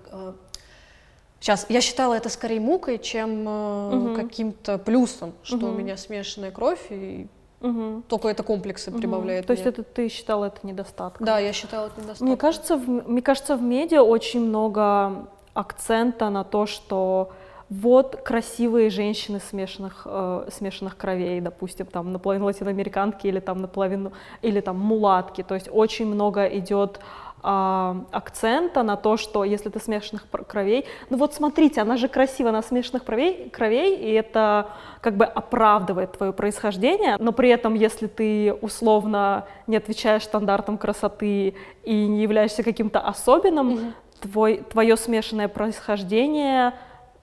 Сейчас, 1.38 1.64
э, 1.68 1.74
я 1.74 1.82
считала 1.82 2.14
это 2.14 2.30
скорее 2.30 2.58
мукой, 2.58 2.98
чем 2.98 3.46
угу. 3.46 4.14
каким-то 4.16 4.78
плюсом, 4.78 5.34
что 5.42 5.56
угу. 5.58 5.66
у 5.66 5.72
меня 5.72 5.98
смешанная 5.98 6.50
кровь, 6.50 6.86
и 6.88 7.28
Угу. 7.66 8.02
Только 8.08 8.28
это 8.28 8.42
комплексы 8.42 8.90
угу. 8.90 8.98
прибавляет. 8.98 9.46
То 9.46 9.52
есть 9.52 9.66
это 9.66 9.82
ты 9.82 10.08
считала 10.08 10.46
это 10.46 10.66
недостатком? 10.66 11.26
Да, 11.26 11.38
я 11.38 11.52
считала 11.52 11.86
это 11.86 12.00
недостатком. 12.00 12.26
Мне 12.28 12.36
кажется, 12.36 12.76
в, 12.76 12.88
мне 12.88 13.22
кажется, 13.22 13.56
в 13.56 13.62
медиа 13.62 14.02
очень 14.02 14.40
много 14.40 15.28
акцента 15.54 16.30
на 16.30 16.44
то, 16.44 16.66
что 16.66 17.32
вот 17.68 18.16
красивые 18.16 18.90
женщины 18.90 19.40
смешанных, 19.40 20.02
э, 20.04 20.48
смешанных 20.52 20.96
кровей, 20.96 21.40
допустим, 21.40 21.86
там 21.86 22.12
наполовину 22.12 22.46
латиноамериканки 22.46 23.26
или 23.26 23.40
там 23.40 23.60
наполовину, 23.60 24.12
или 24.42 24.60
там 24.60 24.78
мулатки. 24.78 25.42
То 25.42 25.54
есть 25.54 25.68
очень 25.72 26.06
много 26.06 26.46
идет 26.46 27.00
а, 27.48 28.04
акцента 28.10 28.82
на 28.82 28.96
то, 28.96 29.16
что 29.16 29.44
если 29.44 29.68
ты 29.68 29.78
смешанных 29.78 30.26
кровей, 30.48 30.84
ну 31.10 31.16
вот 31.16 31.32
смотрите, 31.32 31.80
она 31.80 31.96
же 31.96 32.08
красивая, 32.08 32.50
она 32.50 32.60
смешанных 32.60 33.04
кровей, 33.04 33.48
кровей, 33.50 33.94
и 33.94 34.10
это 34.10 34.70
как 35.00 35.16
бы 35.16 35.24
оправдывает 35.24 36.10
твое 36.10 36.32
происхождение, 36.32 37.14
но 37.20 37.30
при 37.30 37.50
этом, 37.50 37.74
если 37.74 38.08
ты 38.08 38.52
условно 38.52 39.46
не 39.68 39.76
отвечаешь 39.76 40.24
стандартам 40.24 40.76
красоты 40.76 41.54
и 41.84 42.06
не 42.08 42.20
являешься 42.20 42.64
каким-то 42.64 42.98
особенным, 42.98 43.68
mm-hmm. 43.68 43.92
твой, 44.22 44.56
твое 44.68 44.96
смешанное 44.96 45.46
происхождение 45.46 46.74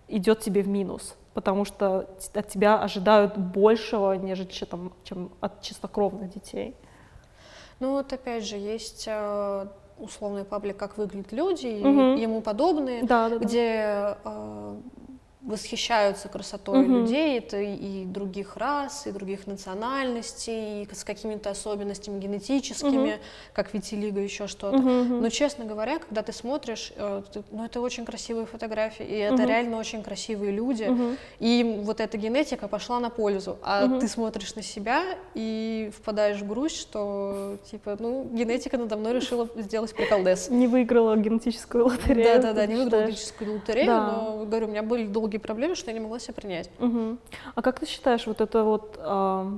идет 0.08 0.40
тебе 0.40 0.62
в 0.62 0.70
минус 0.70 1.18
потому 1.34 1.66
что 1.66 2.08
от 2.36 2.48
тебя 2.48 2.80
ожидают 2.80 3.36
большего, 3.40 4.14
нежели 4.14 4.50
чем, 4.50 4.94
чем 5.04 5.32
от 5.42 5.64
чистокровных 5.64 6.32
детей. 6.32 6.76
Ну 7.80 7.94
вот 7.94 8.14
опять 8.14 8.46
же, 8.46 8.56
есть 8.56 9.06
э, 9.08 9.68
условный 10.04 10.44
паблик 10.44 10.78
«Как 10.78 10.98
выглядят 10.98 11.32
люди» 11.32 11.80
угу. 11.80 12.20
и 12.20 12.22
ему 12.22 12.42
подобные, 12.42 13.04
да, 13.04 13.30
да, 13.30 13.38
где 13.38 14.16
э, 14.24 14.76
восхищаются 15.46 16.30
красотой 16.30 16.84
угу. 16.84 17.00
людей, 17.00 17.38
это 17.38 17.60
и 17.60 18.06
других 18.06 18.56
рас, 18.56 19.08
и 19.08 19.12
других 19.12 19.46
национальностей, 19.46 20.84
и 20.84 20.88
с 20.94 21.04
какими-то 21.04 21.50
особенностями 21.50 22.20
генетическими, 22.20 23.14
угу. 23.14 23.22
как 23.54 23.74
витилиго, 23.74 24.22
еще 24.22 24.48
что-то. 24.48 24.78
Угу. 24.78 25.22
Но, 25.22 25.30
честно 25.30 25.66
говоря, 25.66 26.00
когда 26.00 26.24
ты 26.24 26.32
смотришь, 26.32 26.94
э, 26.96 27.24
ну, 27.52 27.66
это 27.66 27.82
очень 27.82 28.06
красивые 28.06 28.46
фотографии, 28.46 29.06
и 29.06 29.16
это 29.16 29.36
угу. 29.36 29.48
реально 29.48 29.78
очень 29.78 30.02
красивые 30.02 30.52
люди, 30.52 30.86
угу. 30.86 31.18
и 31.40 31.82
вот 31.84 32.00
эта 32.00 32.18
генетика 32.18 32.70
пошла 32.70 33.02
на 33.02 33.10
пользу, 33.10 33.58
а 33.64 33.86
угу. 33.86 34.00
ты 34.00 34.08
смотришь 34.08 34.56
на 34.56 34.62
себя 34.62 35.04
и 35.34 35.92
впадаешь 35.98 36.40
в 36.40 36.48
грусть, 36.48 36.80
что, 36.80 37.58
типа, 37.70 37.98
ну, 38.00 38.30
генетика 38.32 38.78
надо 38.78 38.96
мной 38.96 39.14
решила 39.14 39.50
сделать 39.58 39.94
приколдес. 39.94 40.50
Не 40.50 40.68
выиграла 40.68 41.18
генетическую 41.18 41.86
лотерею. 41.88 42.42
Да-да-да, 42.42 42.66
не 42.66 42.76
выиграла 42.76 43.08
генетическую 43.08 43.56
лотерею, 43.56 43.88
да. 43.88 44.12
но, 44.12 44.46
говорю, 44.46 44.68
у 44.68 44.70
меня 44.70 44.84
были 44.84 45.06
долгие 45.06 45.33
долгие 45.34 45.38
проблемы, 45.38 45.76
что 45.76 45.90
я 45.90 45.94
не 45.94 46.00
могла 46.00 46.20
себя 46.20 46.34
принять. 46.34 46.70
Угу. 46.80 47.18
А 47.56 47.62
как 47.62 47.80
ты 47.80 47.86
считаешь, 47.86 48.28
вот 48.28 48.42
это 48.42 48.64
вот 48.64 48.96
э, 49.00 49.52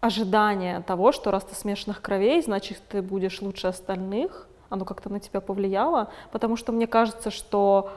ожидание 0.00 0.80
того, 0.82 1.12
что 1.12 1.30
раз 1.30 1.44
ты 1.44 1.54
смешанных 1.54 2.02
кровей, 2.02 2.42
значит, 2.42 2.82
ты 2.88 3.00
будешь 3.00 3.40
лучше 3.40 3.68
остальных, 3.68 4.46
оно 4.68 4.84
как-то 4.84 5.10
на 5.10 5.20
тебя 5.20 5.40
повлияло? 5.40 6.10
Потому 6.30 6.56
что 6.56 6.72
мне 6.72 6.86
кажется, 6.86 7.30
что 7.30 7.90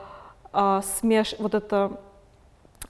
э, 0.54 0.82
смеш... 1.00 1.36
вот 1.39 1.54
это, 1.54 2.00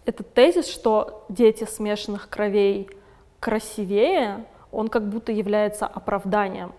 этот 0.06 0.34
тезис, 0.34 0.68
что 0.68 1.26
дети 1.30 1.66
смешанных 1.66 2.30
кровей 2.30 2.90
красивее, 3.40 4.46
он 4.72 4.88
как 4.88 5.10
будто 5.10 5.32
является 5.32 5.88
оправданием 5.88 6.74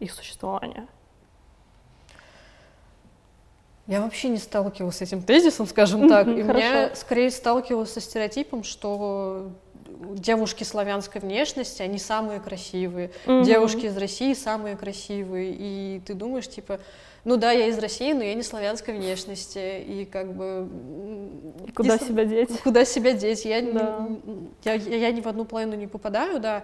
их 0.00 0.12
существования. 0.12 0.86
Я 3.86 4.00
вообще 4.00 4.28
не 4.28 4.38
сталкивалась 4.38 4.96
с 4.96 5.02
этим 5.02 5.22
тезисом, 5.22 5.66
скажем 5.66 6.08
так. 6.08 6.26
И 6.26 6.42
меня 6.42 6.90
скорее 6.94 7.30
сталкивалась 7.30 7.92
со 7.92 8.00
стереотипом, 8.00 8.64
что 8.64 9.52
девушки 10.14 10.64
славянской 10.64 11.20
внешности, 11.20 11.82
они 11.82 11.98
самые 11.98 12.40
красивые. 12.40 13.10
Девушки 13.26 13.86
из 13.86 13.96
России 13.96 14.34
самые 14.34 14.76
красивые. 14.76 15.54
И 15.56 16.00
ты 16.04 16.14
думаешь, 16.14 16.48
типа, 16.48 16.80
ну 17.24 17.36
да, 17.36 17.52
я 17.52 17.66
из 17.66 17.78
России, 17.78 18.12
но 18.12 18.22
я 18.22 18.34
не 18.34 18.42
славянской 18.42 18.94
внешности. 18.94 19.80
И 19.80 20.04
как 20.04 20.32
бы... 20.32 20.68
И 21.66 21.72
куда 21.72 21.98
себя 21.98 22.24
деть? 22.24 22.60
Куда 22.62 22.84
себя 22.84 23.12
деть? 23.12 23.44
Я, 23.44 23.62
да. 23.62 24.08
не, 24.08 24.50
я, 24.64 24.74
я 24.74 25.12
ни 25.12 25.20
в 25.20 25.26
одну 25.26 25.44
половину 25.44 25.74
не 25.76 25.86
попадаю, 25.86 26.40
да. 26.40 26.62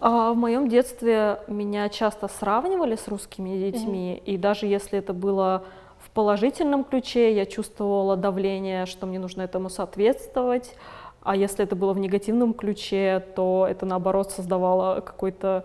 А 0.00 0.32
в 0.32 0.36
моем 0.36 0.68
детстве 0.68 1.40
меня 1.46 1.88
часто 1.88 2.28
сравнивали 2.28 2.96
с 2.96 3.08
русскими 3.08 3.70
детьми, 3.70 4.20
mm-hmm. 4.20 4.24
и 4.24 4.36
даже 4.36 4.66
если 4.66 4.98
это 4.98 5.12
было 5.12 5.64
в 5.98 6.10
положительном 6.10 6.84
ключе, 6.84 7.34
я 7.34 7.46
чувствовала 7.46 8.16
давление, 8.16 8.86
что 8.86 9.06
мне 9.06 9.18
нужно 9.18 9.42
этому 9.42 9.70
соответствовать, 9.70 10.74
а 11.22 11.36
если 11.36 11.64
это 11.64 11.74
было 11.74 11.94
в 11.94 11.98
негативном 11.98 12.52
ключе, 12.52 13.24
то 13.34 13.66
это 13.68 13.86
наоборот 13.86 14.30
создавало 14.30 15.00
какой-то 15.00 15.64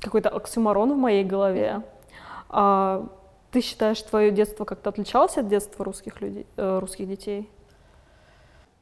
какой-то 0.00 0.28
оксюмарон 0.28 0.92
в 0.92 0.96
моей 0.96 1.24
голове. 1.24 1.82
А 2.48 3.08
ты 3.50 3.60
считаешь, 3.60 4.00
твое 4.02 4.30
детство 4.30 4.64
как-то 4.64 4.90
отличалось 4.90 5.36
от 5.36 5.48
детства 5.48 5.84
русских 5.84 6.20
людей, 6.20 6.46
э, 6.56 6.78
русских 6.78 7.08
детей? 7.08 7.50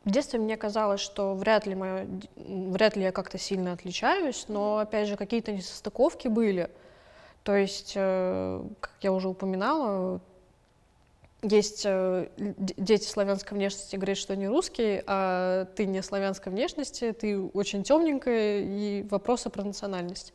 В 0.05 0.11
детстве 0.11 0.39
мне 0.39 0.57
казалось, 0.57 1.01
что 1.01 1.35
вряд 1.35 1.67
ли, 1.67 1.75
моё, 1.75 2.07
вряд 2.37 2.97
ли 2.97 3.03
я 3.05 3.13
как-то 3.13 3.39
сильно 3.39 3.73
отличаюсь, 3.73 4.45
но, 4.49 4.79
опять 4.79 5.09
же, 5.09 5.17
какие-то 5.17 5.53
несостыковки 5.53 6.29
были. 6.29 6.71
То 7.43 7.57
есть, 7.57 7.95
э, 7.97 8.63
как 8.81 8.93
я 9.01 9.13
уже 9.13 9.29
упоминала, 9.29 10.21
есть 11.43 11.83
э, 11.85 12.29
дети 12.37 13.07
славянской 13.07 13.57
внешности 13.57 13.97
говорят, 13.97 14.17
что 14.17 14.33
они 14.33 14.47
русские, 14.49 15.05
а 15.07 15.67
ты 15.77 15.87
не 15.87 16.03
славянской 16.03 16.53
внешности, 16.53 17.13
ты 17.13 17.41
очень 17.41 17.83
темненькая, 17.83 18.61
и 18.61 19.03
вопросы 19.11 19.51
про 19.51 19.63
национальность. 19.63 20.33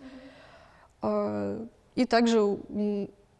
Mm-hmm. 1.01 1.69
И 1.95 2.05
также 2.05 2.57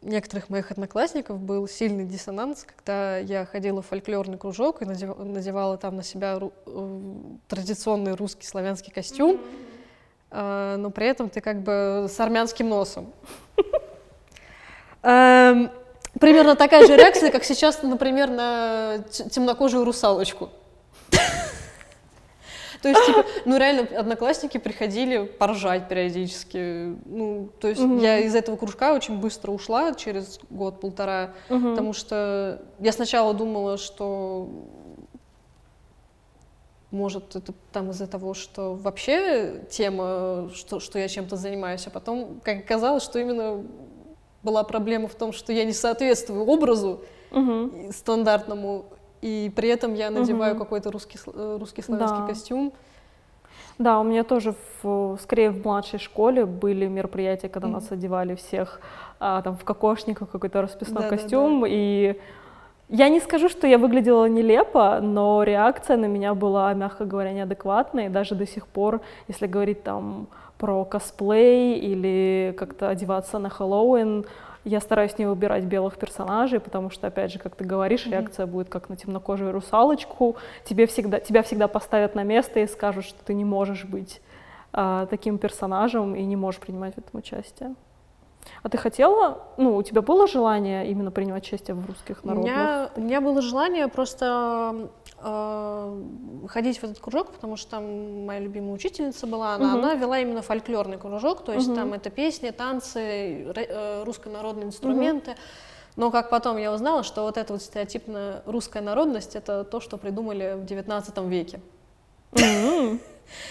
некоторых 0.02 0.48
моих 0.48 0.70
одноклассников 0.70 1.38
был 1.38 1.68
сильный 1.68 2.04
диссонанс, 2.04 2.64
когда 2.64 3.18
я 3.18 3.44
ходила 3.44 3.82
в 3.82 3.86
фольклорный 3.86 4.38
кружок 4.38 4.82
и 4.82 4.84
надевала 4.84 5.76
там 5.76 5.96
на 5.96 6.02
себя 6.02 6.38
ру- 6.38 6.52
э, 6.66 7.38
традиционный 7.48 8.14
русский 8.14 8.46
славянский 8.46 8.92
костюм, 8.92 9.38
mm-hmm. 10.30 10.76
но 10.76 10.90
при 10.90 11.06
этом 11.06 11.28
ты 11.28 11.40
как 11.40 11.60
бы 11.62 12.06
с 12.08 12.18
армянским 12.18 12.68
носом. 12.68 13.12
Эм, 15.02 15.70
примерно 16.18 16.56
такая 16.56 16.86
же 16.86 16.96
реакция, 16.96 17.30
как 17.30 17.44
сейчас, 17.44 17.82
например, 17.82 18.30
на 18.30 18.98
темнокожую 19.08 19.84
русалочку. 19.84 20.50
То 22.82 22.88
есть, 22.88 23.06
типа, 23.06 23.24
ну 23.44 23.58
реально, 23.58 23.86
одноклассники 23.98 24.58
приходили 24.58 25.24
поржать 25.24 25.88
периодически. 25.88 26.96
Ну, 27.04 27.50
то 27.60 27.68
есть 27.68 27.80
угу. 27.80 27.98
я 27.98 28.18
из 28.18 28.34
этого 28.34 28.56
кружка 28.56 28.94
очень 28.94 29.18
быстро 29.18 29.50
ушла, 29.50 29.94
через 29.94 30.40
год-полтора, 30.48 31.34
угу. 31.48 31.70
потому 31.70 31.92
что 31.92 32.62
я 32.78 32.92
сначала 32.92 33.34
думала, 33.34 33.76
что 33.76 34.48
может, 36.90 37.36
это 37.36 37.52
там 37.72 37.90
из-за 37.90 38.08
того, 38.08 38.34
что 38.34 38.74
вообще 38.74 39.64
тема, 39.70 40.50
что, 40.54 40.80
что 40.80 40.98
я 40.98 41.06
чем-то 41.06 41.36
занимаюсь, 41.36 41.86
а 41.86 41.90
потом, 41.90 42.40
как 42.42 42.58
оказалось, 42.58 43.04
что 43.04 43.20
именно 43.20 43.64
была 44.42 44.64
проблема 44.64 45.06
в 45.06 45.14
том, 45.14 45.32
что 45.32 45.52
я 45.52 45.64
не 45.64 45.72
соответствую 45.72 46.44
образу 46.46 47.02
угу. 47.30 47.92
стандартному, 47.92 48.86
и 49.22 49.52
при 49.54 49.68
этом 49.68 49.94
я 49.94 50.10
надеваю 50.10 50.54
угу. 50.54 50.64
какой-то 50.64 50.90
русский, 50.90 51.18
э, 51.26 51.56
русский 51.58 51.82
славянский 51.82 52.20
да. 52.20 52.26
костюм. 52.26 52.72
Да, 53.78 53.98
у 53.98 54.04
меня 54.04 54.24
тоже 54.24 54.54
в, 54.82 55.18
скорее 55.22 55.50
в 55.50 55.64
младшей 55.64 55.98
школе 55.98 56.44
были 56.44 56.86
мероприятия, 56.86 57.48
когда 57.48 57.68
mm 57.68 57.72
нас 57.72 57.92
одевали 57.92 58.34
всех 58.34 58.80
а, 59.18 59.40
там 59.42 59.56
в 59.56 59.64
кокошниках, 59.64 60.30
какой-то 60.30 60.60
расписной 60.60 61.04
да, 61.04 61.08
костюм, 61.08 61.62
да, 61.62 61.66
да. 61.66 61.72
и 61.72 62.20
я 62.90 63.08
не 63.08 63.20
скажу, 63.20 63.48
что 63.48 63.66
я 63.66 63.78
выглядела 63.78 64.26
нелепо, 64.26 64.98
но 65.00 65.44
реакция 65.44 65.96
на 65.96 66.06
меня 66.06 66.34
была, 66.34 66.74
мягко 66.74 67.04
говоря, 67.04 67.32
неадекватной, 67.32 68.08
даже 68.08 68.34
до 68.34 68.46
сих 68.46 68.66
пор, 68.66 69.00
если 69.28 69.46
говорить 69.46 69.84
там 69.84 70.26
про 70.58 70.84
косплей 70.84 71.78
или 71.78 72.52
как-то 72.58 72.88
одеваться 72.88 73.38
на 73.38 73.48
Хэллоуин, 73.48 74.26
я 74.64 74.80
стараюсь 74.80 75.16
не 75.18 75.26
выбирать 75.26 75.64
белых 75.64 75.96
персонажей, 75.96 76.60
потому 76.60 76.90
что, 76.90 77.06
опять 77.06 77.32
же, 77.32 77.38
как 77.38 77.56
ты 77.56 77.64
говоришь, 77.64 78.06
mm-hmm. 78.06 78.12
реакция 78.12 78.46
будет 78.46 78.68
как 78.68 78.88
на 78.88 78.96
темнокожую 78.96 79.52
русалочку. 79.52 80.36
Тебе 80.64 80.86
всегда, 80.86 81.20
тебя 81.20 81.42
всегда 81.42 81.68
поставят 81.68 82.14
на 82.14 82.22
место 82.22 82.60
и 82.60 82.66
скажут, 82.66 83.04
что 83.04 83.24
ты 83.24 83.34
не 83.34 83.44
можешь 83.44 83.84
быть 83.84 84.20
а, 84.72 85.06
таким 85.06 85.38
персонажем 85.38 86.14
и 86.14 86.22
не 86.22 86.36
можешь 86.36 86.60
принимать 86.60 86.94
в 86.94 86.98
этом 86.98 87.18
участие. 87.18 87.74
А 88.62 88.68
ты 88.68 88.78
хотела, 88.78 89.38
ну, 89.56 89.76
у 89.76 89.82
тебя 89.82 90.02
было 90.02 90.26
желание 90.26 90.90
именно 90.90 91.10
принимать 91.10 91.44
участие 91.44 91.74
в 91.74 91.86
русских 91.86 92.24
народных? 92.24 92.52
У 92.52 92.54
меня, 92.54 92.90
у 92.96 93.00
меня 93.00 93.20
было 93.20 93.40
желание 93.40 93.88
просто 93.88 94.90
э, 95.22 96.02
ходить 96.48 96.78
в 96.78 96.84
этот 96.84 96.98
кружок, 96.98 97.32
потому 97.32 97.56
что 97.56 97.70
там 97.70 98.26
моя 98.26 98.40
любимая 98.40 98.72
учительница 98.72 99.26
была, 99.26 99.54
она, 99.54 99.74
угу. 99.74 99.78
она 99.78 99.94
вела 99.94 100.18
именно 100.18 100.42
фольклорный 100.42 100.98
кружок, 100.98 101.44
то 101.44 101.52
есть 101.52 101.68
угу. 101.68 101.76
там 101.76 101.92
это 101.92 102.10
песни, 102.10 102.50
танцы, 102.50 103.00
э, 103.54 104.02
руссконародные 104.04 104.66
инструменты. 104.66 105.32
Угу. 105.32 105.38
Но 105.96 106.10
как 106.10 106.30
потом 106.30 106.56
я 106.56 106.72
узнала, 106.72 107.02
что 107.02 107.22
вот 107.22 107.36
эта 107.36 107.52
вот 107.52 107.62
стереотипная 107.62 108.42
русская 108.46 108.80
народность 108.80 109.36
это 109.36 109.64
то, 109.64 109.80
что 109.80 109.96
придумали 109.96 110.54
в 110.56 110.64
XIX 110.64 111.28
веке. 111.28 111.60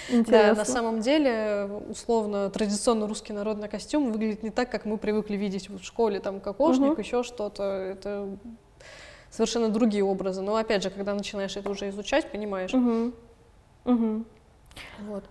Да, 0.09 0.53
на 0.53 0.65
самом 0.65 1.01
деле, 1.01 1.69
условно, 1.89 2.49
традиционно 2.49 3.07
русский 3.07 3.33
народный 3.33 3.69
костюм 3.69 4.11
выглядит 4.11 4.43
не 4.43 4.49
так, 4.49 4.69
как 4.69 4.85
мы 4.85 4.97
привыкли 4.97 5.35
видеть 5.35 5.69
в 5.69 5.83
школе, 5.83 6.19
там, 6.19 6.39
кокошник, 6.39 6.93
угу. 6.93 7.01
еще 7.01 7.23
что-то. 7.23 7.63
Это 7.63 8.29
совершенно 9.29 9.69
другие 9.69 10.03
образы. 10.03 10.41
Но 10.41 10.55
опять 10.55 10.83
же, 10.83 10.89
когда 10.89 11.13
начинаешь 11.13 11.55
это 11.55 11.69
уже 11.69 11.89
изучать, 11.89 12.31
понимаешь. 12.31 12.73
Угу. 12.73 13.11
Угу. 13.85 14.23
Вот. 15.07 15.23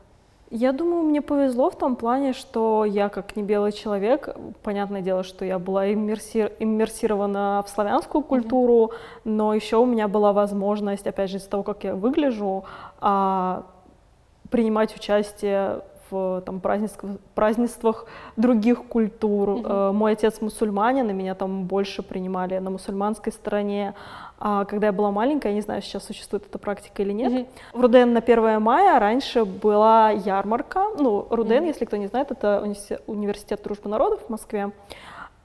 Я 0.51 0.73
думаю, 0.73 1.03
мне 1.03 1.21
повезло 1.21 1.69
в 1.69 1.77
том 1.77 1.95
плане, 1.95 2.33
что 2.33 2.87
я 2.87 3.11
как 3.11 3.37
не 3.37 3.43
белый 3.43 3.71
человек, 3.71 4.35
понятное 4.63 5.03
дело, 5.03 5.23
что 5.23 5.45
я 5.45 5.59
была 5.59 5.93
иммерси... 5.93 6.51
иммерсирована 6.59 7.63
в 7.67 7.69
славянскую 7.69 8.25
культуру, 8.25 8.87
mm-hmm. 8.87 9.21
но 9.25 9.53
еще 9.53 9.77
у 9.77 9.85
меня 9.85 10.09
была 10.09 10.33
возможность, 10.33 11.07
опять 11.07 11.31
же, 11.31 11.37
из-за 11.37 11.51
того, 11.51 11.65
как 11.65 11.85
я 11.85 11.95
выгляжу, 11.95 12.65
а, 12.99 13.67
принимать 14.51 14.95
участие 14.97 15.83
в 16.11 16.43
там, 16.45 16.61
празднествах, 16.61 17.13
празднествах 17.35 18.07
других 18.37 18.85
культур. 18.85 19.49
Mm-hmm. 19.51 19.93
Мой 19.93 20.13
отец 20.13 20.41
мусульманин, 20.41 21.09
и 21.11 21.13
меня 21.13 21.35
там 21.35 21.65
больше 21.65 22.03
принимали 22.03 22.59
на 22.59 22.71
мусульманской 22.71 23.33
стороне. 23.33 23.95
А 24.39 24.65
когда 24.65 24.89
я 24.89 24.93
была 24.93 25.11
маленькая, 25.11 25.49
я 25.51 25.55
не 25.55 25.61
знаю, 25.61 25.83
сейчас 25.83 26.05
существует 26.05 26.47
эта 26.47 26.59
практика 26.59 27.03
или 27.03 27.13
нет. 27.13 27.33
Mm-hmm. 27.33 27.47
В 27.75 27.81
Руден 27.81 28.13
на 28.13 28.21
1 28.21 28.63
мая 28.63 28.99
раньше 28.99 29.45
была 29.45 30.11
ярмарка. 30.11 30.85
Ну, 30.99 31.27
Руден, 31.31 31.65
mm-hmm. 31.65 31.67
если 31.67 31.85
кто 31.85 31.97
не 31.97 32.07
знает, 32.07 32.31
это 32.31 32.65
университет 33.07 33.63
дружбы 33.63 33.91
народов 33.91 34.21
в 34.27 34.31
Москве. 34.31 34.73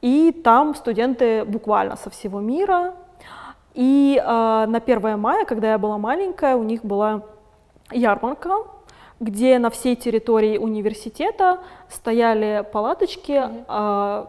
и 0.01 0.31
там 0.31 0.75
студенты 0.75 1.45
буквально 1.45 1.95
со 1.95 2.09
всего 2.09 2.39
мира. 2.39 2.93
И 3.73 4.21
э, 4.21 4.27
на 4.27 4.77
1 4.77 5.19
мая, 5.19 5.45
когда 5.45 5.71
я 5.71 5.77
была 5.77 5.97
маленькая, 5.97 6.55
у 6.55 6.63
них 6.63 6.85
была 6.85 7.23
ярмарка, 7.91 8.57
где 9.23 9.57
на 9.57 9.69
всей 9.69 9.95
территории 9.95 10.57
университета 10.57 11.59
стояли 11.89 12.65
палаточки, 12.71 13.31
mm-hmm. 13.31 14.27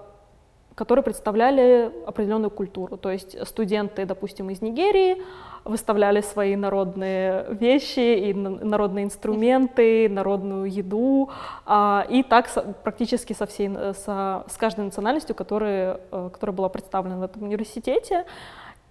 которые 0.75 1.03
представляли 1.03 1.93
определенную 2.07 2.51
культуру. 2.51 2.97
То 2.97 3.11
есть 3.11 3.37
студенты, 3.47 4.07
допустим, 4.07 4.51
из 4.51 4.63
Нигерии 4.63 5.23
выставляли 5.65 6.21
свои 6.21 6.57
народные 6.57 7.47
вещи 7.51 8.29
и 8.29 8.35
народные 8.35 9.07
инструменты, 9.07 10.09
народную 10.11 10.67
еду, 10.67 11.31
а, 11.65 12.07
и 12.09 12.23
так 12.23 12.49
практически 12.85 13.33
со 13.33 13.47
всей, 13.47 13.71
со, 13.95 14.45
с 14.47 14.57
каждой 14.57 14.85
национальностью, 14.85 15.35
которая, 15.35 16.01
э, 16.13 16.31
которая 16.33 16.55
была 16.55 16.69
представлена 16.69 17.17
в 17.17 17.23
этом 17.23 17.43
университете. 17.45 18.27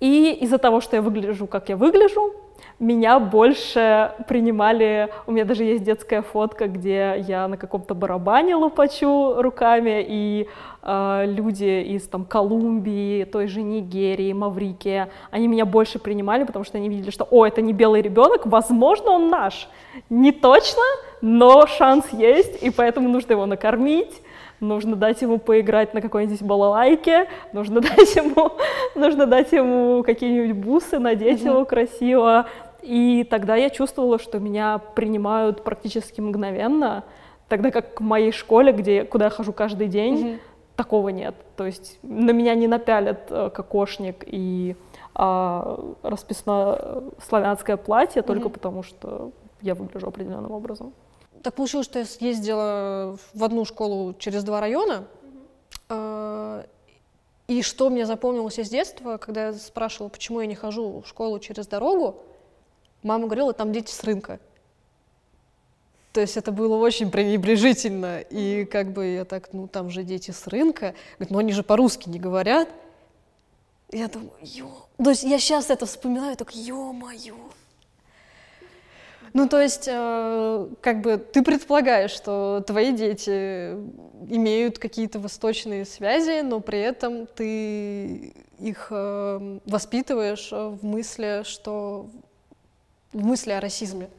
И 0.03 0.33
из-за 0.41 0.57
того, 0.57 0.81
что 0.81 0.97
я 0.97 1.01
выгляжу, 1.01 1.47
как 1.47 1.69
я 1.69 1.77
выгляжу, 1.77 2.33
меня 2.77 3.19
больше 3.19 4.11
принимали, 4.27 5.07
у 5.27 5.31
меня 5.31 5.45
даже 5.45 5.63
есть 5.63 5.85
детская 5.85 6.21
фотка, 6.21 6.67
где 6.67 7.23
я 7.25 7.47
на 7.47 7.55
каком-то 7.55 7.95
барабане 7.95 8.55
лопачу 8.55 9.35
руками, 9.41 10.05
и 10.05 10.49
э, 10.81 11.23
люди 11.25 11.83
из 11.95 12.05
там 12.09 12.25
Колумбии, 12.25 13.23
той 13.23 13.47
же 13.47 13.61
Нигерии, 13.61 14.33
Маврикия, 14.33 15.09
они 15.31 15.47
меня 15.47 15.65
больше 15.65 15.99
принимали, 15.99 16.43
потому 16.43 16.65
что 16.65 16.77
они 16.77 16.89
видели, 16.89 17.09
что, 17.09 17.25
о, 17.31 17.45
это 17.45 17.61
не 17.61 17.71
белый 17.71 18.01
ребенок, 18.01 18.45
возможно, 18.45 19.11
он 19.11 19.29
наш. 19.29 19.69
Не 20.09 20.33
точно, 20.33 20.83
но 21.21 21.65
шанс 21.65 22.11
есть, 22.11 22.61
и 22.61 22.71
поэтому 22.71 23.07
нужно 23.07 23.31
его 23.31 23.45
накормить, 23.45 24.21
нужно 24.63 24.95
дать 24.95 25.21
ему 25.21 25.37
поиграть 25.37 25.93
на 25.93 26.01
какой-нибудь 26.01 26.41
балалайке, 26.41 27.27
нужно 27.51 27.81
дать 27.81 28.15
ему, 28.15 28.51
нужно 28.95 29.25
дать 29.25 29.51
ему 29.51 30.03
какие-нибудь 30.03 30.57
бусы, 30.57 30.99
надеть 30.99 31.41
его 31.41 31.65
красиво. 31.65 32.47
И 32.81 33.25
тогда 33.29 33.55
я 33.55 33.69
чувствовала, 33.69 34.19
что 34.19 34.39
меня 34.39 34.79
принимают 34.95 35.63
практически 35.63 36.19
мгновенно, 36.19 37.03
тогда 37.47 37.71
как 37.71 38.01
в 38.01 38.03
моей 38.03 38.31
школе, 38.31 38.73
где, 38.73 39.05
куда 39.05 39.25
я 39.25 39.31
хожу 39.31 39.53
каждый 39.53 39.87
день, 39.87 40.15
mm-hmm. 40.15 40.39
такого 40.75 41.09
нет. 41.09 41.35
То 41.55 41.65
есть 41.65 41.97
на 42.03 42.31
меня 42.31 42.55
не 42.55 42.67
напялят 42.67 43.27
э, 43.29 43.49
кокошник 43.53 44.23
и 44.25 44.75
а, 45.15 45.79
расписное 46.01 47.03
славянское 47.25 47.77
платье 47.77 48.21
mm-hmm. 48.21 48.25
только 48.25 48.49
потому, 48.49 48.83
что 48.83 49.31
я 49.61 49.75
выгляжу 49.75 50.07
определенным 50.07 50.51
образом. 50.51 50.93
Так 51.43 51.55
получилось, 51.55 51.85
что 51.85 51.99
я 51.99 52.05
съездила 52.05 53.17
в 53.33 53.43
одну 53.43 53.65
школу 53.65 54.13
через 54.13 54.43
два 54.43 54.61
района. 54.61 55.05
Mm-hmm. 55.89 56.69
И 57.49 57.61
что 57.61 57.89
мне 57.89 58.05
запомнилось 58.05 58.57
из 58.57 58.69
детства, 58.69 59.17
когда 59.17 59.47
я 59.47 59.53
спрашивала, 59.53 60.07
почему 60.07 60.39
я 60.39 60.47
не 60.47 60.55
хожу 60.55 61.01
в 61.01 61.07
школу 61.07 61.39
через 61.39 61.67
дорогу, 61.67 62.15
мама 63.03 63.25
говорила, 63.25 63.51
там 63.51 63.73
дети 63.73 63.91
с 63.91 64.01
рынка. 64.03 64.39
То 66.13 66.21
есть 66.21 66.37
это 66.37 66.53
было 66.53 66.77
очень 66.77 67.11
пренебрежительно. 67.11 68.21
И 68.21 68.63
как 68.65 68.93
бы 68.93 69.05
я 69.07 69.25
так, 69.25 69.51
ну 69.51 69.67
там 69.67 69.89
же 69.89 70.03
дети 70.03 70.31
с 70.31 70.47
рынка. 70.47 70.95
Говорит, 71.17 71.31
ну 71.31 71.39
они 71.39 71.51
же 71.51 71.63
по-русски 71.63 72.07
не 72.07 72.19
говорят. 72.19 72.69
Я 73.91 74.07
думаю, 74.07 74.31
ё... 74.41 74.69
То 74.97 75.09
есть 75.09 75.23
я 75.23 75.37
сейчас 75.39 75.69
это 75.69 75.85
вспоминаю, 75.85 76.37
так, 76.37 76.55
ё-моё, 76.55 77.35
ну, 79.33 79.49
то 79.49 79.59
есть, 79.59 79.87
э, 79.91 80.67
как 80.81 81.01
бы 81.01 81.17
ты 81.17 81.41
предполагаешь, 81.43 82.11
что 82.11 82.63
твои 82.65 82.91
дети 82.91 83.71
имеют 84.29 84.79
какие-то 84.79 85.19
восточные 85.19 85.85
связи, 85.85 86.41
но 86.41 86.59
при 86.59 86.79
этом 86.79 87.25
ты 87.25 88.33
их 88.59 88.87
э, 88.91 89.59
воспитываешь 89.65 90.51
в 90.51 90.85
мысли, 90.85 91.41
что 91.45 92.07
в 93.11 93.25
мысли 93.25 93.51
о 93.51 93.59
расизме. 93.59 94.09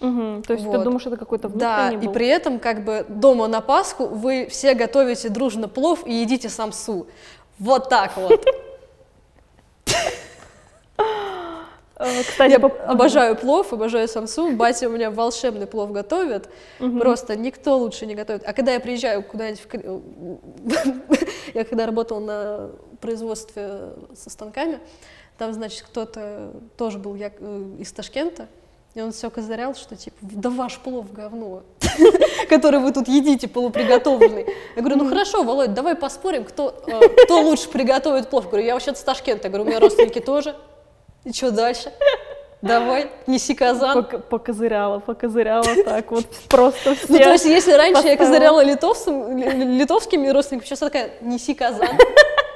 Угу, 0.00 0.42
то 0.46 0.52
есть 0.52 0.64
вот. 0.64 0.78
ты 0.78 0.84
думаешь, 0.84 1.06
это 1.06 1.16
какой-то 1.16 1.48
внутренний 1.48 1.96
Да, 1.96 2.00
был? 2.00 2.10
и 2.10 2.14
при 2.14 2.28
этом 2.28 2.60
как 2.60 2.84
бы 2.84 3.04
дома 3.08 3.48
на 3.48 3.60
Пасху 3.60 4.06
вы 4.06 4.46
все 4.48 4.74
готовите 4.74 5.28
дружно 5.28 5.66
плов 5.66 6.06
и 6.06 6.12
едите 6.12 6.48
самсу. 6.48 7.08
Вот 7.58 7.88
так 7.88 8.16
вот. 8.16 8.44
Э, 10.98 11.02
кстати, 11.98 12.52
я 12.52 12.60
по... 12.60 12.68
обожаю 12.86 13.36
плов, 13.36 13.72
обожаю 13.72 14.08
самсу. 14.08 14.52
Батя 14.52 14.88
у 14.88 14.92
меня 14.92 15.10
волшебный 15.10 15.66
плов 15.66 15.92
готовит. 15.92 16.48
Угу. 16.80 16.98
Просто 16.98 17.36
никто 17.36 17.76
лучше 17.78 18.06
не 18.06 18.14
готовит. 18.14 18.42
А 18.46 18.52
когда 18.52 18.72
я 18.72 18.80
приезжаю 18.80 19.22
куда-нибудь... 19.22 19.62
В... 19.62 21.18
я 21.54 21.64
когда 21.64 21.86
работала 21.86 22.20
на 22.20 22.70
производстве 23.00 23.90
со 24.14 24.30
станками, 24.30 24.78
там, 25.38 25.52
значит, 25.52 25.82
кто-то 25.82 26.52
тоже 26.76 26.98
был 26.98 27.14
я... 27.14 27.32
Э, 27.38 27.76
из 27.78 27.92
Ташкента, 27.92 28.48
и 28.94 29.00
он 29.00 29.12
все 29.12 29.30
козырял, 29.30 29.74
что 29.74 29.94
типа, 29.94 30.16
да 30.20 30.50
ваш 30.50 30.78
плов 30.78 31.12
говно, 31.12 31.62
который 32.48 32.80
вы 32.80 32.92
тут 32.92 33.06
едите 33.06 33.46
полуприготовленный. 33.46 34.46
Я 34.74 34.82
говорю, 34.82 34.96
ну 34.96 35.08
хорошо, 35.08 35.44
Володь, 35.44 35.74
давай 35.74 35.94
поспорим, 35.94 36.44
кто, 36.44 36.82
э, 36.86 37.00
кто 37.24 37.40
лучше 37.42 37.68
приготовит 37.68 38.30
плов. 38.30 38.44
Я 38.44 38.50
говорю, 38.50 38.66
я 38.66 38.74
вообще-то 38.74 38.98
с 38.98 39.02
Ташкента. 39.02 39.44
Я 39.44 39.50
говорю, 39.50 39.64
у 39.64 39.68
меня 39.68 39.78
родственники 39.78 40.20
тоже. 40.20 40.56
И 41.24 41.32
что 41.32 41.50
дальше? 41.50 41.92
Давай, 42.60 43.10
неси 43.26 43.54
казан. 43.54 44.04
Пок 44.04 44.24
покозыряла, 44.24 44.98
покозыряла 44.98 45.64
так 45.84 46.10
вот 46.10 46.26
просто 46.48 46.96
все. 46.96 47.06
Ну, 47.08 47.18
то 47.18 47.32
есть, 47.32 47.44
если 47.44 47.72
раньше 47.72 48.06
я 48.06 48.16
козыряла 48.16 48.64
литовцам, 48.64 49.36
литовскими 49.38 50.28
родственниками, 50.28 50.66
сейчас 50.66 50.80
такая, 50.80 51.10
неси 51.20 51.54
казан, 51.54 51.96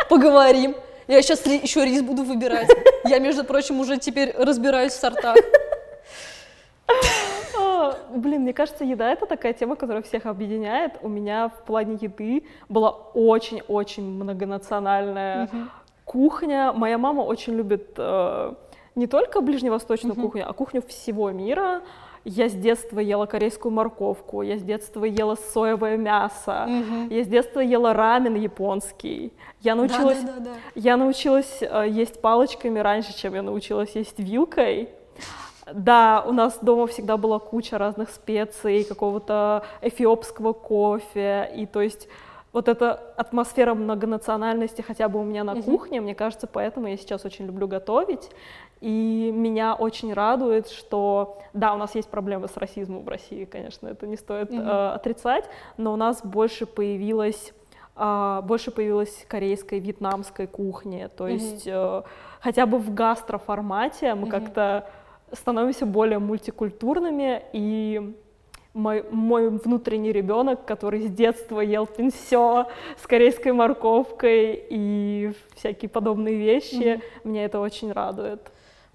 поговорим. 0.09 0.75
Я 1.07 1.23
сейчас 1.23 1.47
еще 1.47 1.85
рис 1.85 2.03
буду 2.03 2.25
выбирать. 2.25 2.69
Я, 3.05 3.19
между 3.19 3.45
прочим, 3.45 3.81
уже 3.81 3.97
теперь 3.99 4.35
разбираюсь 4.37 4.93
в 4.93 5.01
сортах. 5.01 5.37
О, 7.59 7.95
блин, 8.11 8.43
мне 8.43 8.53
кажется, 8.53 8.85
еда 8.85 9.13
это 9.13 9.27
такая 9.27 9.53
тема, 9.53 9.77
которая 9.77 10.03
всех 10.03 10.27
объединяет. 10.27 10.95
У 11.03 11.09
меня 11.09 11.49
в 11.49 11.65
плане 11.65 11.99
еды 12.01 12.45
была 12.69 12.91
очень-очень 12.91 14.05
многонациональная 14.05 15.45
угу 15.45 15.69
кухня. 16.13 16.73
Моя 16.73 16.99
мама 16.99 17.23
очень 17.23 17.55
любит 17.55 17.95
э, 17.97 18.55
не 18.95 19.07
только 19.07 19.41
ближневосточную 19.41 20.15
uh-huh. 20.15 20.23
кухню, 20.23 20.49
а 20.49 20.53
кухню 20.53 20.83
всего 20.83 21.31
мира. 21.31 21.83
Я 22.25 22.49
с 22.49 22.53
детства 22.53 23.01
ела 23.01 23.27
корейскую 23.27 23.73
морковку, 23.73 24.43
я 24.43 24.57
с 24.57 24.63
детства 24.63 25.05
ела 25.05 25.37
соевое 25.53 25.97
мясо, 25.97 26.67
uh-huh. 26.69 27.13
я 27.13 27.25
с 27.25 27.27
детства 27.27 27.59
ела 27.59 27.95
рамен 27.95 28.37
японский. 28.37 29.33
Я 29.61 29.75
научилась, 29.75 30.21
да, 30.21 30.33
да, 30.33 30.39
да, 30.39 30.45
да. 30.45 30.51
я 30.77 30.97
научилась 30.97 31.59
э, 31.63 31.87
есть 31.89 32.21
палочками 32.21 32.79
раньше, 32.79 33.13
чем 33.17 33.35
я 33.35 33.43
научилась 33.43 33.97
есть 33.97 34.21
вилкой. 34.21 34.91
Да, 35.73 36.25
у 36.27 36.33
нас 36.33 36.59
дома 36.63 36.87
всегда 36.87 37.17
была 37.17 37.39
куча 37.39 37.79
разных 37.79 38.11
специй, 38.11 38.85
какого-то 38.85 39.65
эфиопского 39.81 40.53
кофе, 40.53 41.51
и 41.57 41.67
то 41.67 41.81
есть 41.81 42.09
вот 42.53 42.69
эта 42.69 42.93
атмосфера 43.17 43.75
многонациональности 43.75 44.83
хотя 44.83 45.09
бы 45.09 45.21
у 45.21 45.25
меня 45.25 45.43
на 45.43 45.63
кухне, 45.63 46.01
мне 46.01 46.15
кажется, 46.15 46.47
поэтому 46.47 46.87
я 46.87 46.97
сейчас 46.97 47.25
очень 47.25 47.47
люблю 47.47 47.67
готовить. 47.67 48.31
И 48.81 49.31
меня 49.33 49.75
очень 49.75 50.13
радует, 50.13 50.69
что 50.69 51.39
да, 51.53 51.73
у 51.73 51.79
нас 51.79 51.95
есть 51.95 52.09
проблемы 52.09 52.49
с 52.49 52.57
расизмом 52.57 53.05
в 53.05 53.09
России, 53.09 53.45
конечно, 53.45 53.89
это 53.89 54.07
не 54.07 54.17
стоит 54.17 54.51
mm 54.51 54.61
э, 54.61 54.95
отрицать, 54.95 55.45
но 55.77 55.93
у 55.93 55.97
нас 55.97 56.25
больше 56.25 56.67
появилось 56.67 57.53
Uh, 57.95 58.41
больше 58.41 58.71
появилась 58.71 59.27
корейской, 59.29 59.79
вьетнамской 59.79 60.47
кухни, 60.47 61.11
то 61.15 61.29
mm-hmm. 61.29 61.33
есть 61.33 61.67
uh, 61.67 62.05
хотя 62.41 62.65
бы 62.65 62.79
в 62.79 62.95
гастроформате 62.95 64.15
мы 64.15 64.29
mm-hmm. 64.29 64.31
как-то 64.31 64.91
становимся 65.33 65.85
более 65.85 66.19
мультикультурными 66.19 67.43
и 67.53 68.17
мой, 68.75 69.05
мой 69.11 69.49
внутренний 69.51 70.13
ребенок, 70.13 70.65
который 70.65 71.03
с 71.03 71.11
детства 71.11 71.61
ел 71.61 71.87
пинсё 71.87 72.67
с 73.03 73.07
корейской 73.07 73.53
морковкой 73.53 74.65
и 74.69 75.33
всякие 75.57 75.89
подобные 75.89 76.37
вещи. 76.37 76.75
Mm-hmm. 76.75 77.03
Меня 77.25 77.45
это 77.45 77.61
очень 77.61 77.93
радует. 77.93 78.41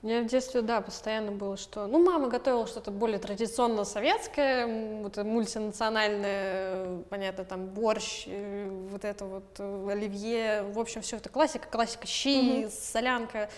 У 0.04 0.08
меня 0.08 0.22
в 0.22 0.28
детстве, 0.28 0.62
да, 0.62 0.80
постоянно 0.82 1.32
было, 1.32 1.58
что, 1.58 1.88
ну, 1.88 2.04
мама 2.04 2.30
готовила 2.30 2.68
что-то 2.68 2.92
более 2.92 3.18
традиционно 3.18 3.84
советское, 3.84 5.02
вот 5.02 5.18
мультинациональное, 5.18 7.02
понятно, 7.10 7.44
там 7.46 7.66
борщ, 7.66 8.26
э, 8.28 8.70
вот 8.92 9.04
это 9.04 9.26
вот 9.26 9.56
э, 9.58 9.88
оливье, 9.92 10.64
в 10.72 10.78
общем, 10.80 11.02
все 11.02 11.18
это 11.18 11.30
классика, 11.30 11.68
классика, 11.68 12.06
щи, 12.06 12.30
mm-hmm. 12.30 12.70
солянка. 12.70 13.50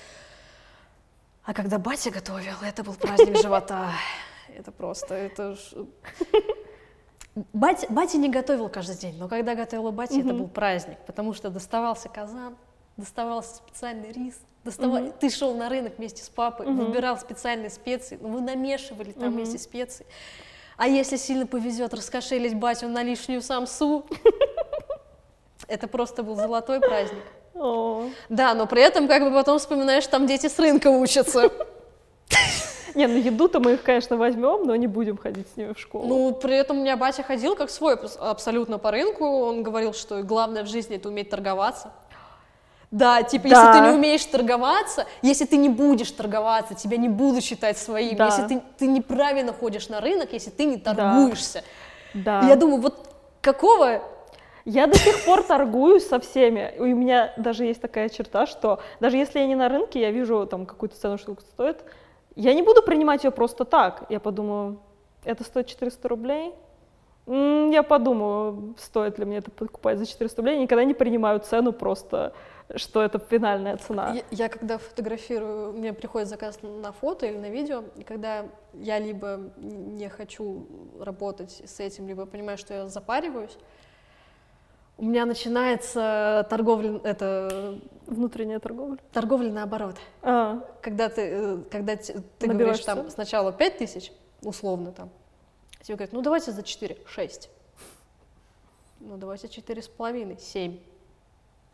А 1.43 1.53
когда 1.53 1.77
батя 1.77 2.09
готовил, 2.09 2.55
это 2.63 2.83
был 2.83 2.93
праздник 2.93 3.37
живота. 3.41 3.91
Это 4.59 4.71
просто, 4.71 5.15
это. 5.15 5.57
Батя, 7.53 7.87
батя 7.89 8.17
не 8.17 8.27
готовил 8.27 8.67
каждый 8.67 8.97
день, 8.97 9.17
но 9.17 9.29
когда 9.29 9.55
готовила 9.55 9.91
батя, 9.91 10.15
mm-hmm. 10.15 10.25
это 10.25 10.33
был 10.33 10.47
праздник, 10.47 10.97
потому 11.07 11.33
что 11.33 11.49
доставался 11.49 12.09
казан, 12.09 12.57
доставался 12.97 13.55
специальный 13.55 14.11
рис, 14.11 14.35
доставал... 14.65 14.97
mm-hmm. 14.97 15.15
ты 15.19 15.29
шел 15.29 15.55
на 15.55 15.69
рынок 15.69 15.93
вместе 15.97 16.21
с 16.21 16.29
папой, 16.29 16.65
mm-hmm. 16.65 16.85
выбирал 16.85 17.17
специальные 17.17 17.69
специи, 17.69 18.19
ну, 18.19 18.29
вы 18.29 18.41
намешивали 18.41 19.13
там 19.13 19.29
mm-hmm. 19.29 19.31
вместе 19.31 19.57
специи. 19.59 20.05
А 20.75 20.87
если 20.87 21.15
сильно 21.15 21.47
повезет 21.47 21.93
раскошелить 21.93 22.55
батю 22.55 22.89
на 22.89 23.03
лишнюю 23.03 23.41
самсу, 23.41 24.05
Это 25.69 25.87
просто 25.87 26.23
был 26.23 26.35
золотой 26.35 26.79
праздник. 26.79 27.23
Да, 28.29 28.53
но 28.55 28.65
при 28.65 28.81
этом 28.81 29.07
как 29.07 29.23
бы 29.23 29.31
потом 29.31 29.59
вспоминаешь, 29.59 30.07
там 30.07 30.25
дети 30.25 30.47
с 30.47 30.57
рынка 30.57 30.87
учатся. 30.87 31.51
Не, 32.95 33.07
ну 33.07 33.17
еду-то 33.17 33.59
мы 33.59 33.73
их, 33.73 33.83
конечно, 33.83 34.17
возьмем, 34.17 34.65
но 34.65 34.75
не 34.75 34.87
будем 34.87 35.17
ходить 35.17 35.47
с 35.53 35.57
ними 35.57 35.73
в 35.73 35.79
школу. 35.79 36.07
Ну, 36.07 36.31
при 36.33 36.55
этом 36.55 36.77
у 36.79 36.81
меня 36.81 36.97
батя 36.97 37.23
ходил 37.23 37.55
как 37.55 37.69
свой 37.69 37.95
абсолютно 38.19 38.77
по 38.77 38.91
рынку. 38.91 39.25
Он 39.25 39.63
говорил, 39.63 39.93
что 39.93 40.23
главное 40.23 40.63
в 40.63 40.67
жизни 40.67 40.95
это 40.97 41.09
уметь 41.09 41.29
торговаться. 41.29 41.91
Да, 42.91 43.21
типа, 43.21 43.43
если 43.47 43.63
Да. 43.65 43.73
ты 43.73 43.79
не 43.81 43.93
умеешь 43.95 44.25
торговаться, 44.25 45.05
если 45.21 45.45
ты 45.45 45.57
не 45.57 45.69
будешь 45.69 46.09
торговаться, 46.11 46.73
тебя 46.73 46.97
не 46.97 47.07
будут 47.09 47.43
считать 47.43 47.77
своим, 47.77 48.15
Да. 48.15 48.25
если 48.25 48.47
ты, 48.47 48.61
ты 48.79 48.87
неправильно 48.87 49.53
ходишь 49.53 49.89
на 49.89 50.01
рынок, 50.01 50.33
если 50.33 50.49
ты 50.49 50.65
не 50.65 50.77
торгуешься. 50.77 51.63
да. 52.15 52.41
Я 52.47 52.55
думаю, 52.55 52.81
вот 52.81 52.95
какого 53.41 54.01
Я 54.65 54.85
до 54.87 54.97
сих 54.99 55.23
пор 55.25 55.41
торгуюсь 55.41 56.07
со 56.07 56.19
всеми. 56.19 56.73
У 56.77 56.83
меня 56.85 57.33
даже 57.37 57.63
есть 57.65 57.81
такая 57.81 58.09
черта, 58.09 58.45
что 58.45 58.79
даже 58.99 59.17
если 59.17 59.39
я 59.39 59.47
не 59.47 59.55
на 59.55 59.67
рынке, 59.69 59.99
я 60.01 60.11
вижу 60.11 60.45
там 60.45 60.65
какую-то 60.67 60.95
цену, 60.99 61.17
что 61.17 61.35
стоит, 61.53 61.77
я 62.39 62.53
не 62.53 62.61
буду 62.61 62.81
принимать 62.81 63.23
ее 63.23 63.31
просто 63.31 63.65
так. 63.65 64.05
Я 64.09 64.19
подумаю, 64.19 64.79
это 65.23 65.43
стоит 65.43 65.67
400 65.67 66.07
рублей? 66.07 66.53
Я 67.27 67.83
подумаю, 67.83 68.75
стоит 68.77 69.19
ли 69.19 69.25
мне 69.25 69.37
это 69.37 69.51
покупать 69.51 69.99
за 69.99 70.05
400 70.05 70.41
рублей. 70.41 70.55
Я 70.55 70.61
никогда 70.61 70.83
не 70.83 70.93
принимаю 70.93 71.39
цену 71.41 71.73
просто, 71.73 72.33
что 72.75 73.03
это 73.03 73.19
финальная 73.19 73.77
цена. 73.77 74.13
Я, 74.13 74.23
я 74.31 74.49
когда 74.49 74.77
фотографирую, 74.77 75.73
мне 75.73 75.93
приходит 75.93 76.27
заказ 76.27 76.59
на 76.63 76.91
фото 76.91 77.25
или 77.27 77.37
на 77.37 77.49
видео, 77.49 77.83
и 77.97 78.03
когда 78.03 78.45
я 78.73 78.99
либо 78.99 79.51
не 79.57 80.09
хочу 80.09 80.65
работать 80.99 81.61
с 81.65 81.79
этим, 81.79 82.07
либо 82.07 82.25
понимаю, 82.25 82.57
что 82.57 82.73
я 82.73 82.87
запариваюсь, 82.87 83.57
у 84.99 85.05
меня 85.05 85.25
начинается 85.25 86.45
торговля, 86.49 86.99
это 87.03 87.79
Внутренняя 88.05 88.59
торговля. 88.59 88.97
торговля 89.13 89.51
наоборот. 89.51 89.95
А, 90.21 90.61
Когда 90.81 91.09
ты, 91.09 91.21
э, 91.21 91.57
когда 91.71 91.95
ты 91.95 92.13
Набиваешь 92.41 92.57
говоришь 92.59 92.85
там 92.85 92.97
цену? 92.99 93.09
сначала 93.09 93.51
5 93.53 93.77
тысяч, 93.77 94.11
условно 94.43 94.91
там, 94.91 95.09
тебе 95.83 95.95
говорят, 95.95 96.13
ну 96.13 96.21
давайте 96.21 96.51
за 96.51 96.63
4, 96.63 96.97
6. 97.05 97.49
Ну 98.99 99.15
давайте 99.17 99.47
четыре 99.47 99.81
с 99.81 99.87
половиной, 99.87 100.37
7. 100.39 100.77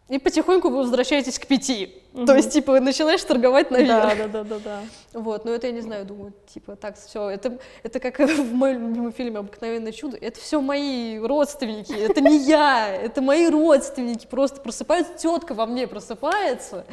И 0.08 0.20
потихоньку 0.20 0.70
вы 0.70 0.78
возвращаетесь 0.78 1.40
к 1.40 1.48
пяти. 1.48 2.04
То 2.28 2.36
есть, 2.36 2.54
типа, 2.54 2.80
начинаешь 2.80 3.24
торговать 3.24 3.72
наверх. 3.72 4.16
да, 4.16 4.16
да, 4.16 4.28
да, 4.28 4.44
да, 4.44 4.60
да. 4.64 4.82
Вот, 5.20 5.46
но 5.46 5.52
это 5.52 5.66
я 5.66 5.74
не 5.74 5.82
знаю, 5.82 6.06
думаю, 6.06 6.32
типа, 6.54 6.76
так, 6.76 6.96
все, 6.98 7.28
это, 7.28 7.58
это 7.82 8.00
как 8.00 8.20
в 8.20 8.54
моем 8.54 8.90
любимом 8.90 9.12
фильме 9.12 9.40
«Обыкновенное 9.40 9.92
чудо», 9.92 10.16
это 10.16 10.40
все 10.40 10.62
мои 10.62 11.18
родственники, 11.18 11.92
это 11.92 12.22
не 12.22 12.38
я, 12.38 12.88
это 12.96 13.22
мои 13.22 13.50
родственники, 13.50 14.28
просто 14.28 14.62
просыпаются, 14.62 15.14
тетка 15.16 15.56
во 15.56 15.66
мне 15.66 15.88
просыпается 15.88 16.86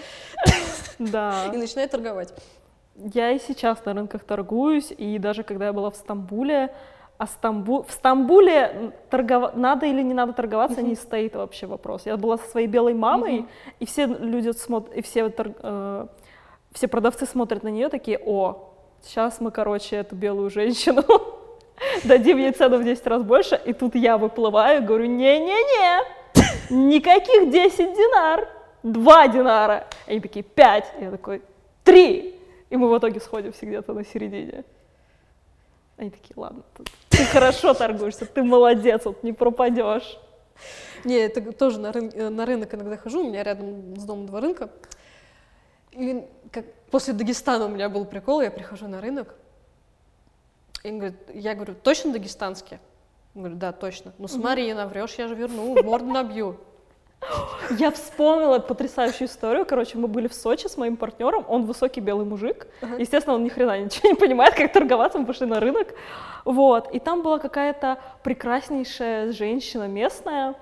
Да. 0.98 1.50
и 1.52 1.56
начинает 1.58 1.90
торговать. 1.90 2.32
Я 2.96 3.30
и 3.30 3.38
сейчас 3.38 3.84
на 3.84 3.94
рынках 3.94 4.24
торгуюсь, 4.24 4.92
и 4.96 5.18
даже 5.18 5.44
когда 5.44 5.66
я 5.66 5.72
была 5.72 5.90
в 5.90 5.96
Стамбуле, 5.96 6.74
а 7.22 7.26
Стамбу... 7.28 7.84
в 7.84 7.92
Стамбуле 7.92 8.92
торгова... 9.08 9.52
надо 9.54 9.86
или 9.86 10.02
не 10.02 10.12
надо 10.12 10.32
торговаться, 10.32 10.82
не 10.82 10.96
стоит 10.96 11.36
вообще 11.36 11.66
вопрос. 11.66 12.04
Я 12.04 12.16
была 12.16 12.36
со 12.36 12.50
своей 12.50 12.66
белой 12.66 12.94
мамой, 12.94 13.46
и 13.78 13.86
все 13.86 14.06
люди 14.06 14.50
смотрят, 14.50 14.96
и 14.96 15.02
все, 15.02 15.28
тор- 15.28 15.54
э, 15.56 16.06
все 16.72 16.88
продавцы 16.88 17.24
смотрят 17.24 17.62
на 17.62 17.68
нее 17.68 17.90
такие, 17.90 18.18
о, 18.18 18.74
сейчас 19.02 19.40
мы, 19.40 19.52
короче, 19.52 19.94
эту 19.94 20.16
белую 20.16 20.50
женщину 20.50 21.04
дадим 22.04 22.38
ей 22.38 22.50
цену 22.50 22.78
в 22.78 22.84
10 22.84 23.06
раз 23.06 23.22
больше, 23.22 23.60
и 23.64 23.72
тут 23.72 23.94
я 23.94 24.18
выплываю 24.18 24.84
говорю, 24.84 25.04
не-не-не, 25.04 26.02
никаких 26.70 27.52
10 27.52 27.76
динар, 27.78 28.48
2 28.82 29.28
динара. 29.28 29.86
Они 30.08 30.18
такие, 30.18 30.42
5. 30.42 30.94
Я 31.00 31.12
такой, 31.12 31.40
3. 31.84 32.34
И 32.70 32.76
мы 32.76 32.88
в 32.90 32.98
итоге 32.98 33.20
сходимся 33.20 33.64
где-то 33.64 33.92
на 33.92 34.04
середине. 34.04 34.64
Они 35.96 36.10
такие, 36.10 36.34
ладно, 36.34 36.64
ты, 36.74 36.82
ты 37.22 37.32
хорошо 37.32 37.74
торгуешься, 37.74 38.26
ты 38.26 38.42
молодец, 38.42 39.04
вот 39.04 39.22
не 39.22 39.32
пропадешь. 39.32 40.18
Не, 41.04 41.16
это 41.16 41.52
тоже 41.52 41.80
на, 41.80 41.90
рын- 41.90 42.12
э, 42.14 42.28
на 42.28 42.46
рынок 42.46 42.74
иногда 42.74 42.96
хожу, 42.96 43.24
у 43.24 43.28
меня 43.28 43.42
рядом 43.42 43.96
с 43.96 44.04
домом 44.04 44.26
два 44.26 44.40
рынка. 44.40 44.70
И 45.92 46.24
как 46.52 46.64
после 46.90 47.12
Дагестана 47.12 47.66
у 47.66 47.68
меня 47.68 47.88
был 47.88 48.04
прикол, 48.04 48.40
я 48.40 48.50
прихожу 48.50 48.88
на 48.88 49.00
рынок, 49.00 49.34
и 50.84 50.90
говорит, 50.90 51.16
я 51.34 51.54
говорю, 51.54 51.74
точно 51.74 52.12
дагестанский? 52.12 52.78
Он 53.34 53.42
говорит, 53.42 53.58
да, 53.58 53.72
точно. 53.72 54.12
Ну 54.18 54.28
смотри, 54.28 54.72
наврешь, 54.72 55.14
я 55.14 55.28
же 55.28 55.34
верну, 55.34 55.82
морду 55.82 56.06
набью. 56.06 56.56
Я 57.78 57.90
вспомнила 57.90 58.58
потрясающую 58.58 59.28
историю. 59.28 59.64
Короче, 59.66 59.98
мы 59.98 60.08
были 60.08 60.28
в 60.28 60.34
Сочи 60.34 60.66
с 60.66 60.76
моим 60.76 60.96
партнером. 60.96 61.44
Он 61.48 61.64
высокий 61.64 62.00
белый 62.00 62.26
мужик. 62.26 62.66
Естественно, 62.98 63.36
он 63.36 63.44
ни 63.44 63.48
хрена 63.48 63.78
ничего 63.78 64.08
не 64.08 64.14
понимает, 64.14 64.54
как 64.54 64.72
торговаться. 64.72 65.18
Мы 65.18 65.26
пошли 65.26 65.46
на 65.46 65.60
рынок. 65.60 65.94
Вот. 66.44 66.92
И 66.94 66.98
там 66.98 67.22
была 67.22 67.38
какая-то 67.38 67.98
прекраснейшая 68.22 69.32
женщина 69.32 69.88
местная. 69.88 70.54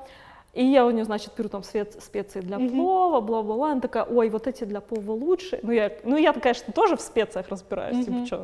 И 0.53 0.65
я 0.65 0.85
у 0.85 0.91
нее, 0.91 1.05
значит, 1.05 1.33
беру 1.37 1.49
там 1.49 1.63
свет, 1.63 2.03
специи 2.03 2.41
для 2.41 2.59
плова, 2.59 3.21
бла-бла-бла. 3.21 3.73
Она 3.73 3.81
такая, 3.81 4.05
ой, 4.05 4.29
вот 4.31 4.47
эти 4.49 4.65
для 4.65 4.81
плова 4.81 5.13
лучше. 5.13 5.61
Ну, 5.63 5.71
я, 5.71 5.93
ну, 6.03 6.17
я 6.17 6.33
конечно, 6.33 6.73
тоже 6.73 6.97
в 6.97 7.01
специях 7.01 7.49
разбираюсь. 7.49 8.05
Типа, 8.05 8.27
что? 8.27 8.37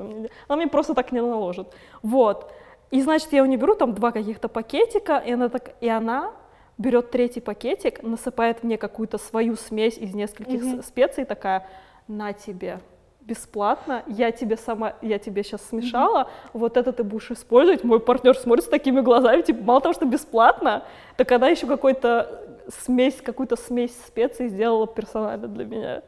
Она 0.48 0.56
мне 0.56 0.68
просто 0.68 0.94
так 0.94 1.10
не 1.10 1.20
наложит. 1.20 1.66
Вот. 2.02 2.52
И, 2.92 3.02
значит, 3.02 3.32
я 3.32 3.42
у 3.42 3.46
нее 3.46 3.58
беру 3.58 3.74
там 3.74 3.94
два 3.94 4.12
каких-то 4.12 4.48
пакетика, 4.48 5.18
и 5.18 5.32
она, 5.32 5.48
так, 5.48 5.72
и 5.80 5.88
она 5.88 6.30
берет 6.78 7.10
третий 7.10 7.40
пакетик, 7.40 8.02
насыпает 8.02 8.62
мне 8.62 8.76
какую-то 8.78 9.18
свою 9.18 9.56
смесь 9.56 9.96
из 9.96 10.14
нескольких 10.14 10.62
с- 10.62 10.86
специй, 10.86 11.24
такая, 11.24 11.66
на 12.08 12.32
тебе, 12.32 12.80
бесплатно, 13.20 14.02
я 14.06 14.30
тебе 14.30 14.56
сама, 14.56 14.94
я 15.02 15.18
тебе 15.18 15.42
сейчас 15.42 15.62
смешала, 15.62 16.28
вот 16.52 16.76
это 16.76 16.92
ты 16.92 17.02
будешь 17.02 17.30
использовать. 17.30 17.82
Мой 17.82 17.98
партнер 17.98 18.36
смотрит 18.36 18.64
с 18.64 18.68
такими 18.68 19.00
глазами, 19.00 19.42
типа, 19.42 19.62
мало 19.64 19.80
того, 19.80 19.94
что 19.94 20.06
бесплатно, 20.06 20.84
так 21.16 21.32
она 21.32 21.48
еще 21.48 21.66
какой-то 21.66 22.42
смесь, 22.84 23.20
какую-то 23.20 23.56
смесь 23.56 23.96
специй 24.06 24.48
сделала 24.48 24.86
персонально 24.86 25.48
для 25.48 25.64
меня. 25.64 26.02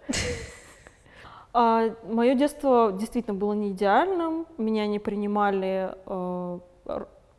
мое 1.53 2.35
детство 2.35 2.93
действительно 2.93 3.35
было 3.35 3.53
не 3.55 3.71
идеальным, 3.71 4.47
меня 4.59 4.87
не 4.87 4.99
принимали 4.99 5.95
э, 6.07 6.59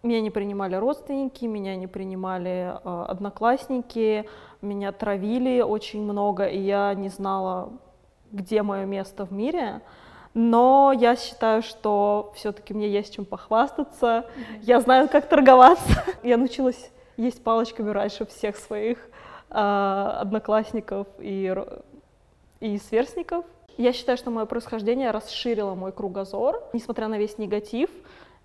меня 0.04 0.22
не 0.22 0.30
принимали 0.30 0.76
родственники, 0.76 1.45
меня 1.45 1.76
не 1.76 1.88
принимали 1.88 2.74
э, 2.74 3.06
одноклассники, 3.08 4.30
меня 4.62 4.91
травили 4.91 5.62
очень 5.62 6.04
много, 6.04 6.45
и 6.45 6.60
я 6.60 6.93
не 6.93 7.10
знала, 7.10 7.74
где 8.32 8.64
мое 8.64 8.86
место 8.86 9.26
в 9.26 9.32
мире. 9.32 9.82
Но 10.34 10.93
я 10.97 11.16
считаю, 11.16 11.62
что 11.62 12.32
все-таки 12.36 12.74
мне 12.74 12.88
есть 12.88 13.14
чем 13.16 13.26
похвастаться. 13.26 14.26
Я 14.62 14.80
знаю, 14.80 15.10
как 15.10 15.28
торговаться. 15.28 16.04
Я 16.24 16.38
научилась 16.38 16.91
есть 17.20 17.43
палочками 17.43 17.89
раньше 17.89 18.26
всех 18.26 18.56
своих 18.56 18.97
э, 19.50 19.54
одноклассников 19.56 21.08
и, 21.20 21.54
и 22.62 22.78
сверстников. 22.78 23.43
Я 23.78 23.91
считаю, 23.91 24.18
что 24.18 24.32
мое 24.32 24.45
происхождение 24.45 25.12
расширило 25.12 25.76
мой 25.76 25.91
кругозор. 25.91 26.64
Несмотря 26.74 27.08
на 27.08 27.18
весь 27.18 27.38
негатив, 27.38 27.89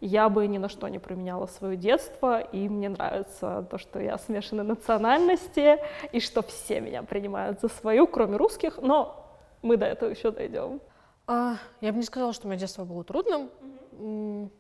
я 0.07 0.29
бы 0.29 0.47
ни 0.47 0.59
на 0.59 0.69
что 0.69 0.89
не 0.89 0.99
променяла 0.99 1.47
свое 1.47 1.77
детство, 1.77 2.41
и 2.41 2.69
мне 2.69 2.89
нравится 2.89 3.67
то, 3.71 3.79
что 3.79 4.01
я 4.01 4.19
смешанной 4.19 4.65
национальности, 4.65 5.79
и 6.13 6.21
что 6.21 6.43
все 6.43 6.81
меня 6.81 7.03
принимают 7.03 7.61
за 7.61 7.69
свою, 7.69 8.07
кроме 8.07 8.37
русских, 8.37 8.79
но 8.83 9.27
мы 9.63 9.77
до 9.77 9.87
этого 9.87 10.11
еще 10.11 10.31
дойдем. 10.31 10.81
А, 11.27 11.57
я 11.81 11.93
бы 11.93 11.99
не 11.99 12.05
сказала, 12.05 12.33
что 12.33 12.49
мое 12.49 12.59
детство 12.59 12.85
было 12.85 13.03
трудным. 13.05 13.51
М, 13.93 14.51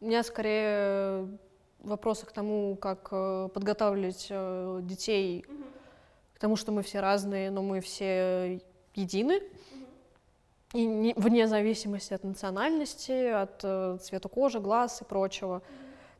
У 0.00 0.04
меня 0.06 0.22
скорее 0.22 1.26
вопросы 1.80 2.26
к 2.26 2.32
тому, 2.32 2.76
как 2.76 3.08
э, 3.10 3.48
подготавливать 3.54 4.26
э, 4.30 4.80
детей 4.82 5.44
к 6.34 6.38
тому, 6.38 6.56
что 6.56 6.70
мы 6.70 6.82
все 6.82 7.00
разные, 7.00 7.50
но 7.50 7.62
мы 7.62 7.80
все 7.80 8.60
едины. 8.94 9.40
И 10.74 10.84
не- 10.84 11.14
вне 11.16 11.46
зависимости 11.46 12.12
от 12.14 12.24
национальности, 12.24 13.28
от 13.30 13.60
э, 13.62 13.98
цвета 14.02 14.28
кожи, 14.28 14.58
глаз 14.60 15.00
и 15.00 15.04
прочего. 15.04 15.62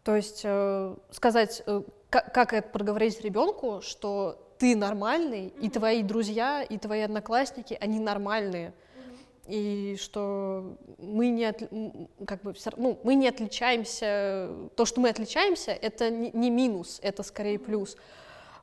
То 0.04 0.14
есть 0.14 0.42
э, 0.44 0.94
сказать, 1.10 1.62
э, 1.66 1.82
ка- 2.10 2.30
как 2.32 2.52
это 2.52 2.68
проговорить 2.68 3.20
ребенку, 3.22 3.80
что 3.82 4.38
ты 4.58 4.76
нормальный, 4.76 5.48
и 5.60 5.68
твои 5.68 6.02
друзья, 6.02 6.62
и 6.62 6.78
твои 6.78 7.00
одноклассники, 7.02 7.76
они 7.80 7.98
нормальные. 7.98 8.72
И 9.48 9.96
что 10.00 10.76
мы 10.98 11.28
не, 11.28 11.44
м, 11.70 12.08
как 12.26 12.42
бы, 12.42 12.54
ну, 12.76 12.98
мы 13.02 13.14
не 13.16 13.28
отличаемся, 13.28 14.48
то, 14.76 14.84
что 14.86 15.00
мы 15.00 15.08
отличаемся, 15.10 15.72
это 15.72 16.08
не, 16.10 16.30
не 16.32 16.50
минус, 16.50 16.98
это 17.02 17.22
скорее 17.22 17.58
плюс. 17.58 17.96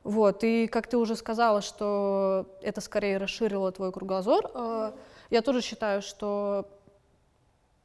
Вот, 0.02 0.44
и 0.44 0.66
как 0.66 0.86
ты 0.86 0.96
уже 0.98 1.14
сказала, 1.16 1.60
что 1.62 2.46
это 2.62 2.80
скорее 2.80 3.18
расширило 3.18 3.70
твой 3.72 3.92
кругозор, 3.92 4.50
э, 4.54 4.92
я 5.34 5.42
тоже 5.42 5.62
считаю, 5.62 6.00
что 6.00 6.68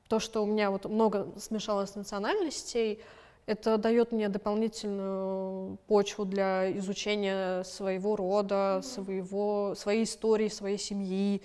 то, 0.07 0.19
что 0.19 0.43
у 0.43 0.45
меня 0.45 0.69
вот 0.71 0.85
много 0.85 1.27
смешалось 1.37 1.95
национальностей, 1.95 2.99
Это 3.47 3.79
дает 3.79 4.11
мне 4.11 4.29
дополнительную 4.29 5.77
почву 5.87 6.25
для 6.25 6.71
изучения 6.77 7.63
своего 7.63 8.15
рода, 8.15 8.81
своего, 8.83 9.73
своей 9.75 10.03
истории, 10.03 10.49
своей 10.49 10.77
семьи, 10.77 11.41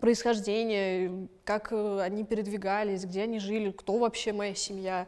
происхождения, 0.00 1.28
как 1.44 1.72
э, 1.72 2.00
они 2.00 2.24
передвигались, 2.24 3.04
где 3.04 3.22
они 3.22 3.38
жили, 3.38 3.70
кто 3.70 3.98
вообще 3.98 4.32
моя 4.32 4.56
семья. 4.56 5.06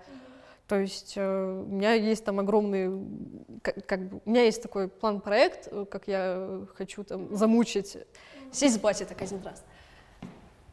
То 0.68 0.78
есть 0.78 1.14
э, 1.16 1.64
у 1.66 1.74
меня 1.74 1.94
есть 1.94 2.24
там 2.24 2.38
огромный, 2.38 2.90
как, 3.62 3.84
как 3.86 4.08
бы, 4.08 4.20
у 4.24 4.30
меня 4.30 4.44
есть 4.44 4.62
такой 4.62 4.86
план-проект, 4.86 5.68
э, 5.72 5.86
как 5.90 6.06
я 6.06 6.66
хочу 6.76 7.02
там 7.02 7.34
замучить, 7.34 7.96
сесть 8.52 8.76
с 8.76 8.78
батей 8.78 9.06
так 9.06 9.20
один 9.22 9.42
раз. 9.42 9.64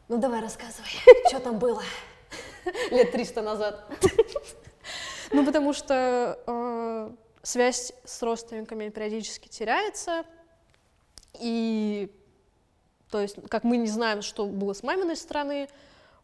Ну 0.08 0.16
давай 0.16 0.40
рассказывай, 0.40 0.88
что 1.28 1.40
там 1.40 1.58
было 1.58 1.82
лет 2.90 3.12
300 3.12 3.42
назад. 3.42 3.84
Ну 5.30 5.44
потому 5.44 5.74
что 5.74 6.38
э, 6.46 7.10
связь 7.42 7.92
с 8.06 8.22
родственниками 8.22 8.88
периодически 8.88 9.46
теряется, 9.46 10.24
и 11.38 12.10
то 13.10 13.20
есть 13.20 13.36
как 13.50 13.62
мы 13.62 13.76
не 13.76 13.88
знаем, 13.88 14.22
что 14.22 14.46
было 14.46 14.72
с 14.72 14.82
маминой 14.82 15.16
стороны, 15.16 15.68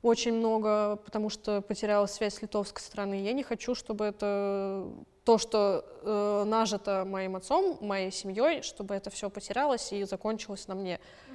очень 0.01 0.33
много, 0.33 0.97
потому 1.05 1.29
что 1.29 1.61
потеряла 1.61 2.07
связь 2.07 2.37
с 2.37 2.41
литовской 2.43 2.83
стороны. 2.83 3.23
Я 3.23 3.35
не 3.35 3.43
хочу, 3.43 3.75
чтобы 3.75 4.07
это 4.07 4.87
то, 5.25 5.37
что 5.37 5.85
э, 6.03 6.45
нажито 6.47 7.05
моим 7.05 7.37
отцом, 7.37 7.77
моей 7.83 8.11
семьей, 8.11 8.63
чтобы 8.63 8.95
это 8.95 9.11
все 9.11 9.29
потерялось 9.29 9.93
и 9.93 10.05
закончилось 10.05 10.67
на 10.67 10.75
мне. 10.75 10.95
Mm-hmm. 10.95 11.34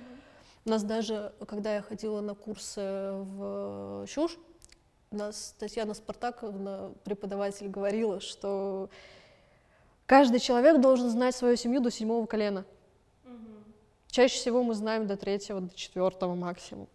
У 0.69 0.71
нас 0.71 0.83
даже, 0.83 1.33
когда 1.47 1.73
я 1.73 1.81
ходила 1.81 2.21
на 2.21 2.35
курсы 2.35 2.79
в 2.79 4.05
ЩУШ, 4.05 4.37
у 5.09 5.15
нас 5.15 5.55
Татьяна 5.57 5.95
Спартаковна, 5.95 6.93
преподаватель, 7.03 7.67
говорила, 7.69 8.19
что 8.19 8.91
каждый 10.05 10.39
человек 10.39 10.79
должен 10.79 11.09
знать 11.09 11.35
свою 11.35 11.55
семью 11.55 11.81
до 11.81 11.89
седьмого 11.89 12.27
колена. 12.27 12.65
Mm-hmm. 13.23 13.63
Чаще 14.11 14.35
всего 14.35 14.61
мы 14.61 14.75
знаем 14.75 15.07
до 15.07 15.17
третьего, 15.17 15.59
до 15.59 15.73
четвертого 15.73 16.35
максимум. 16.35 16.87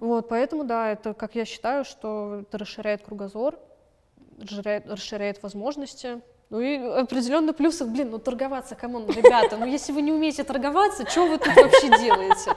Вот, 0.00 0.30
поэтому, 0.30 0.64
да, 0.64 0.90
это, 0.90 1.12
как 1.12 1.34
я 1.34 1.44
считаю, 1.44 1.84
что 1.84 2.44
это 2.48 2.56
расширяет 2.56 3.02
кругозор, 3.02 3.58
расширяет 4.38 5.42
возможности. 5.42 6.22
Ну 6.48 6.60
и 6.60 6.76
определенные 6.76 7.52
плюсы, 7.52 7.84
блин, 7.84 8.10
ну 8.10 8.18
торговаться, 8.18 8.76
come 8.76 8.93
on, 8.93 9.06
ребята, 9.08 9.56
ну 9.56 9.66
если 9.66 9.92
вы 9.92 10.02
не 10.02 10.12
умеете 10.12 10.44
торговаться, 10.44 11.08
что 11.08 11.26
вы 11.26 11.38
тут 11.38 11.56
вообще 11.56 11.88
делаете? 11.98 12.52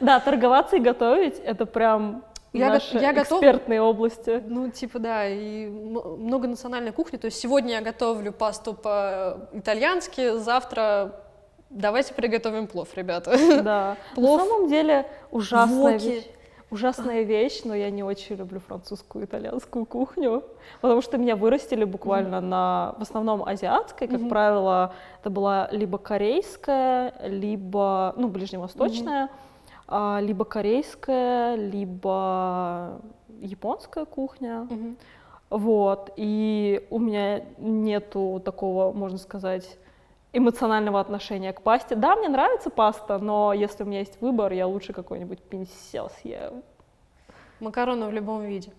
Да, 0.00 0.20
торговаться 0.20 0.76
и 0.76 0.78
готовить, 0.78 1.38
это 1.38 1.66
прям 1.66 2.24
я, 2.52 2.68
наши 2.68 2.96
я 2.98 3.12
экспертные 3.12 3.80
готов... 3.80 3.94
области. 3.94 4.42
Ну, 4.46 4.70
типа, 4.70 4.98
да, 4.98 5.28
и 5.28 5.66
многонациональная 5.66 6.92
кухня. 6.92 7.18
То 7.18 7.26
есть 7.26 7.38
сегодня 7.38 7.74
я 7.74 7.80
готовлю 7.80 8.32
пасту 8.32 8.74
по-итальянски, 8.74 10.38
завтра 10.38 11.22
Давайте 11.68 12.14
приготовим 12.14 12.68
плов, 12.68 12.88
ребята. 12.94 13.36
Да. 13.62 13.96
Плов. 14.14 14.40
На 14.40 14.46
самом 14.46 14.68
деле 14.68 15.06
ужасная 15.30 15.98
вещь. 15.98 16.24
Ужасная 16.68 17.22
вещь, 17.22 17.62
но 17.64 17.76
я 17.76 17.90
не 17.90 18.02
очень 18.02 18.36
люблю 18.36 18.58
французскую 18.58 19.24
итальянскую 19.24 19.86
кухню, 19.86 20.42
потому 20.80 21.00
что 21.00 21.16
меня 21.16 21.36
вырастили 21.36 21.84
буквально 21.84 22.36
mm. 22.36 22.40
на, 22.40 22.94
в 22.98 23.02
основном 23.02 23.44
азиатской, 23.44 24.08
как 24.08 24.20
mm-hmm. 24.20 24.28
правило, 24.28 24.92
это 25.20 25.30
была 25.30 25.68
либо 25.70 25.96
корейская, 25.98 27.14
либо, 27.22 28.14
ну, 28.16 28.26
ближневосточная, 28.26 29.28
mm-hmm. 29.86 30.22
либо 30.22 30.44
корейская, 30.44 31.54
либо 31.54 33.00
японская 33.40 34.04
кухня. 34.04 34.66
Mm-hmm. 34.68 34.96
Вот, 35.50 36.10
и 36.16 36.84
у 36.90 36.98
меня 36.98 37.44
нету 37.58 38.42
такого, 38.44 38.92
можно 38.92 39.18
сказать, 39.18 39.78
эмоционального 40.36 41.00
отношения 41.00 41.52
к 41.52 41.62
пасте. 41.62 41.94
Да, 41.94 42.16
мне 42.16 42.28
нравится 42.28 42.70
паста, 42.70 43.18
но 43.18 43.52
если 43.52 43.84
у 43.84 43.86
меня 43.86 44.00
есть 44.00 44.20
выбор, 44.20 44.52
я 44.52 44.66
лучше 44.66 44.92
какой-нибудь 44.92 45.42
пинсел 45.42 46.10
съем. 46.20 46.62
Макароны 47.60 48.06
в 48.06 48.12
любом 48.12 48.44
виде. 48.44 48.72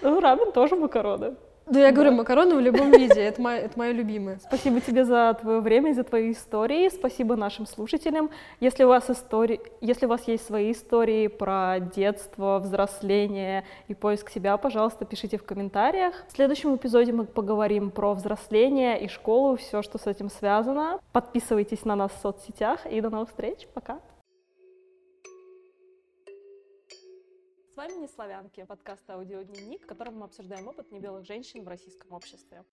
Ну, 0.00 0.18
рамен 0.20 0.50
тоже 0.50 0.74
макароны. 0.74 1.36
Да, 1.72 1.80
я 1.80 1.90
говорю, 1.90 2.12
макароны 2.12 2.54
в 2.56 2.60
любом 2.60 2.90
виде, 2.90 3.18
это 3.18 3.40
мое, 3.40 3.60
это 3.60 3.78
мое 3.78 3.92
любимое. 3.92 4.38
Спасибо 4.42 4.82
тебе 4.82 5.06
за 5.06 5.34
твое 5.40 5.60
время 5.60 5.92
и 5.92 5.94
за 5.94 6.04
твои 6.04 6.32
истории, 6.32 6.90
спасибо 6.90 7.34
нашим 7.34 7.64
слушателям. 7.64 8.28
Если 8.60 8.84
у 8.84 8.88
вас 8.88 9.08
истории, 9.08 9.58
если 9.80 10.04
у 10.04 10.10
вас 10.10 10.28
есть 10.28 10.44
свои 10.44 10.72
истории 10.72 11.28
про 11.28 11.78
детство, 11.80 12.58
взросление 12.62 13.64
и 13.88 13.94
поиск 13.94 14.28
себя, 14.28 14.58
пожалуйста, 14.58 15.06
пишите 15.06 15.38
в 15.38 15.46
комментариях. 15.46 16.12
В 16.28 16.32
следующем 16.32 16.76
эпизоде 16.76 17.12
мы 17.12 17.24
поговорим 17.24 17.90
про 17.90 18.12
взросление 18.12 19.02
и 19.02 19.08
школу, 19.08 19.56
все, 19.56 19.80
что 19.80 19.96
с 19.96 20.06
этим 20.06 20.28
связано. 20.28 21.00
Подписывайтесь 21.12 21.86
на 21.86 21.96
нас 21.96 22.12
в 22.12 22.20
соцсетях 22.20 22.84
и 22.84 23.00
до 23.00 23.08
новых 23.08 23.30
встреч, 23.30 23.66
пока! 23.72 23.98
С 27.72 27.76
вами 27.76 28.00
«Не 28.00 28.06
славянки», 28.06 28.62
подкаст 28.64 29.08
«Аудиодневник», 29.08 29.84
в 29.84 29.86
котором 29.86 30.18
мы 30.18 30.26
обсуждаем 30.26 30.68
опыт 30.68 30.92
небелых 30.92 31.24
женщин 31.24 31.64
в 31.64 31.68
российском 31.68 32.12
обществе. 32.12 32.66